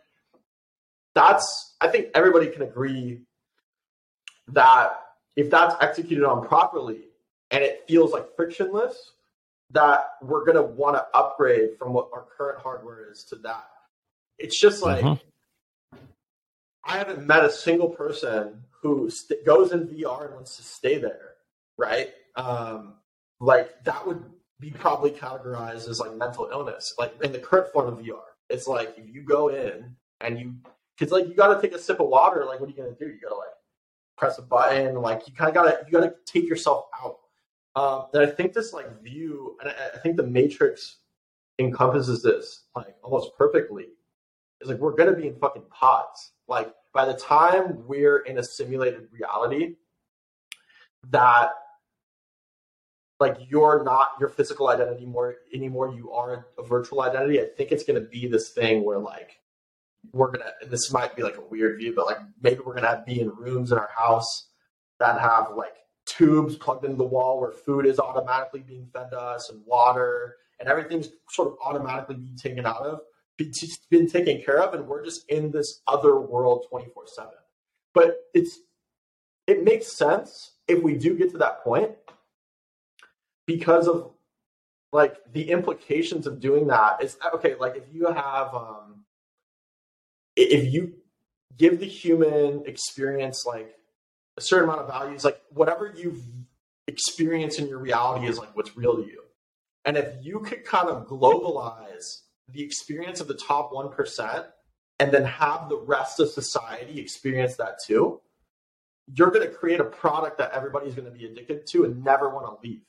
That's 1.13 1.75
I 1.79 1.87
think 1.87 2.07
everybody 2.13 2.47
can 2.47 2.61
agree 2.63 3.21
that 4.49 4.99
if 5.35 5.49
that's 5.49 5.75
executed 5.81 6.25
on 6.25 6.45
properly 6.45 7.05
and 7.51 7.63
it 7.63 7.85
feels 7.87 8.11
like 8.11 8.35
frictionless, 8.35 9.13
that 9.71 10.11
we're 10.21 10.45
going 10.45 10.55
to 10.57 10.63
want 10.63 10.95
to 10.95 11.05
upgrade 11.17 11.77
from 11.77 11.93
what 11.93 12.09
our 12.13 12.25
current 12.37 12.61
hardware 12.61 13.11
is 13.11 13.23
to 13.25 13.35
that. 13.37 13.67
It's 14.37 14.59
just 14.59 14.83
like 14.83 15.03
mm-hmm. 15.03 15.97
I 16.83 16.97
haven't 16.97 17.25
met 17.25 17.43
a 17.43 17.51
single 17.51 17.89
person 17.89 18.63
who 18.81 19.09
st- 19.09 19.45
goes 19.45 19.71
in 19.71 19.87
VR 19.87 20.25
and 20.25 20.35
wants 20.35 20.57
to 20.57 20.63
stay 20.63 20.97
there, 20.97 21.31
right? 21.77 22.09
Um, 22.35 22.95
like 23.39 23.83
that 23.85 24.05
would 24.05 24.23
be 24.59 24.71
probably 24.71 25.11
categorized 25.11 25.89
as 25.89 25.99
like 25.99 26.15
mental 26.15 26.49
illness, 26.51 26.93
like 26.99 27.13
in 27.23 27.31
the 27.31 27.39
current 27.39 27.71
form 27.73 27.87
of 27.87 27.99
VR. 27.99 28.21
It's 28.49 28.67
like 28.67 28.95
you 29.03 29.21
go 29.21 29.49
in 29.49 29.95
and 30.21 30.39
you, 30.39 30.55
because 30.97 31.11
like 31.11 31.27
you 31.27 31.33
got 31.33 31.53
to 31.53 31.61
take 31.61 31.75
a 31.75 31.79
sip 31.79 31.99
of 31.99 32.07
water. 32.07 32.45
Like 32.45 32.59
what 32.59 32.67
are 32.67 32.71
you 32.71 32.77
gonna 32.77 32.95
do? 32.97 33.07
You 33.07 33.19
gotta 33.21 33.35
like 33.35 33.49
press 34.17 34.37
a 34.37 34.41
button. 34.41 34.95
Like 34.95 35.27
you 35.27 35.33
kind 35.33 35.49
of 35.49 35.55
gotta 35.55 35.79
you 35.85 35.91
gotta 35.91 36.15
take 36.25 36.47
yourself 36.47 36.85
out. 37.03 37.17
Um, 37.75 38.05
and 38.13 38.23
I 38.23 38.27
think 38.31 38.53
this 38.53 38.71
like 38.71 39.01
view, 39.01 39.57
and 39.59 39.69
I, 39.69 39.95
I 39.95 39.99
think 39.99 40.15
the 40.15 40.23
Matrix 40.23 40.97
encompasses 41.59 42.21
this 42.23 42.65
like 42.75 42.95
almost 43.03 43.35
perfectly. 43.37 43.87
Is 44.61 44.69
like 44.69 44.79
we're 44.79 44.95
gonna 44.95 45.13
be 45.13 45.27
in 45.27 45.35
fucking 45.35 45.65
pods. 45.69 46.31
Like 46.47 46.73
by 46.93 47.05
the 47.05 47.15
time 47.15 47.85
we're 47.85 48.19
in 48.19 48.37
a 48.37 48.43
simulated 48.43 49.07
reality, 49.11 49.75
that 51.09 51.49
like 53.19 53.37
you're 53.47 53.83
not 53.83 54.11
your 54.19 54.29
physical 54.29 54.67
identity 54.69 55.05
more 55.05 55.35
anymore. 55.53 55.93
You 55.93 56.11
are 56.11 56.47
a 56.57 56.63
virtual 56.63 57.01
identity. 57.01 57.39
I 57.39 57.45
think 57.45 57.71
it's 57.71 57.83
gonna 57.83 58.01
be 58.01 58.27
this 58.27 58.49
thing 58.49 58.83
where 58.83 58.99
like 58.99 59.39
we're 60.11 60.31
gonna 60.31 60.51
this 60.67 60.91
might 60.91 61.15
be 61.15 61.23
like 61.23 61.37
a 61.37 61.41
weird 61.41 61.77
view, 61.79 61.93
but 61.95 62.05
like 62.05 62.19
maybe 62.41 62.59
we're 62.65 62.75
gonna 62.75 63.03
be 63.05 63.21
in 63.21 63.29
rooms 63.29 63.71
in 63.71 63.77
our 63.77 63.89
house 63.95 64.49
that 64.99 65.19
have 65.19 65.55
like 65.55 65.75
tubes 66.05 66.55
plugged 66.55 66.85
into 66.85 66.97
the 66.97 67.03
wall 67.03 67.39
where 67.39 67.51
food 67.51 67.85
is 67.85 67.99
automatically 67.99 68.61
being 68.61 68.87
fed 68.93 69.09
to 69.11 69.19
us 69.19 69.49
and 69.49 69.61
water 69.65 70.35
and 70.59 70.69
everything's 70.69 71.09
sort 71.29 71.47
of 71.47 71.57
automatically 71.63 72.15
being 72.15 72.37
taken 72.37 72.65
out 72.65 72.85
of 72.85 72.99
been 73.89 74.07
taken 74.07 74.41
care 74.41 74.61
of 74.61 74.73
and 74.73 74.87
we're 74.87 75.03
just 75.03 75.29
in 75.29 75.51
this 75.51 75.81
other 75.87 76.19
world 76.19 76.65
24 76.69 77.03
7 77.07 77.31
but 77.93 78.17
it's 78.33 78.59
it 79.47 79.63
makes 79.63 79.91
sense 79.91 80.53
if 80.67 80.81
we 80.81 80.95
do 80.95 81.17
get 81.17 81.31
to 81.31 81.37
that 81.37 81.61
point 81.63 81.91
because 83.45 83.87
of 83.87 84.11
like 84.91 85.17
the 85.33 85.49
implications 85.51 86.25
of 86.27 86.39
doing 86.39 86.67
that 86.67 87.03
is 87.03 87.17
okay 87.33 87.55
like 87.59 87.75
if 87.75 87.83
you 87.91 88.05
have 88.07 88.53
um 88.53 89.03
if 90.35 90.73
you 90.73 90.93
give 91.57 91.79
the 91.79 91.85
human 91.85 92.63
experience 92.65 93.45
like 93.45 93.75
a 94.37 94.41
certain 94.41 94.69
amount 94.69 94.81
of 94.81 94.87
values, 94.87 95.23
like 95.23 95.41
whatever 95.49 95.93
you've 95.95 96.21
experienced 96.87 97.59
in 97.59 97.67
your 97.67 97.79
reality 97.79 98.27
is 98.27 98.37
like 98.37 98.55
what's 98.55 98.75
real 98.75 98.95
to 98.95 99.03
you. 99.03 99.23
And 99.85 99.97
if 99.97 100.07
you 100.21 100.39
could 100.39 100.65
kind 100.65 100.89
of 100.89 101.07
globalize 101.07 102.21
the 102.51 102.61
experience 102.61 103.21
of 103.21 103.27
the 103.27 103.33
top 103.33 103.71
1% 103.71 104.45
and 104.99 105.11
then 105.11 105.23
have 105.25 105.69
the 105.69 105.77
rest 105.77 106.19
of 106.19 106.29
society 106.29 106.99
experience 106.99 107.55
that 107.57 107.79
too, 107.85 108.21
you're 109.13 109.31
going 109.31 109.47
to 109.47 109.53
create 109.53 109.79
a 109.79 109.85
product 109.85 110.37
that 110.39 110.51
everybody's 110.51 110.95
going 110.95 111.11
to 111.11 111.17
be 111.17 111.25
addicted 111.25 111.67
to 111.67 111.85
and 111.85 112.03
never 112.03 112.29
want 112.29 112.45
to 112.45 112.67
leave. 112.67 112.81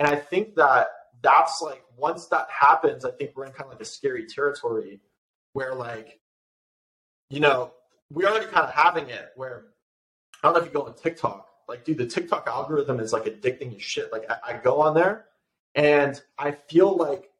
And 0.00 0.08
I 0.08 0.16
think 0.16 0.56
that 0.56 0.88
that's 1.22 1.62
like 1.62 1.84
once 1.96 2.26
that 2.26 2.48
happens, 2.50 3.04
I 3.04 3.12
think 3.12 3.36
we're 3.36 3.44
in 3.44 3.52
kind 3.52 3.66
of 3.66 3.72
like 3.72 3.82
a 3.82 3.84
scary 3.84 4.26
territory 4.26 5.00
where 5.52 5.74
like 5.74 6.18
you 7.28 7.40
know, 7.40 7.72
we're 8.10 8.28
already 8.28 8.46
kind 8.46 8.66
of 8.66 8.72
having 8.74 9.08
it 9.08 9.30
where 9.36 9.66
I 10.42 10.48
don't 10.48 10.54
know 10.54 10.60
if 10.60 10.66
you 10.66 10.72
go 10.72 10.86
on 10.86 10.94
TikTok. 10.94 11.46
Like, 11.68 11.84
dude, 11.84 11.98
the 11.98 12.06
TikTok 12.06 12.48
algorithm 12.48 12.98
is 12.98 13.12
like 13.12 13.24
addicting 13.24 13.74
as 13.76 13.82
shit. 13.82 14.12
Like, 14.12 14.28
I, 14.28 14.54
I 14.54 14.56
go 14.56 14.80
on 14.80 14.94
there 14.94 15.26
and 15.76 16.20
I 16.36 16.50
feel 16.50 16.96
like 16.96 17.30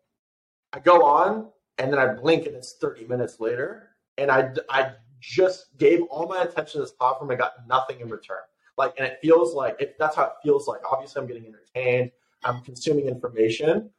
I 0.72 0.78
go 0.78 1.04
on 1.04 1.48
and 1.78 1.92
then 1.92 1.98
I 1.98 2.14
blink 2.14 2.46
and 2.46 2.54
it's 2.54 2.74
30 2.74 3.06
minutes 3.06 3.40
later. 3.40 3.88
And 4.16 4.30
I, 4.30 4.52
I 4.68 4.92
just 5.18 5.76
gave 5.78 6.02
all 6.02 6.28
my 6.28 6.42
attention 6.42 6.80
to 6.80 6.84
this 6.84 6.92
platform 6.92 7.30
and 7.30 7.40
got 7.40 7.66
nothing 7.66 8.00
in 8.00 8.08
return. 8.08 8.38
Like, 8.78 8.94
and 8.96 9.06
it 9.06 9.18
feels 9.20 9.54
like 9.54 9.96
that's 9.98 10.14
how 10.14 10.24
it 10.24 10.32
feels 10.42 10.68
like. 10.68 10.80
Obviously, 10.90 11.20
I'm 11.20 11.26
getting 11.26 11.46
entertained, 11.46 12.12
I'm 12.44 12.60
consuming 12.62 13.06
information, 13.06 13.90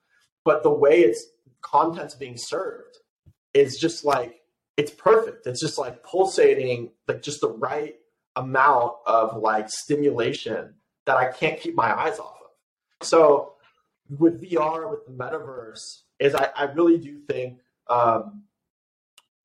but 0.43 0.63
the 0.63 0.71
way 0.71 1.01
it's 1.01 1.25
content's 1.61 2.15
being 2.15 2.37
served 2.37 2.97
is 3.53 3.77
just 3.77 4.03
like 4.03 4.41
it's 4.77 4.91
perfect. 4.91 5.45
It's 5.47 5.59
just 5.59 5.77
like 5.77 6.03
pulsating, 6.03 6.91
like 7.07 7.21
just 7.21 7.41
the 7.41 7.49
right 7.49 7.95
amount 8.35 8.93
of 9.05 9.37
like 9.37 9.69
stimulation 9.69 10.73
that 11.05 11.17
I 11.17 11.31
can't 11.31 11.59
keep 11.59 11.75
my 11.75 11.93
eyes 11.93 12.19
off 12.19 12.37
of. 12.41 13.05
So 13.05 13.53
with 14.17 14.41
VR, 14.41 14.89
with 14.89 15.05
the 15.05 15.11
metaverse, 15.11 16.01
is 16.19 16.35
I, 16.35 16.49
I 16.55 16.63
really 16.63 16.97
do 16.97 17.19
think 17.19 17.59
um, 17.89 18.43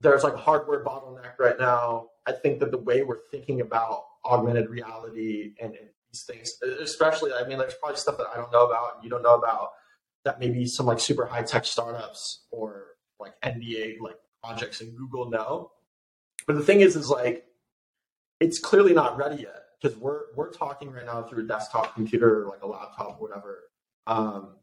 there's 0.00 0.24
like 0.24 0.34
a 0.34 0.38
hardware 0.38 0.84
bottleneck 0.84 1.38
right 1.38 1.58
now. 1.58 2.08
I 2.26 2.32
think 2.32 2.60
that 2.60 2.70
the 2.70 2.78
way 2.78 3.02
we're 3.02 3.20
thinking 3.30 3.60
about 3.60 4.04
augmented 4.24 4.68
reality 4.68 5.54
and, 5.60 5.74
and 5.74 5.88
these 6.12 6.24
things, 6.24 6.52
especially, 6.80 7.32
I 7.32 7.46
mean, 7.46 7.58
there's 7.58 7.74
probably 7.74 7.96
stuff 7.96 8.18
that 8.18 8.28
I 8.32 8.36
don't 8.36 8.52
know 8.52 8.66
about 8.66 8.96
and 8.96 9.04
you 9.04 9.10
don't 9.10 9.22
know 9.22 9.34
about 9.34 9.70
that 10.24 10.40
maybe 10.40 10.66
some 10.66 10.86
like 10.86 11.00
super 11.00 11.26
high 11.26 11.42
tech 11.42 11.64
startups 11.64 12.44
or 12.50 12.86
like 13.20 13.40
NBA 13.42 14.00
like 14.00 14.16
projects 14.42 14.80
in 14.80 14.94
Google 14.94 15.30
know. 15.30 15.70
But 16.46 16.56
the 16.56 16.62
thing 16.62 16.80
is, 16.80 16.96
is 16.96 17.08
like 17.08 17.44
it's 18.40 18.58
clearly 18.58 18.92
not 18.92 19.16
ready 19.16 19.42
yet 19.42 19.62
because 19.80 19.96
we're 19.96 20.34
we're 20.34 20.52
talking 20.52 20.90
right 20.90 21.06
now 21.06 21.22
through 21.22 21.44
a 21.44 21.46
desktop 21.46 21.94
computer, 21.94 22.42
or 22.42 22.50
like 22.50 22.62
a 22.62 22.66
laptop, 22.66 23.18
or 23.20 23.28
whatever. 23.28 23.64
Um, 24.06 24.56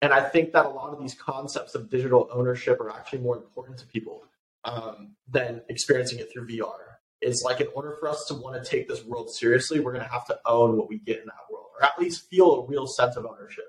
and 0.00 0.12
I 0.12 0.28
think 0.28 0.52
that 0.52 0.66
a 0.66 0.68
lot 0.68 0.92
of 0.92 1.00
these 1.00 1.14
concepts 1.14 1.74
of 1.74 1.90
digital 1.90 2.28
ownership 2.32 2.80
are 2.80 2.90
actually 2.90 3.20
more 3.20 3.36
important 3.36 3.78
to 3.78 3.86
people 3.86 4.24
um, 4.64 5.16
than 5.28 5.62
experiencing 5.68 6.18
it 6.18 6.30
through 6.32 6.46
VR. 6.46 6.87
Is 7.20 7.42
like 7.44 7.60
in 7.60 7.66
order 7.74 7.96
for 7.98 8.08
us 8.08 8.26
to 8.26 8.34
want 8.34 8.62
to 8.62 8.70
take 8.70 8.86
this 8.86 9.04
world 9.04 9.28
seriously, 9.28 9.80
we're 9.80 9.92
going 9.92 10.04
to 10.04 10.10
have 10.10 10.24
to 10.26 10.38
own 10.46 10.76
what 10.76 10.88
we 10.88 10.98
get 10.98 11.18
in 11.18 11.26
that 11.26 11.50
world, 11.50 11.66
or 11.76 11.84
at 11.84 11.98
least 11.98 12.30
feel 12.30 12.54
a 12.54 12.66
real 12.66 12.86
sense 12.86 13.16
of 13.16 13.26
ownership 13.26 13.64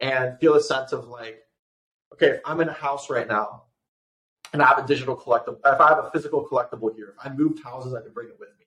and 0.00 0.36
feel 0.40 0.54
a 0.54 0.60
sense 0.60 0.92
of 0.92 1.06
like, 1.06 1.38
okay, 2.12 2.30
if 2.30 2.40
I'm 2.44 2.60
in 2.60 2.68
a 2.68 2.72
house 2.72 3.08
right 3.08 3.28
now 3.28 3.64
and 4.52 4.60
I 4.60 4.66
have 4.66 4.78
a 4.82 4.86
digital 4.88 5.16
collectible, 5.16 5.58
if 5.64 5.80
I 5.80 5.88
have 5.88 6.04
a 6.04 6.10
physical 6.10 6.44
collectible 6.44 6.92
here, 6.92 7.14
if 7.16 7.24
I 7.24 7.32
moved 7.32 7.62
houses, 7.62 7.94
I 7.94 8.00
can 8.02 8.12
bring 8.12 8.28
it 8.28 8.40
with 8.40 8.48
me. 8.58 8.66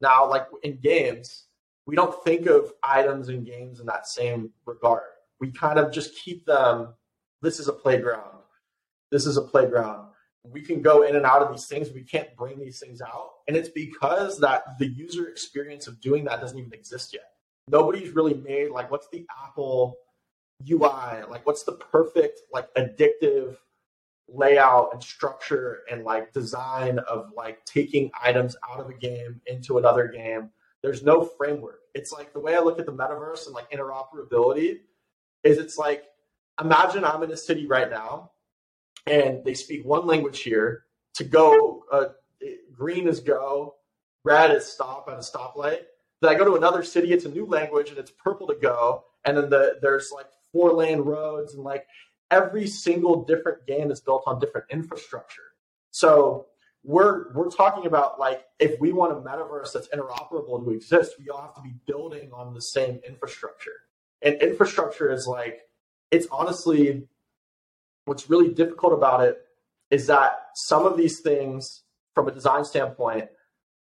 Now, 0.00 0.30
like 0.30 0.46
in 0.62 0.78
games, 0.78 1.46
we 1.86 1.96
don't 1.96 2.22
think 2.22 2.46
of 2.46 2.72
items 2.84 3.30
in 3.30 3.42
games 3.42 3.80
in 3.80 3.86
that 3.86 4.06
same 4.06 4.50
regard. 4.64 5.02
We 5.40 5.50
kind 5.50 5.80
of 5.80 5.92
just 5.92 6.16
keep 6.16 6.46
them. 6.46 6.94
This 7.42 7.58
is 7.58 7.66
a 7.66 7.72
playground. 7.72 8.42
This 9.10 9.26
is 9.26 9.36
a 9.36 9.42
playground. 9.42 10.10
We 10.52 10.62
can 10.62 10.82
go 10.82 11.02
in 11.02 11.16
and 11.16 11.26
out 11.26 11.42
of 11.42 11.50
these 11.50 11.66
things. 11.66 11.90
We 11.90 12.02
can't 12.02 12.34
bring 12.36 12.58
these 12.58 12.78
things 12.80 13.00
out, 13.00 13.30
and 13.48 13.56
it's 13.56 13.68
because 13.68 14.38
that 14.40 14.78
the 14.78 14.86
user 14.86 15.28
experience 15.28 15.86
of 15.86 16.00
doing 16.00 16.24
that 16.24 16.40
doesn't 16.40 16.58
even 16.58 16.72
exist 16.72 17.12
yet. 17.12 17.32
Nobody's 17.68 18.10
really 18.10 18.34
made 18.34 18.70
like 18.70 18.90
what's 18.90 19.08
the 19.08 19.26
Apple 19.44 19.96
UI? 20.68 21.24
Like 21.28 21.46
what's 21.46 21.64
the 21.64 21.72
perfect 21.72 22.40
like 22.52 22.72
addictive 22.74 23.56
layout 24.28 24.90
and 24.92 25.02
structure 25.02 25.80
and 25.90 26.04
like 26.04 26.32
design 26.32 26.98
of 27.00 27.30
like 27.36 27.64
taking 27.64 28.10
items 28.22 28.56
out 28.68 28.80
of 28.80 28.88
a 28.88 28.94
game 28.94 29.40
into 29.46 29.78
another 29.78 30.08
game. 30.08 30.50
There's 30.82 31.02
no 31.02 31.24
framework. 31.24 31.80
It's 31.94 32.12
like 32.12 32.32
the 32.32 32.40
way 32.40 32.54
I 32.54 32.60
look 32.60 32.78
at 32.78 32.86
the 32.86 32.92
metaverse 32.92 33.46
and 33.46 33.54
like 33.54 33.70
interoperability 33.70 34.80
is 35.42 35.58
it's 35.58 35.78
like 35.78 36.04
imagine 36.60 37.04
I'm 37.04 37.22
in 37.22 37.30
a 37.30 37.36
city 37.36 37.66
right 37.66 37.90
now 37.90 38.30
and 39.06 39.44
they 39.44 39.54
speak 39.54 39.84
one 39.84 40.06
language 40.06 40.40
here 40.40 40.84
to 41.14 41.24
go 41.24 41.84
uh, 41.92 42.06
green 42.72 43.08
is 43.08 43.20
go, 43.20 43.74
red 44.24 44.50
is 44.50 44.66
stop 44.66 45.08
at 45.08 45.14
a 45.14 45.18
stoplight. 45.18 45.80
Then 46.20 46.30
I 46.30 46.34
go 46.34 46.44
to 46.44 46.54
another 46.54 46.82
city, 46.82 47.12
it's 47.12 47.24
a 47.24 47.30
new 47.30 47.46
language 47.46 47.90
and 47.90 47.98
it's 47.98 48.10
purple 48.10 48.46
to 48.48 48.54
go, 48.54 49.04
and 49.24 49.36
then 49.36 49.50
the, 49.50 49.78
there's 49.82 50.10
like 50.14 50.26
four 50.52 50.72
lane 50.72 51.00
roads 51.00 51.54
and 51.54 51.62
like 51.62 51.86
every 52.30 52.66
single 52.66 53.24
different 53.24 53.66
game 53.66 53.90
is 53.90 54.00
built 54.00 54.22
on 54.26 54.40
different 54.40 54.66
infrastructure. 54.70 55.42
So 55.90 56.46
we're 56.82 57.32
we're 57.32 57.50
talking 57.50 57.86
about 57.86 58.18
like 58.18 58.44
if 58.58 58.78
we 58.80 58.92
want 58.92 59.12
a 59.12 59.16
metaverse 59.16 59.72
that's 59.72 59.88
interoperable 59.88 60.64
to 60.64 60.70
exist, 60.70 61.14
we 61.18 61.28
all 61.28 61.42
have 61.42 61.54
to 61.54 61.62
be 61.62 61.74
building 61.86 62.30
on 62.32 62.54
the 62.54 62.62
same 62.62 63.00
infrastructure. 63.06 63.72
And 64.22 64.40
infrastructure 64.40 65.10
is 65.12 65.26
like, 65.26 65.60
it's 66.10 66.26
honestly, 66.30 67.06
what's 68.06 68.30
really 68.30 68.52
difficult 68.52 68.92
about 68.92 69.22
it 69.22 69.38
is 69.90 70.06
that 70.06 70.48
some 70.54 70.86
of 70.86 70.96
these 70.96 71.20
things, 71.20 71.82
from 72.14 72.26
a 72.28 72.32
design 72.32 72.64
standpoint, 72.64 73.28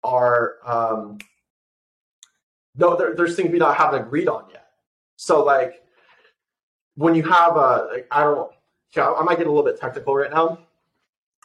are 0.03 0.57
um, 0.65 1.19
no, 2.75 2.97
there, 2.97 3.15
there's 3.15 3.37
things 3.37 3.53
we 3.53 3.59
don't 3.59 3.75
haven't 3.75 4.03
agreed 4.03 4.29
on 4.29 4.49
yet. 4.51 4.67
So 5.17 5.45
like 5.45 5.83
when 6.95 7.15
you 7.15 7.23
have 7.25 7.57
a, 7.57 7.89
like, 7.93 8.07
I 8.11 8.23
don't, 8.23 8.51
I 8.97 9.23
might 9.23 9.39
get 9.39 9.47
a 9.47 9.51
little 9.51 9.65
bit 9.65 9.81
technical 9.81 10.15
right 10.15 10.31
now. 10.31 10.59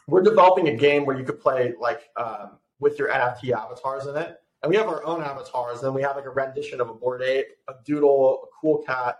We're 0.06 0.22
developing 0.22 0.68
a 0.68 0.76
game 0.76 1.04
where 1.04 1.18
you 1.18 1.24
could 1.24 1.40
play 1.40 1.74
like 1.80 2.10
um, 2.16 2.58
with 2.80 2.98
your 2.98 3.08
NFT 3.08 3.52
avatars 3.52 4.06
in 4.06 4.16
it, 4.16 4.38
and 4.62 4.70
we 4.70 4.76
have 4.76 4.88
our 4.88 5.04
own 5.04 5.22
avatars. 5.22 5.82
And 5.82 5.94
we 5.94 6.02
have 6.02 6.16
like 6.16 6.24
a 6.24 6.30
rendition 6.30 6.80
of 6.80 6.88
a 6.88 6.94
Bored 6.94 7.22
Ape, 7.22 7.46
a 7.68 7.74
doodle, 7.84 8.40
a 8.44 8.46
cool 8.60 8.82
cat, 8.86 9.18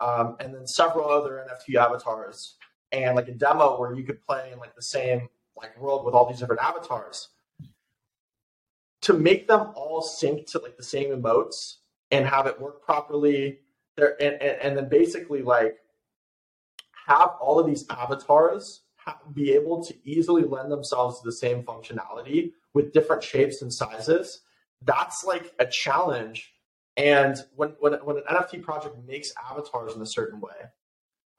um, 0.00 0.36
and 0.40 0.54
then 0.54 0.66
several 0.66 1.10
other 1.10 1.46
NFT 1.48 1.76
avatars, 1.76 2.56
and 2.92 3.16
like 3.16 3.28
a 3.28 3.32
demo 3.32 3.78
where 3.78 3.94
you 3.94 4.04
could 4.04 4.20
play 4.22 4.50
in 4.52 4.58
like 4.58 4.74
the 4.74 4.82
same 4.82 5.28
like 5.56 5.78
world 5.80 6.04
with 6.04 6.14
all 6.14 6.28
these 6.28 6.40
different 6.40 6.62
avatars. 6.62 7.28
To 9.02 9.14
make 9.14 9.48
them 9.48 9.72
all 9.74 10.00
sync 10.00 10.46
to 10.48 10.58
like 10.60 10.76
the 10.76 10.82
same 10.82 11.10
emotes 11.10 11.76
and 12.10 12.26
have 12.26 12.46
it 12.46 12.60
work 12.60 12.84
properly 12.84 13.60
there 13.96 14.16
and, 14.22 14.40
and, 14.40 14.60
and 14.62 14.76
then 14.76 14.88
basically 14.88 15.42
like 15.42 15.78
have 17.06 17.30
all 17.40 17.58
of 17.58 17.66
these 17.66 17.84
avatars 17.90 18.82
be 19.34 19.52
able 19.52 19.84
to 19.84 19.94
easily 20.04 20.44
lend 20.44 20.70
themselves 20.70 21.18
to 21.18 21.24
the 21.24 21.32
same 21.32 21.64
functionality 21.64 22.52
with 22.74 22.92
different 22.92 23.22
shapes 23.22 23.60
and 23.62 23.72
sizes 23.72 24.42
that's 24.84 25.24
like 25.24 25.52
a 25.58 25.66
challenge. 25.66 26.52
And 26.96 27.36
when 27.56 27.70
when, 27.80 27.94
when 28.04 28.18
an 28.18 28.24
nft 28.28 28.62
project 28.62 28.96
makes 29.06 29.32
avatars 29.50 29.94
in 29.94 30.02
a 30.02 30.06
certain 30.06 30.40
way 30.40 30.52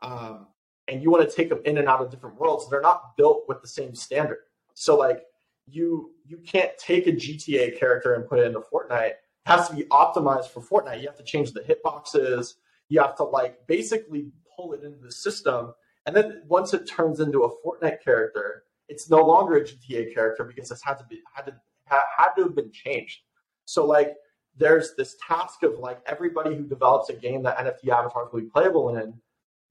um, 0.01 0.47
and 0.87 1.01
you 1.01 1.09
want 1.09 1.27
to 1.27 1.35
take 1.35 1.49
them 1.49 1.61
in 1.65 1.77
and 1.77 1.87
out 1.87 2.01
of 2.01 2.09
different 2.09 2.39
worlds 2.39 2.69
they're 2.69 2.81
not 2.81 3.15
built 3.17 3.43
with 3.47 3.61
the 3.61 3.67
same 3.67 3.95
standard 3.95 4.39
so 4.73 4.97
like 4.97 5.23
you 5.67 6.11
you 6.25 6.37
can't 6.37 6.71
take 6.77 7.07
a 7.07 7.11
GTA 7.11 7.77
character 7.77 8.13
and 8.13 8.27
put 8.27 8.39
it 8.39 8.47
into 8.47 8.59
Fortnite. 8.59 9.09
It 9.11 9.17
has 9.45 9.69
to 9.69 9.75
be 9.75 9.83
optimized 9.85 10.47
for 10.49 10.61
Fortnite. 10.61 11.01
You 11.01 11.07
have 11.07 11.17
to 11.17 11.23
change 11.23 11.51
the 11.51 11.61
hitboxes. 11.61 12.55
You 12.89 13.01
have 13.01 13.15
to 13.17 13.23
like 13.23 13.65
basically 13.67 14.31
pull 14.55 14.73
it 14.73 14.83
into 14.83 14.99
the 14.99 15.11
system. 15.11 15.73
And 16.05 16.15
then 16.15 16.43
once 16.47 16.73
it 16.73 16.87
turns 16.87 17.19
into 17.19 17.43
a 17.43 17.49
Fortnite 17.61 18.03
character, 18.03 18.63
it's 18.89 19.09
no 19.09 19.21
longer 19.23 19.55
a 19.55 19.61
GTA 19.61 20.13
character 20.13 20.43
because 20.43 20.69
it's 20.71 20.83
had 20.83 20.95
to 20.95 21.05
be 21.09 21.21
had 21.33 21.45
to 21.45 21.55
had 21.87 22.33
to 22.37 22.43
have 22.43 22.55
been 22.55 22.71
changed. 22.71 23.19
So 23.65 23.85
like 23.85 24.15
there's 24.55 24.95
this 24.95 25.15
task 25.25 25.63
of 25.63 25.79
like 25.79 25.99
everybody 26.05 26.55
who 26.55 26.63
develops 26.63 27.09
a 27.09 27.13
game 27.13 27.43
that 27.43 27.57
NFT 27.57 27.89
avatars 27.89 28.29
will 28.31 28.41
be 28.41 28.47
playable 28.47 28.95
in, 28.97 29.13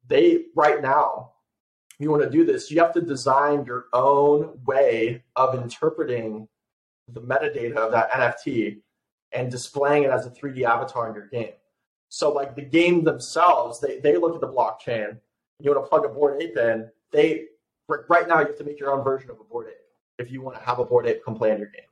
they 0.09 0.47
right 0.55 0.83
now 0.83 1.33
you 2.03 2.11
want 2.11 2.23
to 2.23 2.31
do 2.31 2.45
this, 2.45 2.71
you 2.71 2.81
have 2.81 2.93
to 2.95 3.01
design 3.01 3.65
your 3.65 3.87
own 3.93 4.59
way 4.67 5.23
of 5.37 5.55
interpreting 5.55 6.49
the 7.09 7.21
metadata 7.21 7.77
of 7.77 7.93
that 7.93 8.11
NFT 8.11 8.81
and 9.33 9.51
displaying 9.51 10.05
it 10.05 10.11
as 10.11 10.27
a 10.27 10.31
3D 10.31 10.65
avatar 10.65 11.09
in 11.09 11.15
your 11.15 11.29
game. 11.29 11.53
So, 12.09 12.31
like 12.31 12.55
the 12.55 12.63
game 12.63 13.05
themselves, 13.05 13.81
they, 13.81 14.01
they 14.01 14.17
look 14.17 14.35
at 14.35 14.41
the 14.41 14.49
blockchain. 14.49 15.19
You 15.61 15.71
want 15.71 15.85
to 15.85 15.89
plug 15.89 16.05
a 16.05 16.09
Bored 16.09 16.43
Ape 16.43 16.57
in. 16.57 16.91
They 17.11 17.45
right 17.89 18.29
now 18.29 18.41
you 18.41 18.47
have 18.47 18.59
to 18.59 18.65
make 18.65 18.79
your 18.79 18.93
own 18.93 19.03
version 19.03 19.31
of 19.31 19.41
a 19.41 19.45
Bored 19.45 19.69
Ape 19.69 19.75
if 20.19 20.31
you 20.31 20.43
want 20.43 20.59
to 20.59 20.65
have 20.65 20.79
a 20.79 20.85
Bored 20.85 21.07
Ape 21.07 21.25
come 21.25 21.35
play 21.35 21.53
in 21.53 21.59
your 21.59 21.69
game. 21.69 21.87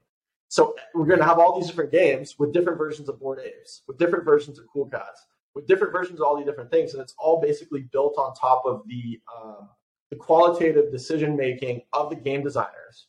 So 0.48 0.74
we're 0.94 1.06
going 1.06 1.20
to 1.20 1.24
have 1.24 1.38
all 1.38 1.58
these 1.58 1.68
different 1.68 1.92
games 1.92 2.36
with 2.38 2.52
different 2.52 2.76
versions 2.76 3.08
of 3.08 3.20
Bored 3.20 3.38
Apes, 3.44 3.82
with 3.86 3.98
different 3.98 4.24
versions 4.24 4.58
of 4.58 4.66
Cool 4.72 4.86
Cats, 4.86 5.26
with 5.54 5.66
different 5.66 5.92
versions 5.92 6.20
of 6.20 6.26
all 6.26 6.36
these 6.36 6.46
different 6.46 6.70
things, 6.70 6.92
and 6.92 7.02
it's 7.02 7.14
all 7.18 7.40
basically 7.40 7.82
built 7.92 8.14
on 8.18 8.34
top 8.34 8.62
of 8.64 8.82
the 8.86 9.20
um, 9.36 9.68
the 10.10 10.16
qualitative 10.16 10.90
decision 10.90 11.36
making 11.36 11.82
of 11.92 12.10
the 12.10 12.16
game 12.16 12.42
designers. 12.42 13.06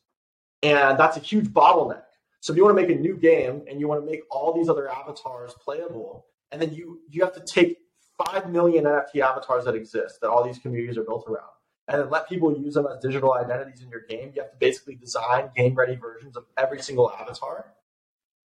And 0.63 0.97
that's 0.99 1.17
a 1.17 1.19
huge 1.19 1.47
bottleneck. 1.47 2.03
So 2.41 2.53
if 2.53 2.57
you 2.57 2.63
want 2.63 2.77
to 2.77 2.81
make 2.81 2.91
a 2.95 2.99
new 2.99 3.17
game 3.17 3.63
and 3.69 3.79
you 3.79 3.87
want 3.87 4.01
to 4.01 4.09
make 4.09 4.21
all 4.29 4.53
these 4.53 4.69
other 4.69 4.89
avatars 4.89 5.53
playable, 5.63 6.25
and 6.51 6.61
then 6.61 6.73
you 6.73 7.01
you 7.09 7.23
have 7.23 7.33
to 7.33 7.43
take 7.45 7.77
five 8.25 8.49
million 8.49 8.85
NFT 8.85 9.21
avatars 9.21 9.65
that 9.65 9.75
exist 9.75 10.19
that 10.21 10.29
all 10.29 10.43
these 10.43 10.59
communities 10.59 10.97
are 10.97 11.03
built 11.03 11.25
around, 11.27 11.49
and 11.87 12.01
then 12.01 12.09
let 12.09 12.27
people 12.27 12.55
use 12.55 12.73
them 12.73 12.87
as 12.87 12.99
digital 13.01 13.33
identities 13.33 13.81
in 13.81 13.89
your 13.89 14.01
game. 14.09 14.31
You 14.35 14.41
have 14.41 14.51
to 14.51 14.57
basically 14.59 14.95
design 14.95 15.49
game 15.55 15.75
ready 15.75 15.95
versions 15.95 16.35
of 16.35 16.45
every 16.57 16.81
single 16.81 17.11
avatar. 17.11 17.73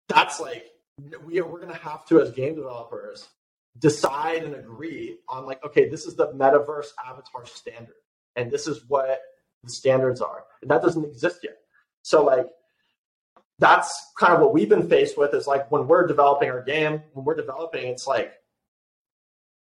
That's 0.08 0.40
like 0.40 0.72
we 1.26 1.40
are, 1.40 1.46
we're 1.46 1.60
going 1.60 1.74
to 1.74 1.80
have 1.80 2.06
to 2.08 2.22
as 2.22 2.32
game 2.32 2.56
developers 2.56 3.28
decide 3.80 4.44
and 4.44 4.56
agree 4.56 5.18
on 5.28 5.46
like 5.46 5.64
okay 5.64 5.90
this 5.90 6.06
is 6.06 6.16
the 6.16 6.28
metaverse 6.30 6.88
avatar 7.06 7.46
standard 7.46 7.96
and 8.36 8.52
this 8.52 8.68
is 8.68 8.82
what 8.88 9.22
the 9.66 9.72
standards 9.72 10.22
are. 10.22 10.44
And 10.62 10.72
that 10.72 10.82
doesn't 10.82 11.04
exist 11.04 11.40
yet. 11.44 11.58
So 12.02 12.24
like 12.24 12.48
that's 13.60 14.12
kind 14.18 14.34
of 14.34 14.42
what 14.42 14.54
we've 14.54 14.70
been 14.70 14.88
faced 14.88 15.18
with 15.18 15.34
is 15.34 15.48
like 15.48 15.72
when 15.72 15.88
we're 15.88 16.08
developing 16.08 16.50
our 16.50 16.62
game, 16.62 17.02
when 17.14 17.26
we're 17.26 17.36
developing, 17.36 17.88
it's 17.88 18.08
like 18.08 18.34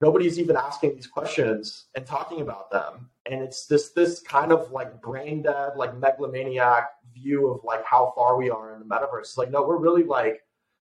nobody's 0.01 0.39
even 0.39 0.57
asking 0.57 0.95
these 0.95 1.07
questions 1.07 1.87
and 1.95 2.07
talking 2.07 2.41
about 2.41 2.71
them. 2.71 3.11
And 3.27 3.43
it's 3.43 3.67
this 3.67 3.91
this 3.91 4.21
kind 4.21 4.53
of 4.53 4.71
like 4.71 5.01
brain 5.01 5.43
dead, 5.43 5.73
like 5.77 5.97
megalomaniac 5.97 6.91
view 7.13 7.49
of 7.49 7.65
like 7.65 7.85
how 7.85 8.13
far 8.15 8.37
we 8.37 8.51
are 8.51 8.75
in 8.75 8.81
the 8.81 8.87
metaverse. 8.87 9.21
It's 9.21 9.39
like, 9.39 9.51
no, 9.51 9.67
we're 9.67 9.79
really 9.79 10.05
like 10.05 10.43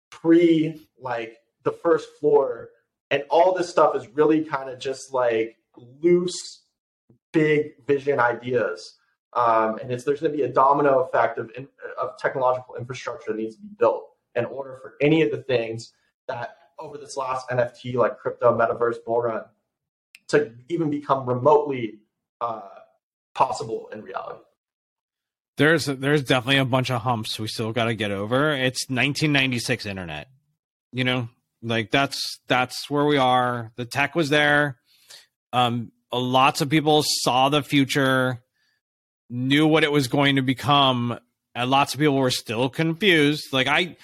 pre 0.09 0.87
like 0.99 1.37
the 1.63 1.71
first 1.71 2.09
floor. 2.19 2.69
And 3.11 3.23
all 3.29 3.53
this 3.53 3.69
stuff 3.69 3.95
is 3.95 4.07
really 4.09 4.43
kind 4.43 4.69
of 4.69 4.79
just 4.79 5.13
like 5.13 5.57
loose 6.01 6.63
big 7.31 7.85
vision 7.85 8.19
ideas. 8.19 8.97
Um, 9.33 9.77
and 9.79 9.91
it's, 9.91 10.03
there's 10.03 10.21
going 10.21 10.31
to 10.31 10.37
be 10.37 10.43
a 10.43 10.51
domino 10.51 10.99
effect 10.99 11.37
of, 11.37 11.51
in, 11.55 11.67
of 11.99 12.17
technological 12.17 12.75
infrastructure 12.75 13.31
that 13.31 13.37
needs 13.37 13.55
to 13.55 13.61
be 13.61 13.69
built 13.77 14.05
in 14.35 14.45
order 14.45 14.79
for 14.81 14.95
any 15.01 15.21
of 15.21 15.31
the 15.31 15.43
things 15.43 15.93
that 16.27 16.55
over 16.79 16.97
this 16.97 17.17
last 17.17 17.49
NFT, 17.49 17.95
like 17.95 18.17
crypto, 18.17 18.57
metaverse, 18.57 18.95
bull 19.05 19.21
run, 19.21 19.43
to 20.29 20.53
even 20.69 20.89
become 20.89 21.27
remotely 21.27 21.99
uh, 22.41 22.61
possible 23.35 23.89
in 23.91 24.01
reality. 24.01 24.39
There's 25.57 25.87
there's 25.87 26.23
definitely 26.23 26.59
a 26.59 26.65
bunch 26.65 26.89
of 26.89 27.01
humps 27.01 27.37
we 27.37 27.49
still 27.49 27.73
got 27.73 27.85
to 27.85 27.93
get 27.93 28.11
over. 28.11 28.51
It's 28.51 28.87
1996 28.89 29.85
internet, 29.85 30.29
you 30.93 31.03
know, 31.03 31.27
like 31.61 31.91
that's 31.91 32.39
that's 32.47 32.89
where 32.89 33.05
we 33.05 33.17
are. 33.17 33.71
The 33.75 33.85
tech 33.85 34.15
was 34.15 34.29
there. 34.29 34.77
Um, 35.51 35.91
lots 36.11 36.61
of 36.61 36.69
people 36.69 37.03
saw 37.03 37.49
the 37.49 37.63
future, 37.63 38.41
knew 39.29 39.67
what 39.67 39.83
it 39.83 39.91
was 39.91 40.07
going 40.07 40.37
to 40.37 40.41
become, 40.41 41.19
and 41.55 41.69
lots 41.69 41.93
of 41.93 41.99
people 41.99 42.15
were 42.15 42.31
still 42.31 42.69
confused. 42.69 43.51
Like 43.51 43.67
I, 43.67 43.97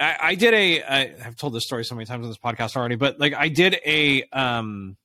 I, 0.00 0.16
I 0.20 0.34
did 0.34 0.54
a. 0.54 0.82
I, 0.82 1.00
I've 1.24 1.36
told 1.36 1.52
this 1.52 1.64
story 1.64 1.84
so 1.84 1.94
many 1.94 2.06
times 2.06 2.24
on 2.24 2.30
this 2.30 2.38
podcast 2.38 2.76
already, 2.76 2.96
but 2.96 3.20
like 3.20 3.34
I 3.34 3.48
did 3.48 3.78
a, 3.84 4.22
um, 4.32 4.96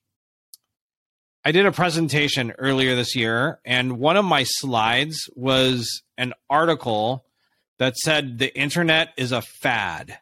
I 1.44 1.52
did 1.52 1.66
a 1.66 1.72
presentation 1.72 2.52
earlier 2.58 2.94
this 2.96 3.14
year, 3.16 3.60
and 3.64 3.98
one 3.98 4.16
of 4.16 4.24
my 4.24 4.44
slides 4.44 5.28
was 5.34 6.02
an 6.18 6.34
article 6.48 7.24
that 7.78 7.96
said 7.96 8.38
the 8.38 8.54
internet 8.56 9.14
is 9.16 9.32
a 9.32 9.40
fad, 9.40 10.18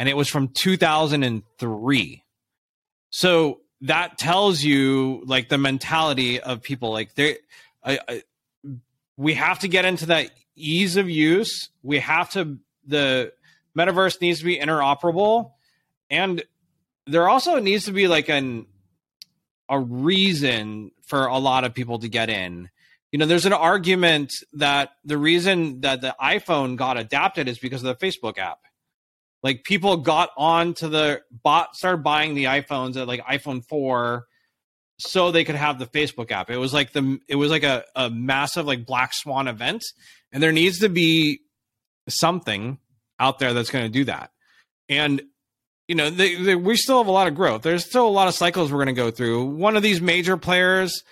and 0.00 0.08
it 0.08 0.16
was 0.16 0.30
from 0.30 0.48
2003. 0.48 2.24
So 3.10 3.60
that 3.82 4.16
tells 4.16 4.62
you 4.62 5.22
like 5.26 5.50
the 5.50 5.58
mentality 5.58 6.40
of 6.40 6.62
people. 6.62 6.90
Like 6.90 7.14
they 7.14 7.36
I, 7.84 7.98
I, 8.08 8.22
we 9.18 9.34
have 9.34 9.58
to 9.58 9.68
get 9.68 9.84
into 9.84 10.06
that 10.06 10.30
ease 10.56 10.96
of 10.96 11.10
use. 11.10 11.68
We 11.82 11.98
have 11.98 12.30
to 12.30 12.56
the 12.86 13.34
metaverse 13.76 14.22
needs 14.22 14.38
to 14.38 14.46
be 14.46 14.58
interoperable. 14.58 15.52
And 16.08 16.44
there 17.06 17.28
also 17.28 17.58
needs 17.58 17.84
to 17.84 17.92
be 17.92 18.08
like 18.08 18.30
an 18.30 18.64
a 19.68 19.78
reason 19.78 20.92
for 21.02 21.26
a 21.26 21.36
lot 21.36 21.64
of 21.64 21.74
people 21.74 21.98
to 21.98 22.08
get 22.08 22.30
in. 22.30 22.70
You 23.12 23.18
know 23.18 23.26
there's 23.26 23.44
an 23.44 23.52
argument 23.52 24.32
that 24.54 24.92
the 25.04 25.18
reason 25.18 25.82
that 25.82 26.00
the 26.00 26.16
iphone 26.22 26.76
got 26.76 26.96
adapted 26.96 27.48
is 27.48 27.58
because 27.58 27.84
of 27.84 27.98
the 27.98 28.06
facebook 28.06 28.38
app 28.38 28.60
like 29.42 29.64
people 29.64 29.96
got 29.98 30.30
on 30.36 30.74
to 30.74 30.88
the 30.88 31.22
bot, 31.30 31.74
started 31.74 32.02
buying 32.02 32.34
the 32.34 32.44
iPhones 32.44 32.96
at 32.96 33.08
like 33.08 33.24
iPhone 33.24 33.64
4 33.64 34.26
so 34.98 35.30
they 35.30 35.44
could 35.44 35.54
have 35.54 35.78
the 35.78 35.86
Facebook 35.86 36.30
app. 36.30 36.50
It 36.50 36.58
was 36.58 36.74
like 36.74 36.92
the 36.92 37.18
it 37.26 37.36
was 37.36 37.50
like 37.50 37.62
a, 37.62 37.84
a 37.96 38.10
massive 38.10 38.66
like 38.66 38.84
black 38.84 39.14
swan 39.14 39.48
event. 39.48 39.82
And 40.32 40.42
there 40.42 40.52
needs 40.52 40.80
to 40.80 40.88
be 40.88 41.40
something 42.08 42.78
out 43.18 43.38
there 43.38 43.54
that's 43.54 43.70
going 43.70 43.84
to 43.84 43.90
do 43.90 44.04
that. 44.04 44.30
And 44.88 45.22
you 45.88 45.96
know, 45.96 46.08
they, 46.08 46.36
they, 46.36 46.54
we 46.54 46.76
still 46.76 46.98
have 46.98 47.08
a 47.08 47.12
lot 47.12 47.26
of 47.26 47.34
growth. 47.34 47.62
There's 47.62 47.84
still 47.84 48.06
a 48.06 48.08
lot 48.08 48.28
of 48.28 48.34
cycles 48.34 48.70
we're 48.70 48.84
going 48.84 48.94
to 48.94 49.00
go 49.00 49.10
through. 49.10 49.46
One 49.46 49.76
of 49.76 49.82
these 49.82 50.00
major 50.00 50.36
players, 50.36 51.02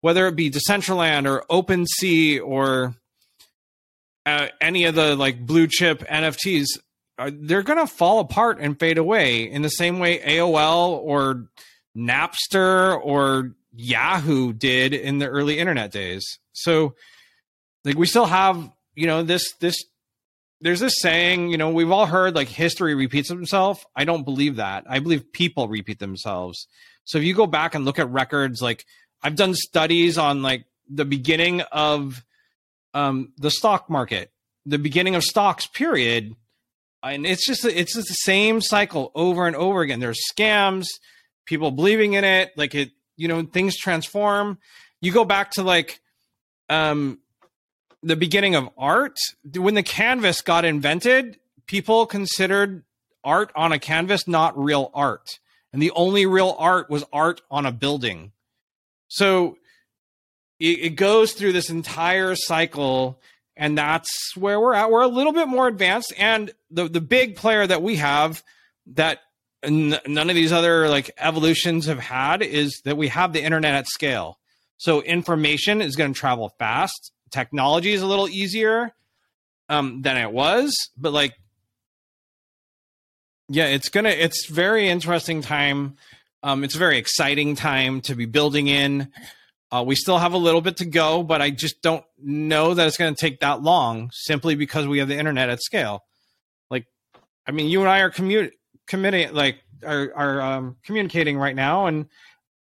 whether 0.00 0.28
it 0.28 0.36
be 0.36 0.48
Decentraland 0.48 1.26
or 1.26 1.44
OpenSea 1.50 2.40
or 2.40 2.94
uh, 4.24 4.46
any 4.60 4.84
of 4.84 4.94
the 4.94 5.16
like 5.16 5.44
blue 5.44 5.66
chip 5.66 6.06
NFTs, 6.06 6.66
they're 7.32 7.62
going 7.62 7.78
to 7.78 7.86
fall 7.86 8.20
apart 8.20 8.58
and 8.60 8.78
fade 8.78 8.98
away 8.98 9.50
in 9.50 9.62
the 9.62 9.68
same 9.68 9.98
way 9.98 10.18
AOL 10.20 10.90
or 10.90 11.48
Napster 11.96 12.98
or 13.02 13.54
Yahoo 13.72 14.52
did 14.52 14.94
in 14.94 15.18
the 15.18 15.28
early 15.28 15.58
internet 15.58 15.90
days. 15.90 16.38
So 16.52 16.94
like 17.84 17.96
we 17.96 18.06
still 18.06 18.26
have, 18.26 18.70
you 18.94 19.06
know, 19.06 19.22
this 19.22 19.52
this 19.60 19.76
there's 20.60 20.80
this 20.80 21.00
saying, 21.00 21.50
you 21.50 21.56
know, 21.56 21.70
we've 21.70 21.90
all 21.90 22.06
heard 22.06 22.34
like 22.34 22.48
history 22.48 22.94
repeats 22.94 23.30
itself. 23.30 23.84
I 23.94 24.04
don't 24.04 24.24
believe 24.24 24.56
that. 24.56 24.84
I 24.88 24.98
believe 24.98 25.32
people 25.32 25.68
repeat 25.68 26.00
themselves. 26.00 26.66
So 27.04 27.18
if 27.18 27.24
you 27.24 27.34
go 27.34 27.46
back 27.46 27.74
and 27.74 27.84
look 27.84 27.98
at 27.98 28.10
records, 28.10 28.60
like 28.60 28.84
I've 29.22 29.36
done 29.36 29.54
studies 29.54 30.18
on 30.18 30.42
like 30.42 30.66
the 30.88 31.04
beginning 31.04 31.60
of 31.72 32.24
um, 32.94 33.32
the 33.36 33.50
stock 33.50 33.88
market, 33.88 34.32
the 34.66 34.78
beginning 34.78 35.14
of 35.14 35.22
stocks, 35.24 35.66
period. 35.66 36.34
And 37.02 37.26
it's 37.26 37.46
just 37.46 37.64
it's 37.64 37.94
just 37.94 38.08
the 38.08 38.14
same 38.14 38.60
cycle 38.60 39.12
over 39.14 39.46
and 39.46 39.54
over 39.54 39.82
again. 39.82 40.00
There's 40.00 40.20
scams, 40.32 40.86
people 41.44 41.70
believing 41.70 42.14
in 42.14 42.24
it, 42.24 42.52
like 42.56 42.74
it, 42.74 42.90
you 43.16 43.28
know, 43.28 43.42
things 43.42 43.76
transform. 43.76 44.58
You 45.00 45.12
go 45.12 45.24
back 45.24 45.52
to 45.52 45.62
like 45.62 46.00
um 46.68 47.18
the 48.02 48.16
beginning 48.16 48.54
of 48.54 48.68
art 48.76 49.16
when 49.56 49.74
the 49.74 49.82
canvas 49.82 50.40
got 50.40 50.64
invented 50.64 51.38
people 51.66 52.06
considered 52.06 52.84
art 53.24 53.50
on 53.56 53.72
a 53.72 53.78
canvas 53.78 54.28
not 54.28 54.56
real 54.58 54.90
art 54.94 55.40
and 55.72 55.82
the 55.82 55.90
only 55.92 56.24
real 56.24 56.54
art 56.58 56.88
was 56.88 57.04
art 57.12 57.40
on 57.50 57.66
a 57.66 57.72
building 57.72 58.32
so 59.08 59.56
it, 60.60 60.78
it 60.78 60.90
goes 60.90 61.32
through 61.32 61.52
this 61.52 61.70
entire 61.70 62.36
cycle 62.36 63.20
and 63.58 63.76
that's 63.76 64.34
where 64.36 64.58
we're 64.58 64.74
at 64.74 64.90
we're 64.90 65.02
a 65.02 65.08
little 65.08 65.32
bit 65.32 65.48
more 65.48 65.68
advanced 65.68 66.14
and 66.16 66.50
the 66.70 66.88
the 66.88 67.00
big 67.00 67.36
player 67.36 67.66
that 67.66 67.82
we 67.82 67.96
have 67.96 68.42
that 68.86 69.18
n- 69.62 69.98
none 70.06 70.30
of 70.30 70.36
these 70.36 70.52
other 70.52 70.88
like 70.88 71.10
evolutions 71.18 71.84
have 71.86 71.98
had 71.98 72.40
is 72.40 72.80
that 72.86 72.96
we 72.96 73.08
have 73.08 73.34
the 73.34 73.42
internet 73.42 73.74
at 73.74 73.86
scale 73.86 74.38
so 74.78 75.02
information 75.02 75.82
is 75.82 75.96
going 75.96 76.14
to 76.14 76.18
travel 76.18 76.54
fast 76.58 77.12
technology 77.30 77.92
is 77.92 78.02
a 78.02 78.06
little 78.06 78.28
easier 78.28 78.94
um, 79.68 80.02
than 80.02 80.16
it 80.16 80.32
was, 80.32 80.74
but 80.96 81.12
like, 81.12 81.34
yeah, 83.48 83.66
it's 83.66 83.88
gonna. 83.88 84.10
It's 84.10 84.46
very 84.46 84.88
interesting 84.88 85.40
time. 85.40 85.96
Um, 86.42 86.64
it's 86.64 86.74
a 86.74 86.78
very 86.78 86.98
exciting 86.98 87.54
time 87.54 88.02
to 88.02 88.14
be 88.14 88.26
building 88.26 88.68
in. 88.68 89.10
Uh, 89.70 89.84
we 89.86 89.94
still 89.94 90.16
have 90.16 90.32
a 90.32 90.38
little 90.38 90.62
bit 90.62 90.78
to 90.78 90.86
go, 90.86 91.22
but 91.22 91.42
I 91.42 91.50
just 91.50 91.82
don't 91.82 92.04
know 92.16 92.72
that 92.72 92.86
it's 92.86 92.96
going 92.96 93.14
to 93.14 93.20
take 93.20 93.40
that 93.40 93.62
long 93.62 94.10
simply 94.14 94.54
because 94.54 94.86
we 94.86 94.98
have 94.98 95.08
the 95.08 95.18
internet 95.18 95.50
at 95.50 95.62
scale. 95.62 96.04
Like, 96.70 96.86
I 97.46 97.52
mean, 97.52 97.68
you 97.68 97.80
and 97.80 97.88
I 97.88 98.00
are 98.00 98.10
commu- 98.10 98.52
committing, 98.86 99.34
like, 99.34 99.58
are, 99.84 100.10
are 100.16 100.40
um, 100.40 100.76
communicating 100.84 101.36
right 101.36 101.54
now. 101.54 101.86
And, 101.86 102.06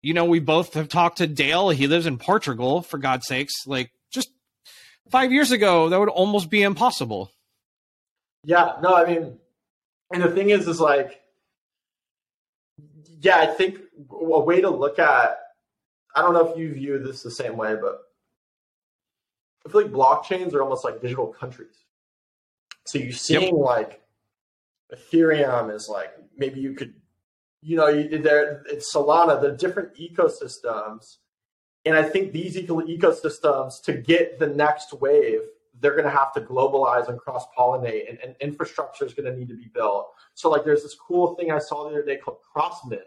you 0.02 0.16
know, 0.16 0.26
we 0.26 0.40
both 0.40 0.74
have 0.74 0.90
talked 0.90 1.20
to 1.20 1.28
Dale. 1.28 1.70
He 1.70 1.86
lives 1.86 2.08
in 2.08 2.18
Portugal, 2.18 2.82
for 2.82 2.98
God's 2.98 3.28
sakes. 3.28 3.54
Like, 3.68 3.92
just 4.12 4.30
five 5.12 5.32
years 5.32 5.52
ago, 5.52 5.90
that 5.90 6.00
would 6.00 6.10
almost 6.10 6.50
be 6.50 6.64
impossible. 6.64 7.32
Yeah, 8.44 8.78
no, 8.82 8.96
I 8.96 9.06
mean, 9.06 9.38
and 10.12 10.24
the 10.24 10.32
thing 10.32 10.50
is, 10.50 10.68
is 10.68 10.80
like, 10.80 11.22
yeah, 13.22 13.38
I 13.38 13.46
think 13.46 13.80
a 14.10 14.40
way 14.40 14.62
to 14.62 14.70
look 14.72 14.98
at, 14.98 15.40
I 16.16 16.22
don't 16.22 16.34
know 16.34 16.48
if 16.48 16.58
you 16.58 16.74
view 16.74 17.00
this 17.00 17.24
the 17.24 17.32
same 17.32 17.58
way, 17.58 17.76
but 17.76 18.02
I 19.66 19.72
feel 19.72 19.84
like 19.84 19.92
blockchains 19.92 20.54
are 20.54 20.62
almost 20.62 20.84
like 20.84 21.02
digital 21.02 21.28
countries. 21.28 21.86
So 22.86 22.98
you're 22.98 23.12
seeing 23.12 23.58
yep. 23.58 23.66
like 23.66 24.02
Ethereum 24.94 25.74
is 25.74 25.90
like 25.90 26.14
maybe 26.38 26.60
you 26.60 26.74
could, 26.74 26.94
you 27.62 27.76
know, 27.78 27.92
there 27.92 28.64
it's 28.70 28.94
Solana, 28.94 29.42
the 29.42 29.52
different 29.52 29.96
ecosystems 29.96 31.18
and 31.86 31.96
I 31.96 32.04
think 32.04 32.32
these 32.32 32.58
eco- 32.58 32.82
ecosystems, 32.82 33.82
to 33.84 33.94
get 33.94 34.40
the 34.40 34.48
next 34.48 34.92
wave, 34.94 35.42
they're 35.80 35.92
going 35.92 36.06
to 36.06 36.10
have 36.10 36.34
to 36.34 36.42
globalize 36.42 37.10
and 37.10 37.20
cross 37.20 37.46
pollinate, 37.58 38.10
and, 38.10 38.18
and, 38.20 38.36
infrastructure 38.40 39.06
is 39.06 39.14
going 39.14 39.32
to 39.32 39.38
need 39.38 39.50
to 39.50 39.56
be 39.56 39.70
built. 39.74 40.08
So, 40.34 40.50
like, 40.50 40.64
there's 40.64 40.84
this 40.84 40.96
cool 40.96 41.36
thing 41.36 41.52
I 41.52 41.60
saw 41.60 41.84
the 41.84 41.90
other 41.90 42.06
day 42.06 42.18
called 42.18 42.38
CrossMint, 42.56 43.02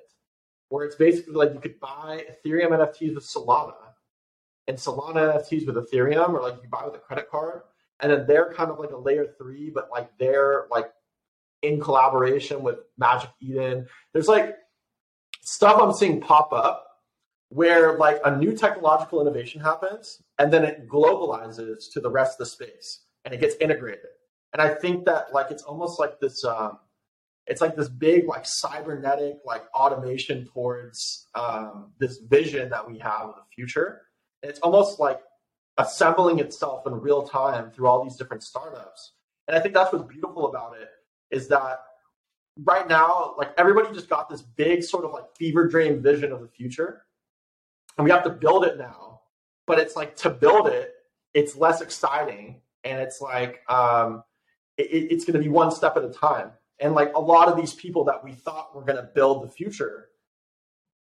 where 0.69 0.85
it's 0.85 0.97
basically 0.97 1.35
like 1.35 1.55
you 1.55 1.61
could 1.61 1.81
buy 1.81 2.25
Ethereum 2.31 2.71
NFTs 2.71 3.15
with 3.15 3.25
Solana 3.25 3.75
and 4.67 4.77
Solana 4.77 5.35
NFTs 5.35 5.67
with 5.67 5.77
Ethereum, 5.77 6.31
or 6.31 6.43
like 6.43 6.63
you 6.63 6.69
buy 6.69 6.85
with 6.85 6.95
a 6.95 6.99
credit 6.99 7.31
card, 7.31 7.63
and 8.01 8.13
then 8.13 8.27
they're 8.27 8.53
kind 8.53 8.71
of 8.71 8.79
like 8.79 8.91
a 8.91 8.97
layer 8.97 9.27
three, 9.39 9.71
but 9.71 9.89
like 9.91 10.11
they're 10.19 10.67
like 10.71 10.93
in 11.63 11.81
collaboration 11.81 12.63
with 12.63 12.77
Magic 12.99 13.31
Eden. 13.41 13.87
There's 14.13 14.29
like 14.29 14.57
stuff 15.41 15.81
I'm 15.81 15.93
seeing 15.93 16.21
pop 16.21 16.53
up 16.53 16.85
where 17.49 17.97
like 17.97 18.21
a 18.25 18.37
new 18.37 18.55
technological 18.55 19.21
innovation 19.21 19.61
happens 19.61 20.23
and 20.39 20.53
then 20.53 20.65
it 20.65 20.87
globalizes 20.87 21.91
to 21.93 22.01
the 22.01 22.11
rest 22.11 22.35
of 22.35 22.39
the 22.39 22.47
space 22.47 23.01
and 23.25 23.33
it 23.33 23.41
gets 23.41 23.57
integrated. 23.57 24.11
And 24.53 24.61
I 24.61 24.75
think 24.75 25.07
that 25.07 25.33
like 25.33 25.51
it's 25.51 25.63
almost 25.63 25.99
like 25.99 26.21
this 26.21 26.45
um 26.45 26.79
it's 27.49 27.61
like 27.61 27.75
this 27.75 27.89
big 27.89 28.27
like 28.27 28.47
cybernetic 28.47 29.39
like 29.45 29.65
automation 29.75 30.47
towards 30.47 31.29
um, 31.35 31.93
this 31.99 32.19
vision 32.19 32.69
that 32.71 32.89
we 32.89 32.99
have 32.99 33.23
of 33.23 33.35
the 33.37 33.43
future. 33.55 34.03
And 34.43 34.51
it's 34.51 34.61
almost 34.61 35.01
like 35.01 35.21
assembling 35.79 36.39
itself 36.41 36.87
in 36.87 36.93
real 36.95 37.23
time 37.23 37.71
through 37.71 37.87
all 37.87 38.05
these 38.05 38.17
different 38.17 38.43
startups. 38.43 39.15
And 39.47 39.57
I 39.57 39.61
think 39.61 39.75
that's 39.75 39.93
what's 39.93 40.05
beautiful 40.07 40.49
about 40.49 40.77
it 40.79 40.91
is 41.31 41.49
that 41.49 41.81
right 42.65 42.87
now, 42.87 43.35
like 43.39 43.53
everybody 43.57 43.93
just 43.95 44.11
got 44.11 44.29
this 44.29 44.43
big 44.43 44.83
sort 44.83 45.05
of 45.05 45.13
like 45.13 45.25
fever 45.37 45.67
dream 45.67 46.03
vision 46.03 46.33
of 46.33 46.41
the 46.41 46.49
future 46.49 47.07
and 47.99 48.05
we 48.05 48.11
have 48.11 48.23
to 48.25 48.31
build 48.31 48.65
it 48.65 48.79
now. 48.79 49.21
But 49.67 49.79
it's 49.79 49.97
like 49.97 50.17
to 50.17 50.31
build 50.31 50.69
it, 50.69 50.93
it's 51.35 51.57
less 51.57 51.83
exciting, 51.83 52.63
and 52.85 53.03
it's 53.03 53.21
like 53.21 53.61
um, 53.69 54.23
it, 54.79 55.13
it's 55.13 55.25
going 55.27 55.35
to 55.35 55.41
be 55.43 55.49
one 55.49 55.71
step 55.71 55.97
at 55.97 56.05
a 56.05 56.11
time. 56.11 56.53
And 56.81 56.95
like 56.95 57.13
a 57.15 57.21
lot 57.21 57.49
of 57.49 57.57
these 57.57 57.75
people 57.75 58.05
that 58.05 58.23
we 58.23 58.33
thought 58.33 58.75
were 58.75 58.85
going 58.85 58.97
to 58.97 59.09
build 59.15 59.43
the 59.43 59.51
future, 59.51 60.09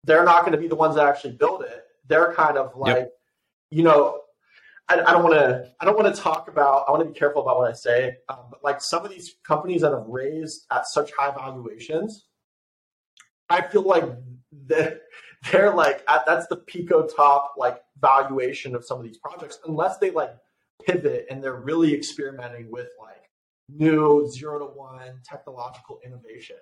they're 0.04 0.24
not 0.24 0.40
going 0.40 0.52
to 0.52 0.58
be 0.58 0.68
the 0.68 0.76
ones 0.76 0.94
that 0.94 1.06
actually 1.06 1.36
build 1.36 1.62
it. 1.62 1.84
They're 2.06 2.32
kind 2.32 2.56
of 2.56 2.76
like, 2.76 2.96
yep. 2.96 3.12
you 3.70 3.82
know, 3.82 4.20
I, 4.88 4.94
I 5.00 5.12
don't 5.12 5.22
want 5.22 5.34
to. 5.34 5.70
I 5.80 5.84
don't 5.84 5.98
want 5.98 6.14
to 6.14 6.20
talk 6.20 6.48
about. 6.48 6.84
I 6.88 6.90
want 6.90 7.02
to 7.02 7.12
be 7.12 7.18
careful 7.18 7.42
about 7.42 7.58
what 7.58 7.70
I 7.70 7.74
say. 7.74 8.16
Um, 8.28 8.46
but 8.50 8.64
like 8.64 8.80
some 8.80 9.04
of 9.04 9.10
these 9.10 9.34
companies 9.46 9.82
that 9.82 9.92
have 9.92 10.06
raised 10.06 10.64
at 10.70 10.86
such 10.86 11.10
high 11.12 11.30
valuations, 11.30 12.24
I 13.50 13.60
feel 13.62 13.82
like 13.82 14.04
that 14.66 15.02
they're 15.50 15.74
like 15.74 16.02
at, 16.08 16.24
that's 16.26 16.46
the 16.48 16.56
pico 16.56 17.06
top 17.06 17.54
like 17.56 17.80
valuation 18.00 18.74
of 18.74 18.84
some 18.84 18.98
of 18.98 19.04
these 19.04 19.18
projects 19.18 19.58
unless 19.66 19.98
they 19.98 20.10
like 20.10 20.34
pivot 20.84 21.26
and 21.30 21.42
they're 21.42 21.60
really 21.60 21.94
experimenting 21.94 22.70
with 22.70 22.88
like 23.00 23.17
new 23.68 24.28
zero 24.30 24.58
to 24.58 24.64
one 24.66 25.20
technological 25.24 26.00
innovation 26.04 26.56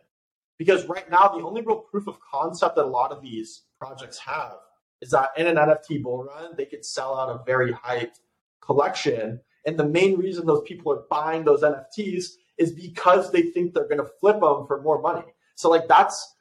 because 0.59 0.87
right 0.87 1.11
now 1.11 1.29
the 1.29 1.45
only 1.45 1.63
real 1.63 1.79
proof 1.79 2.07
of 2.07 2.19
concept 2.21 2.77
that 2.77 2.85
a 2.85 2.87
lot 2.87 3.13
of 3.13 3.23
these 3.23 3.63
projects 3.79 4.19
have 4.19 4.57
is 5.01 5.11
that 5.11 5.31
in 5.37 5.47
an 5.47 5.57
nft 5.57 6.03
bull 6.03 6.25
run 6.25 6.53
they 6.57 6.65
could 6.65 6.85
sell 6.85 7.17
out 7.17 7.29
a 7.29 7.45
very 7.45 7.73
hyped 7.73 8.21
collection 8.61 9.41
and 9.67 9.79
the 9.79 9.87
main 9.87 10.17
reason 10.19 10.47
those 10.47 10.63
people 10.67 10.93
are 10.93 11.05
buying 11.11 11.45
those 11.45 11.63
nfts 11.63 12.33
is 12.59 12.73
because 12.73 13.31
they 13.31 13.43
think 13.43 13.73
they're 13.73 13.89
going 13.89 13.99
to 13.99 14.11
flip 14.19 14.41
them 14.41 14.67
for 14.67 14.83
more 14.83 15.01
money 15.01 15.33
so 15.55 15.71
like 15.71 15.87
that's 15.89 16.37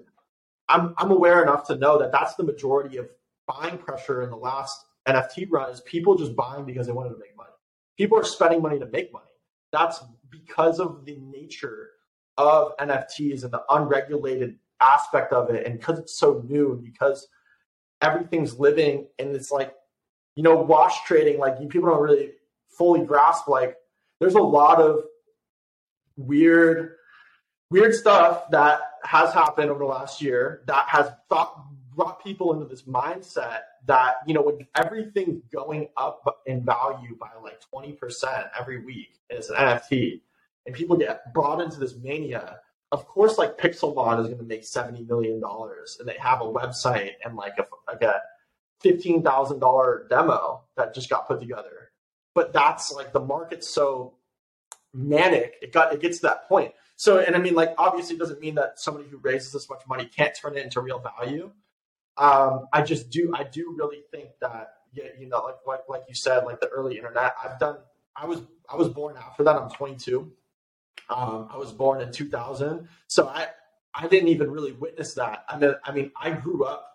I'm 0.67 0.93
I'm 0.97 1.11
aware 1.11 1.41
enough 1.41 1.67
to 1.67 1.75
know 1.75 1.97
that 1.99 2.11
that's 2.11 2.35
the 2.35 2.43
majority 2.43 2.97
of 2.97 3.07
buying 3.47 3.77
pressure 3.77 4.23
in 4.23 4.29
the 4.29 4.35
last 4.35 4.85
NFT 5.07 5.47
run 5.49 5.69
is 5.69 5.81
people 5.81 6.15
just 6.15 6.35
buying 6.35 6.65
because 6.65 6.87
they 6.87 6.93
wanted 6.93 7.11
to 7.11 7.19
make 7.19 7.35
money. 7.37 7.49
People 7.97 8.17
are 8.17 8.23
spending 8.23 8.61
money 8.61 8.79
to 8.79 8.87
make 8.87 9.13
money. 9.13 9.25
That's 9.71 10.01
because 10.29 10.79
of 10.79 11.05
the 11.05 11.17
nature 11.17 11.89
of 12.37 12.75
NFTs 12.77 13.43
and 13.43 13.51
the 13.51 13.63
unregulated 13.69 14.57
aspect 14.81 15.33
of 15.33 15.49
it, 15.49 15.65
and 15.65 15.79
because 15.79 15.99
it's 15.99 16.17
so 16.17 16.43
new, 16.47 16.73
and 16.73 16.83
because 16.83 17.27
everything's 18.01 18.59
living, 18.59 19.07
and 19.19 19.35
it's 19.35 19.51
like, 19.51 19.73
you 20.35 20.43
know, 20.43 20.55
wash 20.55 21.03
trading. 21.05 21.39
Like 21.39 21.57
people 21.69 21.89
don't 21.89 22.01
really 22.01 22.31
fully 22.67 23.05
grasp. 23.05 23.47
Like 23.47 23.77
there's 24.19 24.35
a 24.35 24.41
lot 24.41 24.81
of 24.81 25.01
weird 26.17 26.95
weird 27.71 27.93
stuff 27.93 28.49
that 28.51 28.79
has 29.03 29.33
happened 29.33 29.69
over 29.69 29.79
the 29.79 29.85
last 29.85 30.21
year 30.21 30.61
that 30.67 30.87
has 30.87 31.09
thought, 31.29 31.65
brought 31.95 32.23
people 32.23 32.53
into 32.53 32.65
this 32.65 32.83
mindset 32.83 33.61
that 33.85 34.15
you 34.27 34.33
know 34.33 34.41
when 34.41 34.67
everything's 34.75 35.41
going 35.53 35.87
up 35.97 36.41
in 36.45 36.63
value 36.63 37.15
by 37.19 37.29
like 37.43 37.59
20% 37.73 38.49
every 38.59 38.83
week 38.83 39.19
as 39.35 39.49
an 39.49 39.55
nft 39.55 40.21
and 40.65 40.75
people 40.75 40.97
get 40.97 41.33
brought 41.33 41.61
into 41.61 41.79
this 41.79 41.95
mania 41.95 42.59
of 42.91 43.07
course 43.07 43.37
like 43.37 43.57
pixelmon 43.57 44.19
is 44.19 44.27
going 44.27 44.37
to 44.37 44.43
make 44.43 44.63
70 44.63 45.03
million 45.03 45.39
dollars 45.39 45.97
and 45.99 46.07
they 46.07 46.17
have 46.19 46.41
a 46.41 46.45
website 46.45 47.11
and 47.23 47.35
like 47.35 47.57
a 47.57 47.65
like 47.87 48.01
a 48.01 48.21
$15000 48.83 50.09
demo 50.09 50.61
that 50.75 50.93
just 50.93 51.09
got 51.09 51.27
put 51.27 51.39
together 51.39 51.91
but 52.33 52.53
that's 52.53 52.91
like 52.91 53.13
the 53.13 53.19
market's 53.19 53.73
so 53.73 54.15
manic 54.93 55.55
it 55.61 55.71
got 55.71 55.93
it 55.93 56.01
gets 56.01 56.17
to 56.17 56.23
that 56.23 56.47
point 56.47 56.73
so, 56.97 57.19
and 57.19 57.35
I 57.35 57.39
mean, 57.39 57.55
like, 57.55 57.75
obviously, 57.77 58.15
it 58.15 58.19
doesn't 58.19 58.39
mean 58.39 58.55
that 58.55 58.79
somebody 58.79 59.07
who 59.09 59.17
raises 59.17 59.51
this 59.51 59.69
much 59.69 59.81
money 59.87 60.05
can't 60.05 60.33
turn 60.33 60.57
it 60.57 60.63
into 60.63 60.79
real 60.79 60.99
value. 60.99 61.51
Um, 62.17 62.67
I 62.71 62.81
just 62.81 63.09
do 63.09 63.31
I 63.35 63.43
do 63.43 63.75
really 63.77 64.03
think 64.11 64.29
that 64.41 64.75
you 64.93 65.27
know, 65.27 65.43
like 65.43 65.55
like 65.67 65.81
like 65.89 66.03
you 66.07 66.15
said, 66.15 66.45
like 66.45 66.59
the 66.59 66.67
early 66.67 66.97
internet. 66.97 67.35
I've 67.43 67.59
done. 67.59 67.77
I 68.15 68.25
was 68.25 68.41
I 68.69 68.75
was 68.75 68.89
born 68.89 69.15
after 69.17 69.43
that. 69.43 69.55
I'm 69.55 69.69
22. 69.69 70.31
Um, 71.09 71.49
I 71.51 71.57
was 71.57 71.71
born 71.71 72.01
in 72.01 72.11
2000, 72.11 72.87
so 73.07 73.27
I 73.27 73.47
I 73.93 74.07
didn't 74.07 74.29
even 74.29 74.51
really 74.51 74.71
witness 74.71 75.13
that. 75.15 75.45
I 75.49 75.57
mean, 75.57 75.73
I 75.83 75.91
mean, 75.91 76.11
I 76.19 76.31
grew 76.31 76.63
up. 76.63 76.91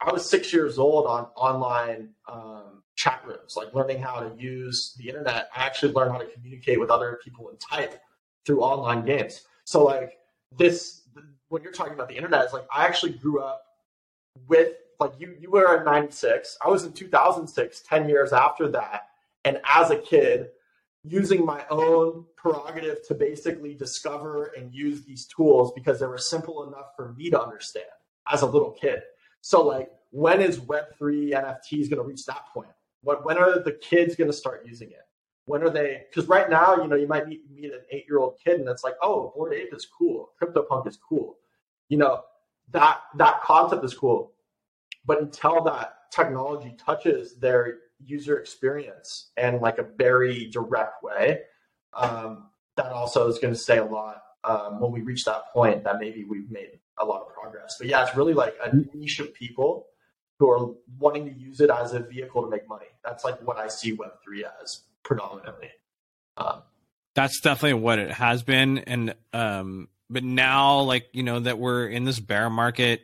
I 0.00 0.12
was 0.12 0.28
six 0.28 0.52
years 0.52 0.78
old 0.78 1.06
on 1.06 1.24
online 1.36 2.10
um, 2.26 2.82
chat 2.96 3.22
rooms, 3.26 3.54
like 3.56 3.74
learning 3.74 4.00
how 4.00 4.20
to 4.20 4.34
use 4.40 4.94
the 4.98 5.08
internet. 5.08 5.48
I 5.54 5.64
actually 5.64 5.92
learned 5.92 6.12
how 6.12 6.18
to 6.18 6.26
communicate 6.26 6.80
with 6.80 6.90
other 6.90 7.18
people 7.22 7.50
and 7.50 7.58
type 7.60 8.00
through 8.46 8.60
online 8.62 9.04
games. 9.04 9.42
So 9.64 9.84
like 9.84 10.18
this, 10.56 11.02
when 11.48 11.62
you're 11.62 11.72
talking 11.72 11.92
about 11.92 12.08
the 12.08 12.16
internet, 12.16 12.44
it's 12.44 12.54
like 12.54 12.66
I 12.74 12.86
actually 12.86 13.12
grew 13.12 13.42
up 13.42 13.62
with 14.48 14.74
like 14.98 15.12
you 15.18 15.34
you 15.38 15.50
were 15.50 15.78
in 15.78 15.84
96 15.84 16.58
i 16.64 16.68
was 16.68 16.84
in 16.84 16.92
2006 16.92 17.80
10 17.80 18.08
years 18.08 18.32
after 18.32 18.68
that 18.68 19.08
and 19.44 19.60
as 19.64 19.90
a 19.90 19.96
kid 19.96 20.50
using 21.02 21.44
my 21.44 21.64
own 21.70 22.24
prerogative 22.36 23.06
to 23.06 23.14
basically 23.14 23.74
discover 23.74 24.52
and 24.56 24.74
use 24.74 25.04
these 25.04 25.26
tools 25.26 25.72
because 25.74 25.98
they 25.98 26.06
were 26.06 26.18
simple 26.18 26.66
enough 26.66 26.94
for 26.94 27.12
me 27.12 27.30
to 27.30 27.40
understand 27.40 27.86
as 28.30 28.42
a 28.42 28.46
little 28.46 28.70
kid. 28.70 29.02
So 29.40 29.66
like 29.66 29.90
when 30.10 30.40
is 30.40 30.58
web3 30.58 31.32
nfts 31.32 31.88
going 31.88 32.02
to 32.02 32.02
reach 32.02 32.26
that 32.26 32.46
point? 32.52 32.68
What 33.02 33.24
when 33.24 33.38
are 33.38 33.62
the 33.62 33.72
kids 33.72 34.14
going 34.14 34.30
to 34.30 34.36
start 34.36 34.66
using 34.66 34.90
it? 34.90 35.06
When 35.46 35.62
are 35.62 35.70
they 35.70 36.02
because 36.10 36.28
right 36.28 36.50
now 36.50 36.76
you 36.76 36.88
know 36.88 36.96
you 36.96 37.08
might 37.08 37.26
meet, 37.26 37.42
meet 37.50 37.72
an 37.72 37.80
eight 37.90 38.04
year 38.06 38.18
old 38.18 38.34
kid 38.44 38.60
and 38.60 38.68
it's 38.68 38.84
like 38.84 38.94
oh 39.02 39.32
bored 39.34 39.54
ape 39.54 39.72
is 39.72 39.86
cool. 39.86 40.30
CryptoPunk 40.40 40.86
is 40.86 40.98
cool. 40.98 41.38
You 41.88 41.96
know 41.98 42.22
that 42.72 43.00
that 43.16 43.42
concept 43.42 43.84
is 43.84 43.94
cool 43.94 44.32
but 45.04 45.20
until 45.20 45.62
that 45.64 45.94
technology 46.12 46.76
touches 46.78 47.36
their 47.36 47.78
user 47.98 48.38
experience 48.38 49.30
in 49.36 49.60
like 49.60 49.78
a 49.78 49.86
very 49.98 50.48
direct 50.50 51.02
way, 51.02 51.40
um, 51.94 52.48
that 52.76 52.92
also 52.92 53.28
is 53.28 53.38
going 53.38 53.52
to 53.52 53.58
say 53.58 53.78
a 53.78 53.84
lot 53.84 54.22
um, 54.44 54.80
when 54.80 54.92
we 54.92 55.00
reach 55.00 55.24
that 55.24 55.52
point 55.52 55.84
that 55.84 55.98
maybe 55.98 56.24
we've 56.24 56.50
made 56.50 56.78
a 56.98 57.04
lot 57.04 57.22
of 57.22 57.28
progress. 57.28 57.76
But 57.78 57.88
yeah, 57.88 58.04
it's 58.06 58.16
really 58.16 58.34
like 58.34 58.54
a 58.64 58.74
niche 58.94 59.20
of 59.20 59.34
people 59.34 59.86
who 60.38 60.50
are 60.50 60.74
wanting 60.98 61.26
to 61.26 61.38
use 61.38 61.60
it 61.60 61.70
as 61.70 61.92
a 61.92 62.00
vehicle 62.00 62.42
to 62.42 62.48
make 62.48 62.68
money. 62.68 62.86
That's 63.04 63.24
like 63.24 63.40
what 63.46 63.58
I 63.58 63.68
see 63.68 63.96
Web3 63.96 64.44
as 64.62 64.80
predominantly. 65.02 65.70
Um, 66.36 66.62
That's 67.14 67.40
definitely 67.40 67.80
what 67.80 67.98
it 67.98 68.12
has 68.12 68.42
been. 68.42 68.78
And, 68.78 69.14
um, 69.34 69.88
but 70.10 70.24
now, 70.24 70.80
like, 70.80 71.06
you 71.12 71.22
know, 71.22 71.38
that 71.40 71.58
we're 71.58 71.86
in 71.86 72.04
this 72.04 72.18
bear 72.18 72.50
market, 72.50 73.02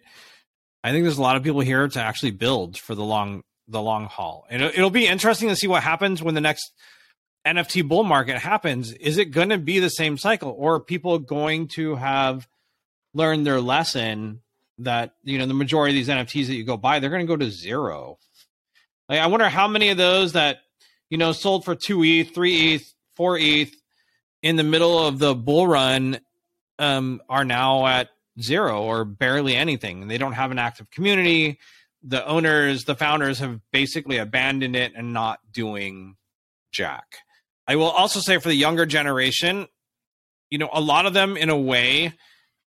I 0.83 0.91
think 0.91 1.05
there's 1.05 1.19
a 1.19 1.23
lot 1.23 1.37
of 1.37 1.45
people 1.45 1.61
here 1.61 1.87
to 1.87 2.01
actually 2.01 2.33
build 2.33 2.77
for 2.77 2.95
the 2.95 3.05
long 3.05 3.43
the 3.69 3.81
long 3.81 4.07
haul. 4.07 4.47
And 4.51 4.63
it'll 4.63 4.91
be 4.91 5.07
interesting 5.07 5.49
to 5.49 5.57
see 5.57 5.67
what 5.67 5.83
happens 5.83 6.23
when 6.23 6.35
the 6.35 6.41
next 6.41 6.71
NFT 7.47 7.87
bull 7.87 8.05
market 8.05 8.39
happens. 8.39 8.93
Is 8.93 9.19
it 9.19 9.27
going 9.27 9.49
to 9.49 9.59
be 9.59 9.79
the 9.79 9.89
same 9.89 10.19
cycle, 10.19 10.55
or 10.57 10.75
are 10.75 10.81
people 10.81 11.19
going 11.19 11.69
to 11.69 11.95
have 11.95 12.47
learned 13.15 13.47
their 13.47 13.61
lesson 13.61 14.43
that 14.79 15.15
you 15.23 15.39
know 15.39 15.47
the 15.47 15.55
majority 15.55 15.99
of 15.99 16.07
these 16.07 16.15
NFTs 16.15 16.47
that 16.49 16.55
you 16.55 16.65
go 16.65 16.77
buy 16.77 16.99
they're 16.99 17.11
going 17.11 17.27
to 17.27 17.33
go 17.33 17.37
to 17.37 17.51
zero? 17.51 18.19
Like, 19.09 19.21
I 19.21 19.27
wonder 19.29 19.49
how 19.49 19.69
many 19.69 19.91
of 19.91 19.97
those 19.97 20.33
that 20.33 20.59
you 21.09 21.19
know 21.19 21.33
sold 21.33 21.65
for 21.65 21.77
two 21.77 22.03
ETH, 22.05 22.35
three 22.35 22.75
ETH, 22.75 22.95
four 23.15 23.39
ETH 23.39 23.73
in 24.43 24.57
the 24.57 24.65
middle 24.65 25.05
of 25.05 25.19
the 25.19 25.35
bull 25.35 25.67
run 25.67 26.21
um, 26.79 27.21
are 27.29 27.45
now 27.45 27.87
at 27.87 28.11
zero 28.41 28.83
or 28.83 29.05
barely 29.05 29.55
anything. 29.55 30.09
They 30.09 30.19
don't 30.19 30.35
have 30.35 30.51
an 30.51 30.59
active 30.59 30.91
community. 30.91 31.59
The 32.03 32.27
owners, 32.27 32.85
the 32.85 32.95
founders 32.95 33.39
have 33.39 33.61
basically 33.73 34.19
abandoned 34.19 34.77
it 34.77 34.93
and 34.95 35.13
not 35.13 35.41
doing 35.53 36.17
jack. 36.73 37.17
I 37.67 37.77
will 37.77 37.91
also 37.91 38.21
say 38.21 38.39
for 38.39 38.49
the 38.49 38.55
younger 38.55 38.87
generation, 38.87 39.67
you 40.51 40.59
know, 40.59 40.69
a 40.73 40.81
lot 40.81 41.07
of 41.07 41.15
them 41.15 41.37
in 41.37 41.51
a 41.51 41.59
way 41.59 42.13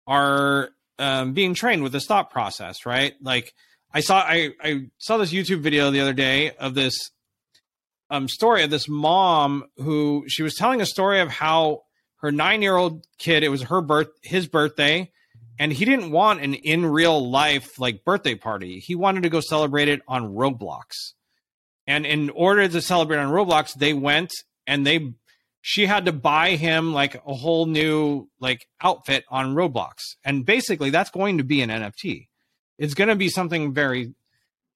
are 0.08 0.70
um, 0.98 1.34
being 1.34 1.54
trained 1.54 1.84
with 1.84 1.92
this 1.92 2.08
thought 2.08 2.32
process, 2.32 2.86
right? 2.86 3.14
Like 3.22 3.54
I 3.94 4.00
saw, 4.00 4.20
I, 4.20 4.52
I 4.62 4.88
saw 4.98 5.18
this 5.18 5.32
YouTube 5.32 5.62
video 5.62 5.92
the 5.92 6.00
other 6.00 6.14
day 6.14 6.52
of 6.52 6.74
this 6.74 7.12
um, 8.10 8.28
story 8.28 8.64
of 8.64 8.70
this 8.70 8.88
mom 8.88 9.66
who 9.78 10.26
she 10.28 10.42
was 10.42 10.56
telling 10.56 10.82
a 10.82 10.86
story 10.86 11.20
of 11.20 11.30
how 11.30 11.84
her 12.18 12.32
nine 12.32 12.62
year 12.62 12.76
old 12.76 13.06
kid, 13.18 13.44
it 13.44 13.50
was 13.50 13.64
her 13.64 13.82
birth, 13.82 14.10
his 14.22 14.48
birthday, 14.48 15.12
and 15.60 15.74
he 15.74 15.86
didn't 15.86 16.12
want 16.12 16.42
an 16.42 16.54
in 16.54 16.86
real 16.86 17.30
life 17.30 17.80
like 17.80 18.04
birthday 18.04 18.36
party. 18.36 18.80
He 18.80 18.96
wanted 18.96 19.24
to 19.24 19.30
go 19.30 19.40
celebrate 19.40 19.88
it 19.88 20.02
on 20.08 20.34
Roblox. 20.34 21.14
And 21.86 22.06
in 22.06 22.30
order 22.30 22.68
to 22.68 22.82
celebrate 22.82 23.18
on 23.18 23.32
Roblox, 23.32 23.74
they 23.74 23.94
went 23.94 24.32
and 24.66 24.86
they 24.86 25.14
she 25.62 25.86
had 25.86 26.06
to 26.06 26.14
buy 26.14 26.52
him 26.52 26.94
like 26.94 27.16
a 27.16 27.34
whole 27.34 27.66
new 27.66 28.30
like 28.40 28.68
outfit 28.82 29.26
on 29.30 29.56
Roblox. 29.56 29.96
And 30.24 30.46
basically 30.46 30.90
that's 30.90 31.10
going 31.10 31.38
to 31.40 31.44
be 31.44 31.62
an 31.62 31.70
NFT. 31.70 32.28
It's 32.78 32.94
going 32.94 33.10
to 33.10 33.16
be 33.16 33.30
something 33.30 33.74
very 33.74 34.14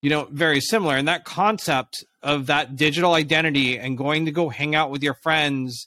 you 0.02 0.10
know, 0.10 0.26
very 0.30 0.60
similar. 0.60 0.96
And 0.96 1.08
that 1.08 1.24
concept 1.24 2.04
of 2.22 2.46
that 2.46 2.76
digital 2.76 3.14
identity 3.14 3.78
and 3.78 3.96
going 3.96 4.26
to 4.26 4.32
go 4.32 4.48
hang 4.48 4.74
out 4.74 4.90
with 4.90 5.02
your 5.02 5.14
friends 5.14 5.86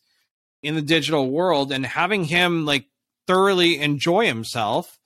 in 0.66 0.76
the 0.76 0.82
digital 0.82 1.30
world 1.30 1.72
and 1.72 1.86
having 1.86 2.26
him 2.26 2.66
like 2.66 2.86
thoroughly 3.28 3.80
enjoy 3.80 4.26
himself, 4.26 4.98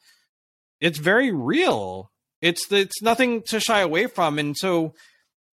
it's 0.80 0.97
very 0.97 1.32
real. 1.32 2.12
It's 2.41 2.72
it's 2.72 3.01
nothing 3.01 3.43
to 3.47 3.60
shy 3.60 3.82
away 3.82 4.07
from. 4.07 4.39
And 4.39 4.57
so 4.57 4.93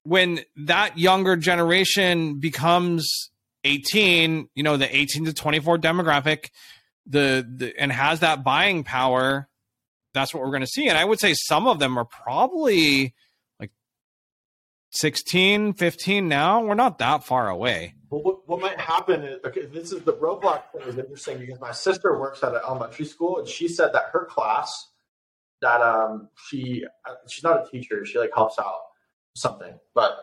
when 0.02 0.40
that 0.56 0.98
younger 0.98 1.36
generation 1.36 2.38
becomes 2.38 3.30
18, 3.64 4.48
you 4.54 4.62
know, 4.62 4.76
the 4.76 4.94
18 4.94 5.24
to 5.24 5.32
24 5.32 5.78
demographic, 5.78 6.50
the, 7.06 7.46
the 7.56 7.74
and 7.78 7.90
has 7.90 8.20
that 8.20 8.44
buying 8.44 8.84
power, 8.84 9.48
that's 10.12 10.32
what 10.32 10.42
we're 10.42 10.50
going 10.50 10.60
to 10.60 10.66
see. 10.66 10.88
And 10.88 10.98
I 10.98 11.04
would 11.04 11.20
say 11.20 11.34
some 11.34 11.66
of 11.66 11.78
them 11.78 11.98
are 11.98 12.04
probably 12.04 13.14
like 13.58 13.70
16, 14.92 15.74
15 15.74 16.28
now. 16.28 16.62
We're 16.62 16.74
not 16.74 16.98
that 16.98 17.24
far 17.24 17.48
away. 17.48 17.94
Well, 18.14 18.22
what, 18.22 18.48
what 18.48 18.60
might 18.60 18.78
happen 18.78 19.24
is 19.24 19.40
okay. 19.44 19.66
This 19.66 19.90
is 19.90 20.02
the 20.02 20.12
Roblox 20.12 20.70
thing 20.70 20.82
is 20.86 20.98
interesting 20.98 21.38
because 21.38 21.58
my 21.58 21.72
sister 21.72 22.16
works 22.16 22.44
at 22.44 22.52
an 22.52 22.60
elementary 22.64 23.06
school, 23.06 23.40
and 23.40 23.48
she 23.48 23.66
said 23.66 23.92
that 23.92 24.04
her 24.12 24.24
class, 24.24 24.90
that 25.60 25.80
um, 25.80 26.28
she 26.48 26.84
she's 27.28 27.42
not 27.42 27.66
a 27.66 27.68
teacher, 27.68 28.06
she 28.06 28.20
like 28.20 28.30
helps 28.32 28.56
out 28.60 28.82
something, 29.34 29.80
but 29.96 30.16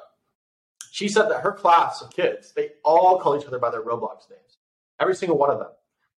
she 0.91 1.09
said 1.09 1.27
that 1.27 1.41
her 1.41 1.51
class 1.51 2.01
of 2.01 2.11
kids, 2.11 2.53
they 2.53 2.69
all 2.85 3.19
call 3.19 3.37
each 3.37 3.45
other 3.45 3.59
by 3.59 3.69
their 3.69 3.81
Roblox 3.81 4.29
names. 4.29 4.57
Every 5.01 5.15
single 5.15 5.37
one 5.37 5.49
of 5.49 5.59
them. 5.59 5.71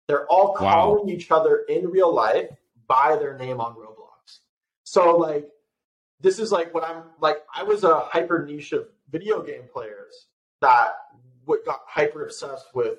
They're 0.09 0.27
all 0.27 0.53
calling 0.53 1.07
wow. 1.07 1.11
each 1.11 1.31
other 1.31 1.65
in 1.71 1.89
real 1.89 2.13
life 2.13 2.51
by 2.87 3.17
their 3.17 3.39
name 3.39 3.63
on 3.63 3.77
Roblox. 3.77 4.41
So 4.85 5.17
like 5.17 5.49
this 6.21 6.39
is 6.39 6.53
like 6.53 6.75
what 6.75 6.85
I'm 6.85 7.05
like 7.19 7.39
I 7.55 7.63
was 7.63 7.83
a 7.83 8.01
hyper 8.01 8.45
niche 8.45 8.73
of 8.73 8.89
video 9.11 9.43
game 9.43 9.63
players 9.73 10.27
that 10.61 10.97
what 11.45 11.65
got 11.65 11.81
hyper 11.87 12.25
obsessed 12.25 12.67
with 12.75 12.99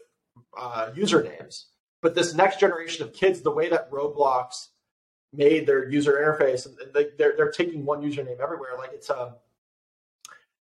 uh, 0.57 0.91
usernames. 0.95 1.65
But 2.01 2.15
this 2.15 2.33
next 2.33 2.59
generation 2.59 3.05
of 3.05 3.13
kids, 3.13 3.41
the 3.41 3.51
way 3.51 3.69
that 3.69 3.89
Roblox 3.91 4.67
made 5.31 5.65
their 5.65 5.89
user 5.89 6.13
interface, 6.13 6.65
and 6.65 6.75
they, 6.93 7.07
they're 7.17 7.33
they're 7.35 7.51
taking 7.51 7.85
one 7.85 8.01
username 8.01 8.39
everywhere. 8.39 8.71
Like 8.77 8.91
it's 8.93 9.09
um, 9.09 9.35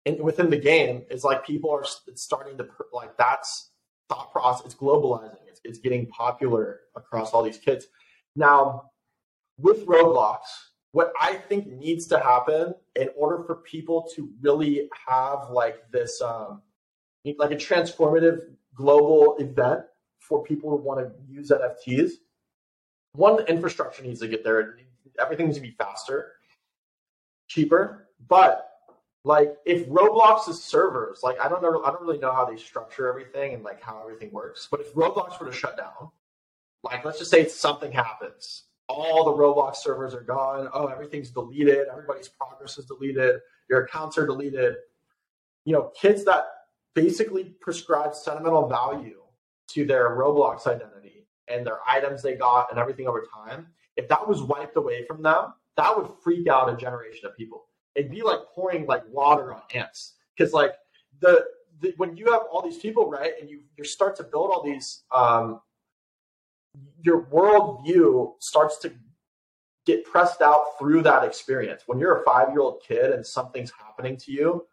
and 0.05 0.21
within 0.21 0.51
the 0.51 0.57
game, 0.57 1.03
it's 1.11 1.25
like 1.25 1.45
people 1.45 1.71
are 1.71 1.85
starting 2.15 2.57
to 2.59 2.69
like 2.93 3.17
that's 3.17 3.71
thought 4.09 4.33
process. 4.33 4.67
It's 4.67 4.75
globalizing. 4.75 5.39
It's 5.47 5.61
it's 5.65 5.79
getting 5.79 6.07
popular 6.07 6.81
across 6.95 7.33
all 7.33 7.43
these 7.43 7.59
kids. 7.59 7.87
Now, 8.35 8.91
with 9.59 9.87
Roblox, 9.87 10.41
what 10.93 11.13
I 11.21 11.35
think 11.35 11.67
needs 11.67 12.07
to 12.09 12.19
happen 12.19 12.75
in 12.95 13.11
order 13.17 13.43
for 13.45 13.57
people 13.57 14.09
to 14.15 14.31
really 14.41 14.89
have 15.07 15.51
like 15.51 15.91
this 15.91 16.23
um, 16.23 16.63
like 17.39 17.51
a 17.51 17.57
transformative 17.57 18.41
global 18.75 19.37
event 19.39 19.83
for 20.19 20.43
people 20.43 20.71
who 20.71 20.77
want 20.77 21.01
to 21.01 21.13
use 21.29 21.51
NFTs. 21.51 22.13
One, 23.15 23.45
infrastructure 23.47 24.03
needs 24.03 24.21
to 24.21 24.29
get 24.29 24.45
there. 24.45 24.77
Everything 25.21 25.47
needs 25.47 25.59
to 25.59 25.63
be 25.63 25.71
faster, 25.71 26.33
cheaper. 27.49 28.09
But 28.29 28.69
like 29.25 29.57
if 29.65 29.89
Roblox's 29.89 30.63
servers, 30.63 31.21
like 31.23 31.41
I 31.41 31.49
don't 31.49 31.63
know, 31.63 31.83
I 31.85 31.91
don't 31.91 32.03
really 32.03 32.19
know 32.19 32.33
how 32.33 32.45
they 32.45 32.57
structure 32.57 33.09
everything 33.09 33.55
and 33.55 33.65
like 33.65 33.83
how 33.83 34.01
everything 34.01 34.31
works. 34.31 34.69
But 34.71 34.81
if 34.81 34.95
Roblox 34.95 35.41
were 35.41 35.47
to 35.47 35.53
shut 35.53 35.77
down, 35.77 36.11
like 36.83 37.05
let's 37.05 37.19
just 37.19 37.31
say 37.31 37.49
something 37.49 37.91
happens, 37.91 38.65
all 38.89 39.25
the 39.25 39.33
Roblox 39.33 39.77
servers 39.77 40.15
are 40.15 40.23
gone. 40.23 40.69
Oh, 40.73 40.87
everything's 40.87 41.31
deleted. 41.31 41.89
Everybody's 41.91 42.29
progress 42.29 42.79
is 42.79 42.87
deleted. 42.87 43.41
Your 43.69 43.85
accounts 43.85 44.17
are 44.19 44.27
deleted. 44.27 44.77
You 45.65 45.73
know, 45.73 45.91
kids 46.01 46.25
that 46.27 46.45
basically 46.97 47.45
prescribe 47.61 48.15
sentimental 48.15 48.67
value 48.67 49.21
to 49.69 49.85
their 49.85 50.17
Roblox 50.17 50.67
identity 50.67 51.29
and 51.47 51.65
their 51.65 51.79
items 51.87 52.23
they 52.23 52.35
got 52.35 52.69
and 52.71 52.81
everything 52.81 53.07
over 53.07 53.25
time. 53.33 53.69
If 53.97 54.09
that 54.09 54.27
was 54.27 54.43
wiped 54.43 54.77
away 54.77 55.05
from 55.07 55.23
them, 55.23 55.53
that 55.77 55.95
would 55.95 56.09
freak 56.25 56.49
out 56.49 56.73
a 56.73 56.77
generation 56.77 57.27
of 57.27 57.37
people. 57.37 57.67
It'd 57.95 58.11
be 58.11 58.23
like 58.23 58.41
pouring 58.55 58.87
like 58.87 59.03
water 59.11 59.53
on 59.53 59.61
ants 59.75 60.15
because 60.37 60.55
like 60.55 60.73
the, 61.21 61.45
the, 61.81 61.93
when 61.99 62.17
you 62.17 62.33
have 62.33 62.43
all 62.51 62.63
these 62.63 62.79
people 62.79 63.11
right 63.11 63.33
and 63.41 63.49
you 63.49 63.61
you 63.77 63.85
start 63.85 64.17
to 64.17 64.23
build 64.23 64.51
all 64.51 64.63
these 64.63 65.03
um, 65.15 65.61
your 67.03 67.27
worldview 67.27 68.33
starts 68.41 68.79
to 68.79 68.93
get 69.85 70.05
pressed 70.05 70.41
out 70.41 70.79
through 70.79 71.03
that 71.03 71.25
experience. 71.25 71.83
When 71.87 71.99
you're 71.99 72.21
a 72.21 72.25
five 72.25 72.51
year 72.51 72.61
old 72.61 72.83
kid 72.87 73.13
and 73.13 73.25
something's 73.25 73.73
happening 73.79 74.17
to 74.19 74.33
you, 74.33 74.67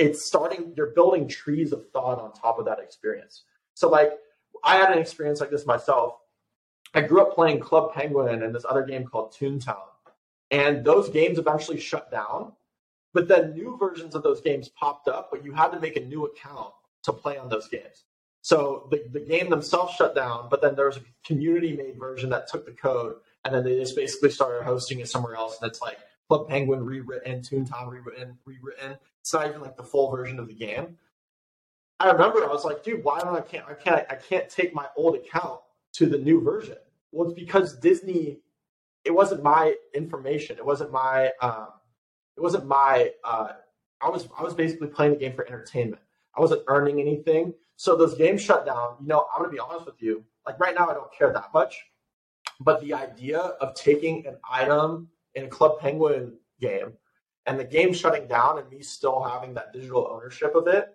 it's 0.00 0.24
starting, 0.24 0.72
you're 0.76 0.92
building 0.94 1.28
trees 1.28 1.72
of 1.72 1.88
thought 1.90 2.18
on 2.18 2.32
top 2.32 2.58
of 2.58 2.64
that 2.64 2.80
experience. 2.80 3.42
So, 3.74 3.88
like, 3.88 4.12
I 4.64 4.76
had 4.76 4.90
an 4.90 4.98
experience 4.98 5.40
like 5.40 5.50
this 5.50 5.66
myself. 5.66 6.14
I 6.94 7.02
grew 7.02 7.20
up 7.20 7.34
playing 7.34 7.60
Club 7.60 7.92
Penguin 7.92 8.42
and 8.42 8.54
this 8.54 8.64
other 8.68 8.82
game 8.82 9.04
called 9.04 9.32
Toontown. 9.32 9.76
And 10.50 10.84
those 10.84 11.08
games 11.10 11.38
eventually 11.38 11.78
shut 11.78 12.10
down. 12.10 12.52
But 13.12 13.28
then 13.28 13.52
new 13.52 13.76
versions 13.76 14.14
of 14.14 14.22
those 14.22 14.40
games 14.40 14.68
popped 14.68 15.08
up, 15.08 15.30
but 15.30 15.44
you 15.44 15.52
had 15.52 15.68
to 15.68 15.80
make 15.80 15.96
a 15.96 16.04
new 16.04 16.26
account 16.26 16.72
to 17.02 17.12
play 17.12 17.36
on 17.36 17.48
those 17.48 17.68
games. 17.68 18.04
So 18.40 18.88
the, 18.90 19.04
the 19.12 19.20
game 19.20 19.50
themselves 19.50 19.94
shut 19.94 20.14
down, 20.14 20.48
but 20.48 20.62
then 20.62 20.74
there 20.76 20.86
was 20.86 20.96
a 20.96 21.02
community 21.24 21.76
made 21.76 21.98
version 21.98 22.30
that 22.30 22.48
took 22.48 22.64
the 22.64 22.72
code 22.72 23.16
and 23.44 23.54
then 23.54 23.64
they 23.64 23.78
just 23.78 23.96
basically 23.96 24.30
started 24.30 24.64
hosting 24.64 25.00
it 25.00 25.08
somewhere 25.08 25.34
else. 25.34 25.60
And 25.60 25.70
it's 25.70 25.80
like 25.80 25.98
Club 26.30 26.48
Penguin 26.48 26.84
rewritten, 26.84 27.40
Toontown 27.40 27.88
rewritten, 27.90 28.38
rewritten. 28.44 28.96
It's 29.20 29.32
not 29.32 29.48
even 29.48 29.60
like 29.60 29.76
the 29.76 29.82
full 29.82 30.12
version 30.12 30.38
of 30.38 30.46
the 30.46 30.54
game. 30.54 30.96
I 31.98 32.08
remember 32.08 32.44
I 32.44 32.46
was 32.46 32.64
like, 32.64 32.84
dude, 32.84 33.02
why 33.02 33.18
don't 33.18 33.34
I 33.34 33.40
can't 33.40 33.64
I 33.68 33.74
can't 33.74 34.06
I 34.08 34.14
can't 34.14 34.48
take 34.48 34.72
my 34.72 34.86
old 34.96 35.16
account 35.16 35.58
to 35.94 36.06
the 36.06 36.18
new 36.18 36.40
version? 36.40 36.76
Well, 37.10 37.28
it's 37.28 37.38
because 37.38 37.76
Disney. 37.80 38.38
It 39.04 39.10
wasn't 39.10 39.42
my 39.42 39.74
information. 39.92 40.56
It 40.56 40.64
wasn't 40.64 40.92
my. 40.92 41.32
Um, 41.42 41.66
it 42.36 42.40
wasn't 42.40 42.66
my. 42.66 43.10
Uh, 43.24 43.48
I 44.00 44.08
was 44.08 44.28
I 44.38 44.44
was 44.44 44.54
basically 44.54 44.86
playing 44.86 45.14
the 45.14 45.18
game 45.18 45.32
for 45.32 45.44
entertainment. 45.48 46.00
I 46.36 46.40
wasn't 46.40 46.62
earning 46.68 47.00
anything. 47.00 47.54
So 47.74 47.96
those 47.96 48.14
games 48.14 48.40
shut 48.40 48.64
down. 48.64 48.98
You 49.00 49.08
know, 49.08 49.26
I'm 49.34 49.42
gonna 49.42 49.52
be 49.52 49.58
honest 49.58 49.84
with 49.84 50.00
you. 50.00 50.22
Like 50.46 50.60
right 50.60 50.76
now, 50.76 50.88
I 50.88 50.94
don't 50.94 51.12
care 51.12 51.32
that 51.32 51.52
much. 51.52 51.86
But 52.60 52.80
the 52.82 52.94
idea 52.94 53.38
of 53.38 53.74
taking 53.74 54.28
an 54.28 54.36
item 54.48 55.08
in 55.34 55.44
a 55.44 55.48
Club 55.48 55.78
Penguin 55.80 56.34
game 56.60 56.92
and 57.46 57.58
the 57.58 57.64
game 57.64 57.92
shutting 57.92 58.26
down 58.26 58.58
and 58.58 58.68
me 58.70 58.82
still 58.82 59.22
having 59.22 59.54
that 59.54 59.72
digital 59.72 60.08
ownership 60.10 60.54
of 60.54 60.66
it, 60.66 60.88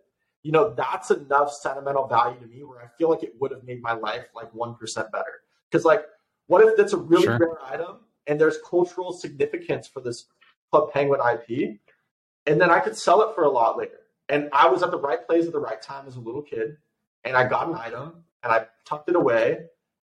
you 0.44 0.52
know, 0.52 0.74
that's 0.76 1.12
enough 1.12 1.52
sentimental 1.52 2.08
value 2.08 2.40
to 2.40 2.48
me 2.48 2.64
where 2.64 2.80
I 2.80 2.88
feel 2.98 3.10
like 3.10 3.24
it 3.24 3.34
would 3.40 3.52
have 3.52 3.64
made 3.64 3.82
my 3.82 3.94
life 3.94 4.26
like 4.36 4.52
1% 4.54 4.78
better. 5.12 5.42
Because, 5.70 5.86
like, 5.86 6.06
what 6.48 6.64
if 6.64 6.78
that's 6.78 6.94
a 6.94 6.98
really 6.98 7.24
sure. 7.24 7.38
rare 7.40 7.64
item 7.66 7.98
and 8.28 8.40
there's 8.40 8.60
cultural 8.68 9.12
significance 9.12 9.88
for 9.88 10.02
this 10.02 10.26
Club 10.72 10.94
Penguin 10.94 11.20
IP? 11.20 11.80
And 12.46 12.62
then 12.62 12.70
I 12.70 12.80
could 12.80 12.96
sell 12.96 13.28
it 13.28 13.34
for 13.34 13.46
a 13.46 13.50
lot 13.50 13.78
later. 13.78 14.02
And 14.30 14.50
I 14.54 14.68
was 14.68 14.84
at 14.84 14.92
the 14.92 15.00
right 15.00 15.26
place 15.26 15.48
at 15.48 15.52
the 15.52 15.60
right 15.60 15.82
time 15.82 16.08
as 16.08 16.16
a 16.16 16.20
little 16.20 16.44
kid. 16.44 16.78
And 17.24 17.36
I 17.36 17.48
got 17.48 17.68
an 17.68 17.76
item 17.76 18.24
and 18.44 18.54
I 18.54 18.68
tucked 18.86 19.10
it 19.10 19.16
away. 19.16 19.66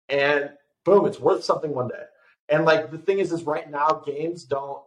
And 0.09 0.49
boom, 0.84 1.05
it's 1.05 1.19
worth 1.19 1.43
something 1.43 1.73
one 1.73 1.88
day. 1.88 2.03
And 2.49 2.65
like 2.65 2.91
the 2.91 2.97
thing 2.97 3.19
is, 3.19 3.31
is 3.31 3.43
right 3.43 3.69
now 3.69 4.03
games 4.05 4.43
don't, 4.43 4.81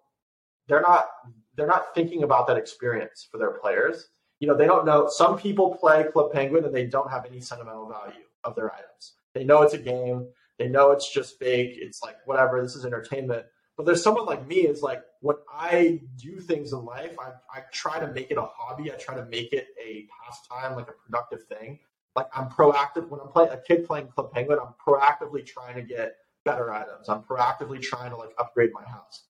they're 0.68 0.82
not, 0.82 1.09
they're 1.56 1.66
not 1.66 1.94
thinking 1.94 2.22
about 2.22 2.46
that 2.46 2.56
experience 2.56 3.26
for 3.30 3.38
their 3.38 3.52
players. 3.52 4.09
You 4.40 4.46
know, 4.46 4.56
they 4.56 4.66
don't 4.66 4.86
know. 4.86 5.09
Some 5.09 5.36
people 5.36 5.74
play 5.74 6.04
Club 6.12 6.32
Penguin 6.32 6.64
and 6.64 6.74
they 6.74 6.86
don't 6.86 7.11
have 7.11 7.26
any 7.26 7.40
sentimental 7.40 7.88
value 7.88 8.24
of 8.44 8.54
their 8.54 8.72
items. 8.72 9.14
They 9.34 9.44
know 9.44 9.62
it's 9.62 9.74
a 9.74 9.78
game. 9.78 10.28
They 10.59 10.68
know 10.68 10.92
it's 10.92 11.12
just 11.12 11.38
fake. 11.38 11.72
It's 11.74 12.02
like 12.02 12.16
whatever. 12.24 12.62
This 12.62 12.76
is 12.76 12.84
entertainment. 12.84 13.46
But 13.76 13.86
there's 13.86 14.02
someone 14.02 14.26
like 14.26 14.46
me. 14.46 14.56
Is 14.59 14.82
like 14.82 15.02
when 15.20 15.36
I 15.52 16.00
do 16.16 16.40
things 16.40 16.72
in 16.72 16.84
life, 16.84 17.12
I, 17.20 17.30
I 17.56 17.62
try 17.72 18.00
to 18.00 18.09
make 18.09 18.30
it 18.30 18.38
a 18.38 18.46
hobby. 18.56 18.92
I 18.92 18.96
try 18.96 19.14
to 19.14 19.24
make 19.26 19.52
it 19.52 19.68
a 19.84 20.06
pastime, 20.24 20.76
like 20.76 20.88
a 20.88 20.92
productive 20.92 21.44
thing 21.46 21.78
like 22.18 22.26
I'm 22.36 22.48
proactive 22.48 23.09
when 23.09 23.20
I'm 23.20 23.28
playing 23.28 23.50
a 23.52 23.56
kid 23.56 23.86
playing 23.86 24.09
Club 24.09 24.32
Penguin. 24.32 24.59
I'm 24.61 24.74
proactively 24.84 25.46
trying 25.46 25.76
to 25.76 25.82
get 25.82 26.16
better 26.51 26.72
items. 26.72 27.09
I'm 27.09 27.22
proactively 27.22 27.80
trying 27.80 28.11
to 28.11 28.16
like 28.16 28.30
upgrade 28.38 28.70
my 28.72 28.84
house. 28.84 29.24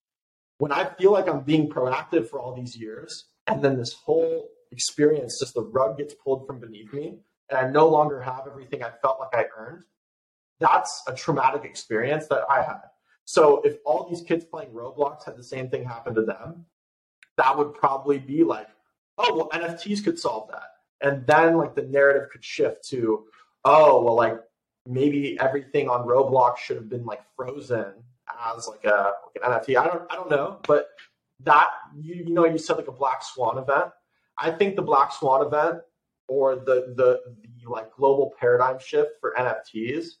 When 0.57 0.71
I 0.71 0.85
feel 0.85 1.11
like 1.11 1.27
I'm 1.27 1.41
being 1.41 1.69
proactive 1.69 2.29
for 2.29 2.39
all 2.39 2.53
these 2.53 2.75
years, 2.75 3.25
and 3.47 3.63
then 3.63 3.77
this 3.77 3.93
whole 3.93 4.49
experience, 4.71 5.39
just 5.39 5.53
the 5.53 5.63
rug 5.63 5.97
gets 5.97 6.13
pulled 6.13 6.45
from 6.45 6.59
beneath 6.59 6.93
me, 6.93 7.19
and 7.49 7.57
I 7.57 7.69
no 7.69 7.87
longer 7.87 8.21
have 8.21 8.47
everything 8.47 8.83
I 8.83 8.91
felt 9.01 9.19
like 9.19 9.33
I 9.33 9.45
earned. 9.57 9.83
That's 10.59 11.01
a 11.07 11.13
traumatic 11.13 11.63
experience 11.63 12.27
that 12.27 12.43
I 12.49 12.61
had. 12.61 12.81
So 13.25 13.61
if 13.63 13.77
all 13.85 14.09
these 14.09 14.21
kids 14.21 14.43
playing 14.43 14.71
Roblox 14.71 15.23
had 15.23 15.37
the 15.37 15.43
same 15.43 15.69
thing 15.69 15.85
happen 15.85 16.15
to 16.15 16.23
them, 16.23 16.65
that 17.37 17.57
would 17.57 17.73
probably 17.73 18.19
be 18.19 18.43
like, 18.43 18.67
oh 19.17 19.35
well, 19.35 19.49
NFTs 19.49 20.03
could 20.03 20.19
solve 20.19 20.49
that 20.51 20.69
and 21.01 21.25
then 21.25 21.57
like 21.57 21.75
the 21.75 21.83
narrative 21.83 22.29
could 22.31 22.43
shift 22.43 22.87
to 22.89 23.25
oh 23.65 24.01
well 24.03 24.15
like 24.15 24.37
maybe 24.89 25.39
everything 25.39 25.89
on 25.89 26.07
roblox 26.07 26.57
should 26.57 26.75
have 26.75 26.89
been 26.89 27.05
like 27.05 27.21
frozen 27.35 27.93
as 28.55 28.67
like 28.67 28.83
a 28.85 29.13
like 29.35 29.43
an 29.43 29.51
nft 29.59 29.77
i 29.77 29.85
don't 29.85 30.03
i 30.11 30.15
don't 30.15 30.29
know 30.29 30.59
but 30.67 30.89
that 31.41 31.69
you, 31.95 32.15
you 32.15 32.33
know 32.33 32.45
you 32.45 32.57
said 32.57 32.77
like 32.77 32.87
a 32.87 32.91
black 32.91 33.23
swan 33.23 33.57
event 33.57 33.91
i 34.37 34.49
think 34.51 34.75
the 34.75 34.81
black 34.81 35.11
swan 35.11 35.45
event 35.45 35.79
or 36.27 36.55
the 36.55 36.93
the, 36.95 37.21
the 37.63 37.69
like 37.69 37.91
global 37.93 38.33
paradigm 38.39 38.77
shift 38.79 39.11
for 39.21 39.33
nfts 39.37 40.15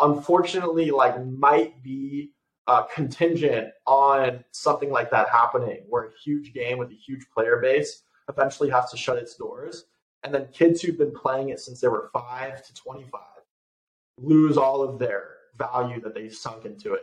unfortunately 0.00 0.90
like 0.90 1.24
might 1.26 1.82
be 1.82 2.32
uh, 2.68 2.82
contingent 2.82 3.70
on 3.86 4.44
something 4.52 4.90
like 4.90 5.10
that 5.10 5.28
happening 5.30 5.82
where 5.88 6.04
a 6.04 6.10
huge 6.22 6.52
game 6.52 6.78
with 6.78 6.90
a 6.90 6.94
huge 6.94 7.26
player 7.34 7.56
base 7.56 8.02
eventually 8.28 8.68
has 8.68 8.90
to 8.90 8.96
shut 8.96 9.16
its 9.16 9.34
doors. 9.36 9.86
And 10.22 10.34
then 10.34 10.48
kids 10.52 10.82
who've 10.82 10.98
been 10.98 11.14
playing 11.14 11.48
it 11.48 11.60
since 11.60 11.80
they 11.80 11.88
were 11.88 12.10
five 12.12 12.64
to 12.66 12.74
25 12.74 13.20
lose 14.20 14.56
all 14.56 14.82
of 14.82 14.98
their 14.98 15.28
value 15.56 16.00
that 16.00 16.14
they've 16.14 16.34
sunk 16.34 16.64
into 16.64 16.94
it. 16.94 17.02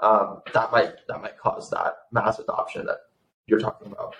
Um, 0.00 0.42
that 0.52 0.72
might 0.72 0.94
that 1.08 1.22
might 1.22 1.38
cause 1.38 1.70
that 1.70 1.94
mass 2.12 2.38
adoption 2.38 2.86
that 2.86 2.98
you're 3.46 3.60
talking 3.60 3.92
about. 3.92 4.14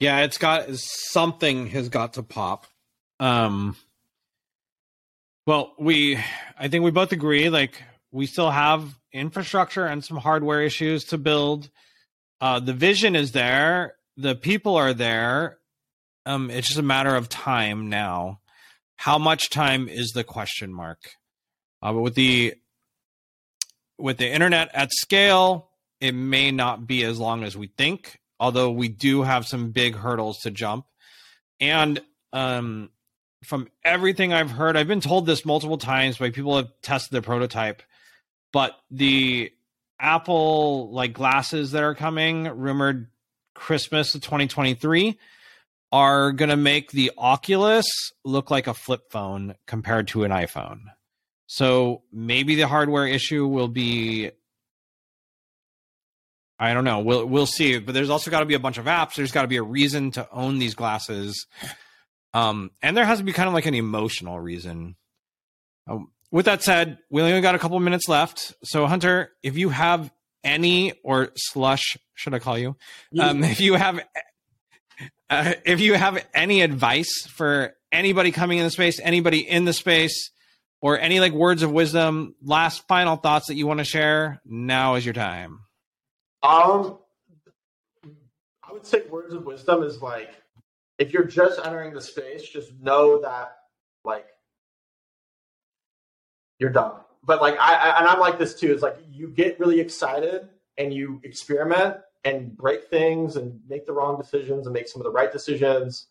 Yeah, 0.00 0.20
it's 0.20 0.38
got 0.38 0.66
something 0.74 1.68
has 1.68 1.88
got 1.88 2.14
to 2.14 2.22
pop. 2.22 2.66
Um, 3.20 3.76
well, 5.46 5.74
we 5.78 6.18
I 6.58 6.68
think 6.68 6.84
we 6.84 6.90
both 6.90 7.12
agree 7.12 7.50
like 7.50 7.82
we 8.10 8.26
still 8.26 8.50
have 8.50 8.98
infrastructure 9.12 9.84
and 9.84 10.04
some 10.04 10.16
hardware 10.16 10.62
issues 10.62 11.04
to 11.04 11.18
build 11.18 11.70
uh, 12.40 12.60
the 12.60 12.72
vision 12.72 13.16
is 13.16 13.32
there, 13.32 13.94
the 14.16 14.34
people 14.34 14.76
are 14.76 14.92
there. 14.92 15.58
Um, 16.26 16.50
it's 16.50 16.68
just 16.68 16.78
a 16.78 16.82
matter 16.82 17.14
of 17.14 17.28
time 17.28 17.88
now. 17.88 18.40
How 18.96 19.18
much 19.18 19.50
time 19.50 19.88
is 19.88 20.12
the 20.12 20.24
question 20.24 20.72
mark? 20.72 20.98
Uh, 21.82 21.92
but 21.92 22.00
with 22.00 22.14
the 22.14 22.54
with 23.98 24.18
the 24.18 24.28
internet 24.28 24.74
at 24.74 24.92
scale, 24.92 25.68
it 26.00 26.12
may 26.12 26.50
not 26.50 26.86
be 26.86 27.04
as 27.04 27.18
long 27.18 27.44
as 27.44 27.56
we 27.56 27.68
think. 27.68 28.18
Although 28.40 28.72
we 28.72 28.88
do 28.88 29.22
have 29.22 29.46
some 29.46 29.70
big 29.70 29.94
hurdles 29.94 30.40
to 30.40 30.50
jump, 30.50 30.86
and 31.60 32.00
um, 32.32 32.90
from 33.44 33.68
everything 33.84 34.32
I've 34.32 34.50
heard, 34.50 34.76
I've 34.76 34.88
been 34.88 35.00
told 35.00 35.26
this 35.26 35.44
multiple 35.44 35.78
times 35.78 36.18
by 36.18 36.30
people 36.30 36.52
who 36.52 36.58
have 36.58 36.72
tested 36.82 37.12
the 37.12 37.22
prototype, 37.22 37.82
but 38.52 38.72
the 38.90 39.52
Apple 40.00 40.90
like 40.90 41.12
glasses 41.12 41.72
that 41.72 41.82
are 41.82 41.94
coming, 41.94 42.44
rumored 42.44 43.08
Christmas 43.54 44.14
of 44.14 44.22
2023, 44.22 45.18
are 45.94 46.32
going 46.32 46.48
to 46.48 46.56
make 46.56 46.90
the 46.90 47.12
Oculus 47.16 47.86
look 48.24 48.50
like 48.50 48.66
a 48.66 48.74
flip 48.74 49.12
phone 49.12 49.54
compared 49.68 50.08
to 50.08 50.24
an 50.24 50.32
iPhone. 50.32 50.80
So 51.46 52.02
maybe 52.12 52.56
the 52.56 52.66
hardware 52.66 53.06
issue 53.06 53.46
will 53.46 53.68
be 53.68 54.32
I 56.58 56.74
don't 56.74 56.82
know. 56.82 56.98
We'll 56.98 57.26
we'll 57.26 57.46
see. 57.46 57.78
But 57.78 57.94
there's 57.94 58.10
also 58.10 58.32
got 58.32 58.40
to 58.40 58.46
be 58.46 58.54
a 58.54 58.58
bunch 58.58 58.76
of 58.78 58.86
apps. 58.86 59.14
There's 59.14 59.30
got 59.30 59.42
to 59.42 59.48
be 59.48 59.56
a 59.56 59.62
reason 59.62 60.10
to 60.12 60.28
own 60.32 60.58
these 60.58 60.74
glasses. 60.74 61.46
Um, 62.32 62.72
and 62.82 62.96
there 62.96 63.04
has 63.04 63.18
to 63.18 63.24
be 63.24 63.32
kind 63.32 63.46
of 63.46 63.54
like 63.54 63.66
an 63.66 63.74
emotional 63.74 64.40
reason. 64.40 64.96
Um, 65.86 66.10
with 66.32 66.46
that 66.46 66.64
said, 66.64 66.98
we 67.08 67.22
only 67.22 67.40
got 67.40 67.54
a 67.54 67.58
couple 67.60 67.78
minutes 67.78 68.08
left. 68.08 68.52
So, 68.64 68.86
Hunter, 68.86 69.30
if 69.44 69.56
you 69.56 69.68
have 69.68 70.12
any 70.42 70.92
or 71.04 71.30
slush, 71.36 71.96
should 72.14 72.34
I 72.34 72.40
call 72.40 72.58
you? 72.58 72.76
Um, 73.20 73.44
if 73.44 73.60
you 73.60 73.74
have, 73.74 74.00
uh, 75.30 75.54
if 75.64 75.80
you 75.80 75.94
have 75.94 76.24
any 76.34 76.62
advice 76.62 77.26
for 77.26 77.74
anybody 77.92 78.30
coming 78.30 78.58
in 78.58 78.64
the 78.64 78.70
space, 78.70 79.00
anybody 79.00 79.38
in 79.38 79.64
the 79.64 79.72
space, 79.72 80.30
or 80.80 80.98
any 80.98 81.20
like 81.20 81.32
words 81.32 81.62
of 81.62 81.72
wisdom, 81.72 82.34
last 82.42 82.86
final 82.86 83.16
thoughts 83.16 83.46
that 83.46 83.54
you 83.54 83.66
want 83.66 83.78
to 83.78 83.84
share, 83.84 84.40
now 84.44 84.96
is 84.96 85.04
your 85.04 85.14
time. 85.14 85.60
Um, 86.42 86.98
I 88.62 88.72
would 88.72 88.84
say 88.86 89.02
words 89.08 89.32
of 89.32 89.46
wisdom 89.46 89.82
is 89.82 90.02
like 90.02 90.30
if 90.98 91.12
you're 91.12 91.24
just 91.24 91.58
entering 91.64 91.94
the 91.94 92.00
space, 92.00 92.48
just 92.48 92.72
know 92.80 93.20
that 93.22 93.56
like 94.04 94.26
you're 96.58 96.70
done. 96.70 96.92
but 97.24 97.40
like 97.40 97.56
I, 97.58 97.74
I 97.74 97.98
and 98.00 98.08
I'm 98.08 98.20
like 98.20 98.38
this 98.38 98.54
too. 98.54 98.72
Is 98.72 98.82
like 98.82 98.96
you 99.10 99.28
get 99.28 99.58
really 99.58 99.80
excited 99.80 100.48
and 100.78 100.92
you 100.92 101.20
experiment 101.24 101.96
and 102.24 102.56
break 102.56 102.88
things 102.88 103.36
and 103.36 103.60
make 103.68 103.86
the 103.86 103.92
wrong 103.92 104.18
decisions 104.18 104.66
and 104.66 104.74
make 104.74 104.88
some 104.88 105.00
of 105.00 105.04
the 105.04 105.10
right 105.10 105.32
decisions. 105.32 106.06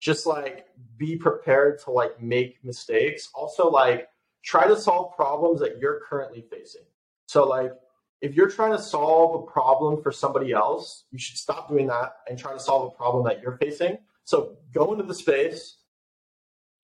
Just 0.00 0.26
like 0.26 0.66
be 0.96 1.16
prepared 1.16 1.80
to 1.80 1.90
like 1.90 2.22
make 2.22 2.64
mistakes. 2.64 3.30
Also, 3.34 3.68
like 3.68 4.08
try 4.44 4.66
to 4.68 4.76
solve 4.76 5.16
problems 5.16 5.60
that 5.60 5.78
you're 5.78 6.00
currently 6.08 6.44
facing. 6.50 6.84
So 7.26 7.44
like 7.44 7.72
if 8.20 8.34
you're 8.34 8.50
trying 8.50 8.72
to 8.72 8.82
solve 8.82 9.42
a 9.42 9.50
problem 9.50 10.02
for 10.02 10.12
somebody 10.12 10.52
else, 10.52 11.04
you 11.10 11.18
should 11.18 11.36
stop 11.36 11.68
doing 11.68 11.86
that 11.88 12.16
and 12.28 12.38
try 12.38 12.52
to 12.52 12.60
solve 12.60 12.92
a 12.92 12.96
problem 12.96 13.24
that 13.24 13.42
you're 13.42 13.56
facing. 13.56 13.98
So 14.24 14.56
go 14.72 14.92
into 14.92 15.04
the 15.04 15.14
space, 15.14 15.76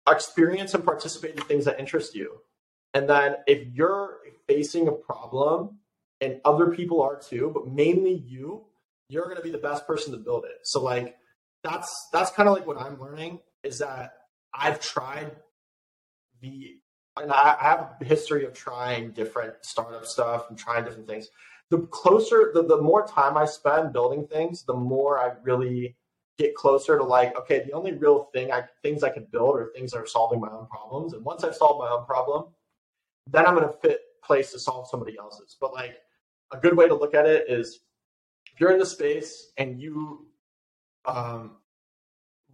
experience 0.09 0.75
and 0.75 0.85
participate 0.85 1.37
in 1.37 1.43
things 1.45 1.65
that 1.65 1.79
interest 1.79 2.15
you. 2.15 2.41
And 2.95 3.09
then 3.09 3.37
if 3.47 3.67
you're 3.75 4.19
facing 4.47 4.89
a 4.89 4.93
problem 4.93 5.79
and 6.21 6.41
other 6.45 6.69
people 6.69 7.03
are 7.03 7.19
too, 7.19 7.51
but 7.55 7.69
mainly 7.69 8.15
you, 8.15 8.65
you're 9.09 9.25
going 9.25 9.37
to 9.37 9.43
be 9.43 9.51
the 9.51 9.59
best 9.59 9.87
person 9.87 10.13
to 10.13 10.19
build 10.19 10.45
it. 10.45 10.59
So 10.65 10.83
like 10.83 11.17
that's 11.63 12.09
that's 12.13 12.31
kind 12.31 12.49
of 12.49 12.55
like 12.55 12.67
what 12.67 12.79
I'm 12.79 13.01
learning 13.01 13.41
is 13.63 13.79
that 13.79 14.13
I've 14.55 14.81
tried 14.81 15.33
the 16.41 16.77
and 17.21 17.33
I 17.33 17.57
have 17.61 17.95
a 18.01 18.05
history 18.05 18.45
of 18.45 18.53
trying 18.53 19.11
different 19.11 19.55
startup 19.63 20.07
stuff 20.07 20.47
and 20.49 20.59
trying 20.59 20.85
different 20.85 21.09
things. 21.09 21.29
The 21.71 21.81
closer, 21.91 22.53
the, 22.55 22.63
the 22.63 22.81
more 22.81 23.07
time 23.07 23.37
I 23.37 23.45
spend 23.45 23.93
building 23.93 24.27
things, 24.27 24.63
the 24.63 24.75
more 24.75 25.19
I 25.19 25.33
really 25.43 25.97
get 26.39 26.55
closer 26.55 26.97
to 26.97 27.05
like, 27.05 27.37
okay, 27.37 27.65
the 27.65 27.73
only 27.73 27.93
real 27.93 28.29
thing 28.33 28.53
I 28.53 28.63
things 28.83 29.03
I 29.03 29.11
can 29.11 29.27
build 29.31 29.57
are 29.57 29.71
things 29.75 29.91
that 29.91 29.99
are 29.99 30.07
solving 30.07 30.41
my 30.41 30.49
own 30.49 30.67
problems. 30.69 31.13
And 31.13 31.25
once 31.25 31.45
I've 31.45 31.57
solved 31.57 31.81
my 31.81 31.91
own 31.91 32.07
problem, 32.07 32.47
then 33.27 33.47
I'm 33.47 33.55
gonna 33.55 33.73
fit 33.83 34.01
place 34.23 34.53
to 34.53 34.59
solve 34.59 34.89
somebody 34.89 35.17
else's. 35.19 35.57
But 35.61 35.75
like 35.75 35.99
a 36.53 36.57
good 36.57 36.77
way 36.77 36.89
to 36.89 36.95
look 36.95 37.15
at 37.15 37.27
it 37.27 37.47
is 37.49 37.81
if 38.53 38.61
you're 38.61 38.73
in 38.73 38.79
the 38.79 38.87
space 38.87 39.53
and 39.57 39.81
you 39.81 40.27
um, 41.05 41.57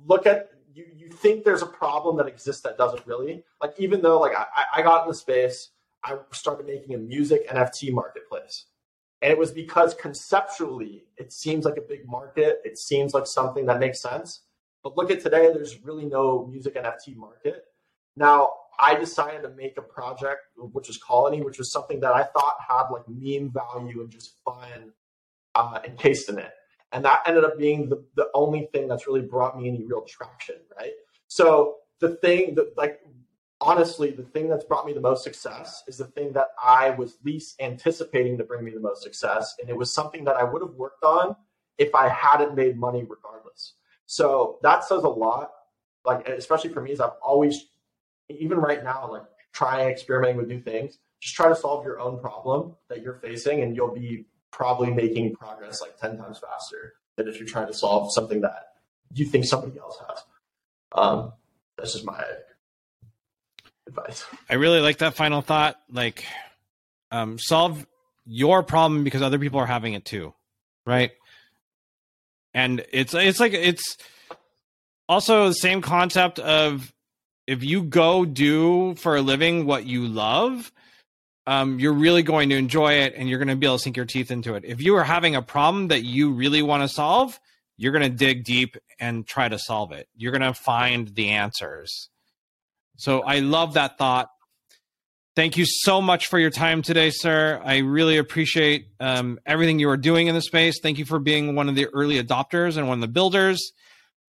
look 0.07 0.27
at 0.27 0.51
you, 0.73 0.87
you 0.95 1.09
think 1.09 1.45
there's 1.45 1.63
a 1.63 1.67
problem 1.67 2.17
that 2.17 2.27
exists 2.27 2.63
that 2.63 2.77
doesn't 2.77 3.07
really 3.07 3.45
like 3.63 3.75
even 3.79 4.03
though 4.03 4.19
like 4.19 4.33
I, 4.37 4.65
I 4.77 4.83
got 4.83 5.03
in 5.03 5.09
the 5.09 5.15
space 5.15 5.71
i 6.05 6.17
started 6.33 6.67
making 6.67 6.95
a 6.95 6.99
music 6.99 7.49
nft 7.49 7.93
marketplace. 7.93 8.67
And 9.23 9.33
it 9.33 9.39
was 9.39 9.51
because 9.51 9.95
conceptually 9.95 11.05
it 11.17 11.33
seems 11.33 11.65
like 11.65 11.79
a 11.79 11.81
big 11.81 12.07
market. 12.07 12.61
It 12.63 12.77
seems 12.77 13.15
like 13.15 13.27
something 13.27 13.65
that 13.67 13.81
makes 13.81 14.01
sense. 14.01 14.43
But 14.83 14.99
look 14.99 15.11
at 15.11 15.23
today 15.23 15.51
there's 15.53 15.83
really 15.83 16.05
no 16.05 16.47
music 16.47 16.75
nft 16.75 17.17
market. 17.17 17.65
Now 18.17 18.53
i 18.79 18.95
decided 18.95 19.43
to 19.43 19.51
make 19.51 19.77
a 19.79 19.83
project 19.83 20.41
which 20.57 20.89
was 20.89 20.99
colony 20.99 21.43
which 21.43 21.59
was 21.59 21.71
something 21.71 22.01
that 22.01 22.13
i 22.13 22.23
thought 22.23 22.57
had 22.67 22.85
like 22.91 23.05
meme 23.09 23.51
value 23.51 24.01
and 24.01 24.11
just 24.11 24.37
fun 24.45 24.93
uh, 25.55 25.79
encased 25.85 26.29
in 26.29 26.39
it. 26.39 26.53
And 26.93 27.05
that 27.05 27.23
ended 27.27 27.45
up 27.45 27.59
being 27.59 27.89
the, 27.89 28.05
the 28.15 28.29
only 28.35 28.69
thing 28.73 28.87
that's 28.87 29.07
really 29.07 29.23
brought 29.23 29.59
me 29.59 29.69
any 29.69 29.83
real 29.83 30.03
traction 30.03 30.57
right? 30.79 30.93
So 31.27 31.77
the 32.01 32.17
thing 32.17 32.55
that 32.55 32.77
like 32.77 33.01
honestly 33.61 34.11
the 34.11 34.23
thing 34.23 34.49
that's 34.49 34.65
brought 34.65 34.87
me 34.87 34.93
the 34.93 35.01
most 35.01 35.25
success 35.25 35.85
is 35.87 35.97
the 35.97 36.05
thing 36.07 36.33
that 36.33 36.49
i 36.63 36.91
was 36.91 37.19
least 37.25 37.55
anticipating 37.63 38.37
to 38.37 38.43
bring 38.43 38.65
me 38.65 38.73
the 38.73 38.81
most 38.81 39.01
success 39.01 39.55
and 39.61 39.71
it 39.71 39.77
was 39.77 39.95
something 39.95 40.25
that 40.25 40.37
i 40.37 40.43
would 40.43 40.61
have 40.61 40.75
worked 40.75 41.03
on 41.05 41.35
if 41.79 41.95
i 41.95 42.09
hadn't 42.09 42.55
made 42.55 42.77
money 42.77 43.07
regardless. 43.09 43.75
So 44.07 44.59
that 44.63 44.85
says 44.85 45.05
a 45.05 45.09
lot. 45.09 45.53
Like 46.05 46.29
especially 46.29 46.71
for 46.71 46.83
me 46.83 46.91
is 46.91 47.01
i've 47.01 47.13
always 47.23 47.67
even 48.29 48.59
right 48.59 48.83
now 48.83 49.11
like 49.11 49.25
trying 49.53 49.89
experimenting 49.89 50.37
with 50.37 50.49
new 50.49 50.61
things 50.61 50.99
just 51.21 51.35
try 51.35 51.49
to 51.49 51.57
solve 51.57 51.85
your 51.85 52.01
own 52.01 52.21
problem 52.21 52.75
that 52.89 53.03
you're 53.03 53.15
facing 53.15 53.63
and 53.63 53.75
you'll 53.75 53.95
be 53.95 54.27
probably 54.51 54.91
making 54.91 55.35
progress 55.35 55.81
like 55.81 55.99
10 55.99 56.17
times 56.17 56.39
faster 56.39 56.95
than 57.17 57.29
if 57.29 57.39
you're 57.39 57.49
trying 57.49 57.67
to 57.67 57.75
solve 57.75 58.13
something 58.13 58.43
that 58.43 58.75
you 59.13 59.27
think 59.27 59.45
somebody 59.45 59.79
else 59.79 59.99
has. 60.09 60.23
Um, 60.93 61.33
that's 61.77 61.93
just 61.93 62.05
my 62.05 62.23
advice. 63.87 64.25
I 64.49 64.55
really 64.55 64.81
like 64.81 64.99
that 64.99 65.15
final 65.15 65.41
thought. 65.41 65.77
Like, 65.91 66.25
um, 67.11 67.39
solve 67.39 67.85
your 68.27 68.63
problem 68.63 69.03
because 69.05 69.23
other 69.23 69.39
people 69.39 69.61
are 69.61 69.67
having 69.67 69.95
it 69.95 70.05
too, 70.05 70.35
right? 70.87 71.13
And 72.53 72.85
it's 72.93 73.15
it's 73.15 73.41
like 73.41 73.53
it's 73.53 73.97
also 75.09 75.49
the 75.49 75.55
same 75.55 75.83
concept 75.83 76.39
of 76.39 76.94
if 77.47 77.63
you 77.63 77.83
go 77.83 78.25
do 78.25 78.95
for 78.95 79.17
a 79.17 79.23
living 79.23 79.67
what 79.67 79.87
you 79.87 80.07
love, 80.07 80.73
um, 81.47 81.79
you're 81.79 81.93
really 81.93 82.23
going 82.23 82.49
to 82.49 82.57
enjoy 82.57 82.95
it 82.95 83.15
and 83.17 83.29
you're 83.29 83.39
going 83.39 83.49
to 83.49 83.57
be 83.57 83.67
able 83.67 83.77
to 83.77 83.83
sink 83.83 83.97
your 83.97 84.07
teeth 84.07 84.31
into 84.31 84.55
it. 84.55 84.65
If 84.65 84.81
you 84.81 84.97
are 84.97 85.05
having 85.05 85.37
a 85.37 85.43
problem 85.43 85.89
that 85.89 86.03
you 86.03 86.33
really 86.33 86.63
want 86.63 86.83
to 86.83 86.89
solve, 86.89 87.39
you're 87.77 87.93
going 87.93 88.11
to 88.11 88.17
dig 88.17 88.45
deep 88.45 88.77
and 88.99 89.27
try 89.27 89.49
to 89.49 89.59
solve 89.59 89.93
it. 89.93 90.09
You're 90.17 90.33
going 90.33 90.43
to 90.43 90.55
find 90.55 91.09
the 91.09 91.31
answers. 91.31 92.09
So 92.97 93.23
I 93.23 93.41
love 93.41 93.75
that 93.75 93.99
thought. 93.99 94.31
Thank 95.37 95.57
you 95.57 95.65
so 95.67 96.01
much 96.01 96.29
for 96.29 96.39
your 96.39 96.51
time 96.51 96.81
today, 96.81 97.11
sir. 97.11 97.61
I 97.65 97.79
really 97.79 98.19
appreciate 98.19 98.87
um, 99.01 99.41
everything 99.45 99.81
you 99.81 99.89
are 99.91 99.97
doing 99.97 100.29
in 100.29 100.35
the 100.35 100.41
space. 100.41 100.79
Thank 100.81 100.99
you 100.99 101.05
for 101.05 101.19
being 101.19 101.57
one 101.57 101.69
of 101.69 101.75
the 101.75 101.87
early 101.87 102.23
adopters 102.23 102.77
and 102.77 102.87
one 102.87 102.99
of 102.99 103.01
the 103.01 103.09
builders. 103.09 103.73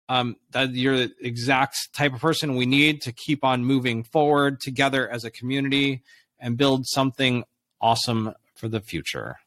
Um, 0.10 0.38
that 0.51 0.74
you're 0.74 0.97
the 0.97 1.12
exact 1.22 1.93
type 1.93 2.16
of 2.16 2.20
person 2.20 2.55
we 2.55 2.66
need 2.66 3.03
to 3.03 3.12
keep 3.12 3.43
on 3.43 3.64
moving 3.64 4.03
forward 4.03 4.60
together 4.60 5.07
as 5.07 5.24
a 5.24 5.30
community 5.30 6.01
and 6.39 6.57
build 6.57 6.88
something 6.88 7.43
awesome 7.80 8.34
for 8.55 8.68
the 8.68 8.82
future. 8.82 9.38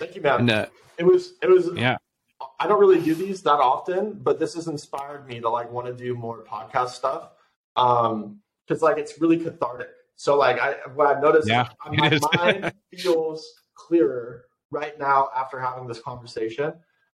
Thank 0.00 0.16
you, 0.16 0.22
man. 0.22 0.40
And, 0.40 0.50
uh, 0.50 0.66
it 0.98 1.04
was 1.04 1.34
it 1.40 1.48
was 1.48 1.70
yeah. 1.76 1.98
I 2.58 2.66
don't 2.66 2.80
really 2.80 3.00
do 3.00 3.14
these 3.14 3.42
that 3.42 3.60
often, 3.60 4.14
but 4.14 4.40
this 4.40 4.54
has 4.54 4.66
inspired 4.66 5.26
me 5.28 5.40
to 5.40 5.48
like 5.48 5.70
want 5.70 5.86
to 5.86 5.92
do 5.92 6.14
more 6.14 6.44
podcast 6.44 6.90
stuff. 6.90 7.30
Um, 7.76 8.40
because 8.66 8.82
like 8.82 8.98
it's 8.98 9.20
really 9.20 9.38
cathartic. 9.38 9.88
So 10.16 10.36
like 10.36 10.58
I 10.60 10.74
what 10.94 11.06
I've 11.06 11.22
noticed, 11.22 11.48
yeah, 11.48 11.68
my 11.86 12.18
mind 12.34 12.72
feels 12.94 13.44
clearer 13.74 14.44
right 14.70 14.98
now 14.98 15.28
after 15.36 15.60
having 15.60 15.86
this 15.86 16.00
conversation. 16.00 16.74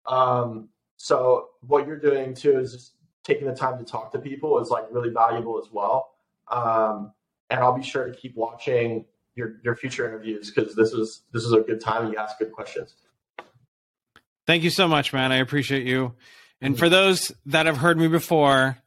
Um, 0.07 0.68
so 1.05 1.50
what 1.61 1.86
you're 1.86 1.98
doing 1.98 2.32
too 2.32 2.59
is 2.59 2.72
just 2.72 2.92
taking 3.24 3.46
the 3.46 3.55
time 3.55 3.76
to 3.76 3.84
talk 3.84 4.11
to 4.12 4.18
people 4.18 4.59
is 4.59 4.70
like 4.70 4.86
really 4.90 5.11
valuable 5.11 5.59
as 5.59 5.70
well. 5.70 6.14
Um, 6.48 7.12
and 7.50 7.61
I'll 7.61 7.76
be 7.76 7.82
sure 7.82 8.07
to 8.07 8.16
keep 8.16 8.34
watching 8.34 9.05
your 9.36 9.57
your 9.62 9.76
future 9.76 10.07
interviews 10.09 10.50
because 10.50 10.74
this 10.74 10.94
is 10.94 11.20
this 11.30 11.44
is 11.44 11.52
a 11.52 11.61
good 11.61 11.82
time. 11.82 12.11
You 12.11 12.16
ask 12.16 12.38
good 12.38 12.52
questions. 12.52 12.94
Thank 14.46 14.62
you 14.62 14.70
so 14.70 14.88
much, 14.88 15.12
man. 15.12 15.30
I 15.30 15.36
appreciate 15.36 15.86
you. 15.86 16.14
And 16.62 16.78
for 16.78 16.88
those 16.88 17.30
that 17.44 17.66
have 17.66 17.76
heard 17.76 17.98
me 17.98 18.09
before, 18.09 18.78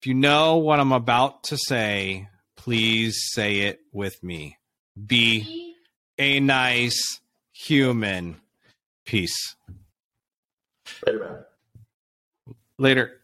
if 0.00 0.08
you 0.08 0.14
know 0.14 0.56
what 0.56 0.80
I'm 0.80 0.90
about 0.90 1.44
to 1.44 1.56
say, 1.56 2.28
please 2.56 3.16
say 3.30 3.60
it 3.60 3.78
with 3.92 4.20
me. 4.24 4.58
Be 5.06 5.76
a 6.18 6.40
nice 6.40 7.20
human. 7.52 8.40
Peace. 9.04 9.54
Later, 11.06 11.20
man. 11.20 11.44
Later. 12.80 13.19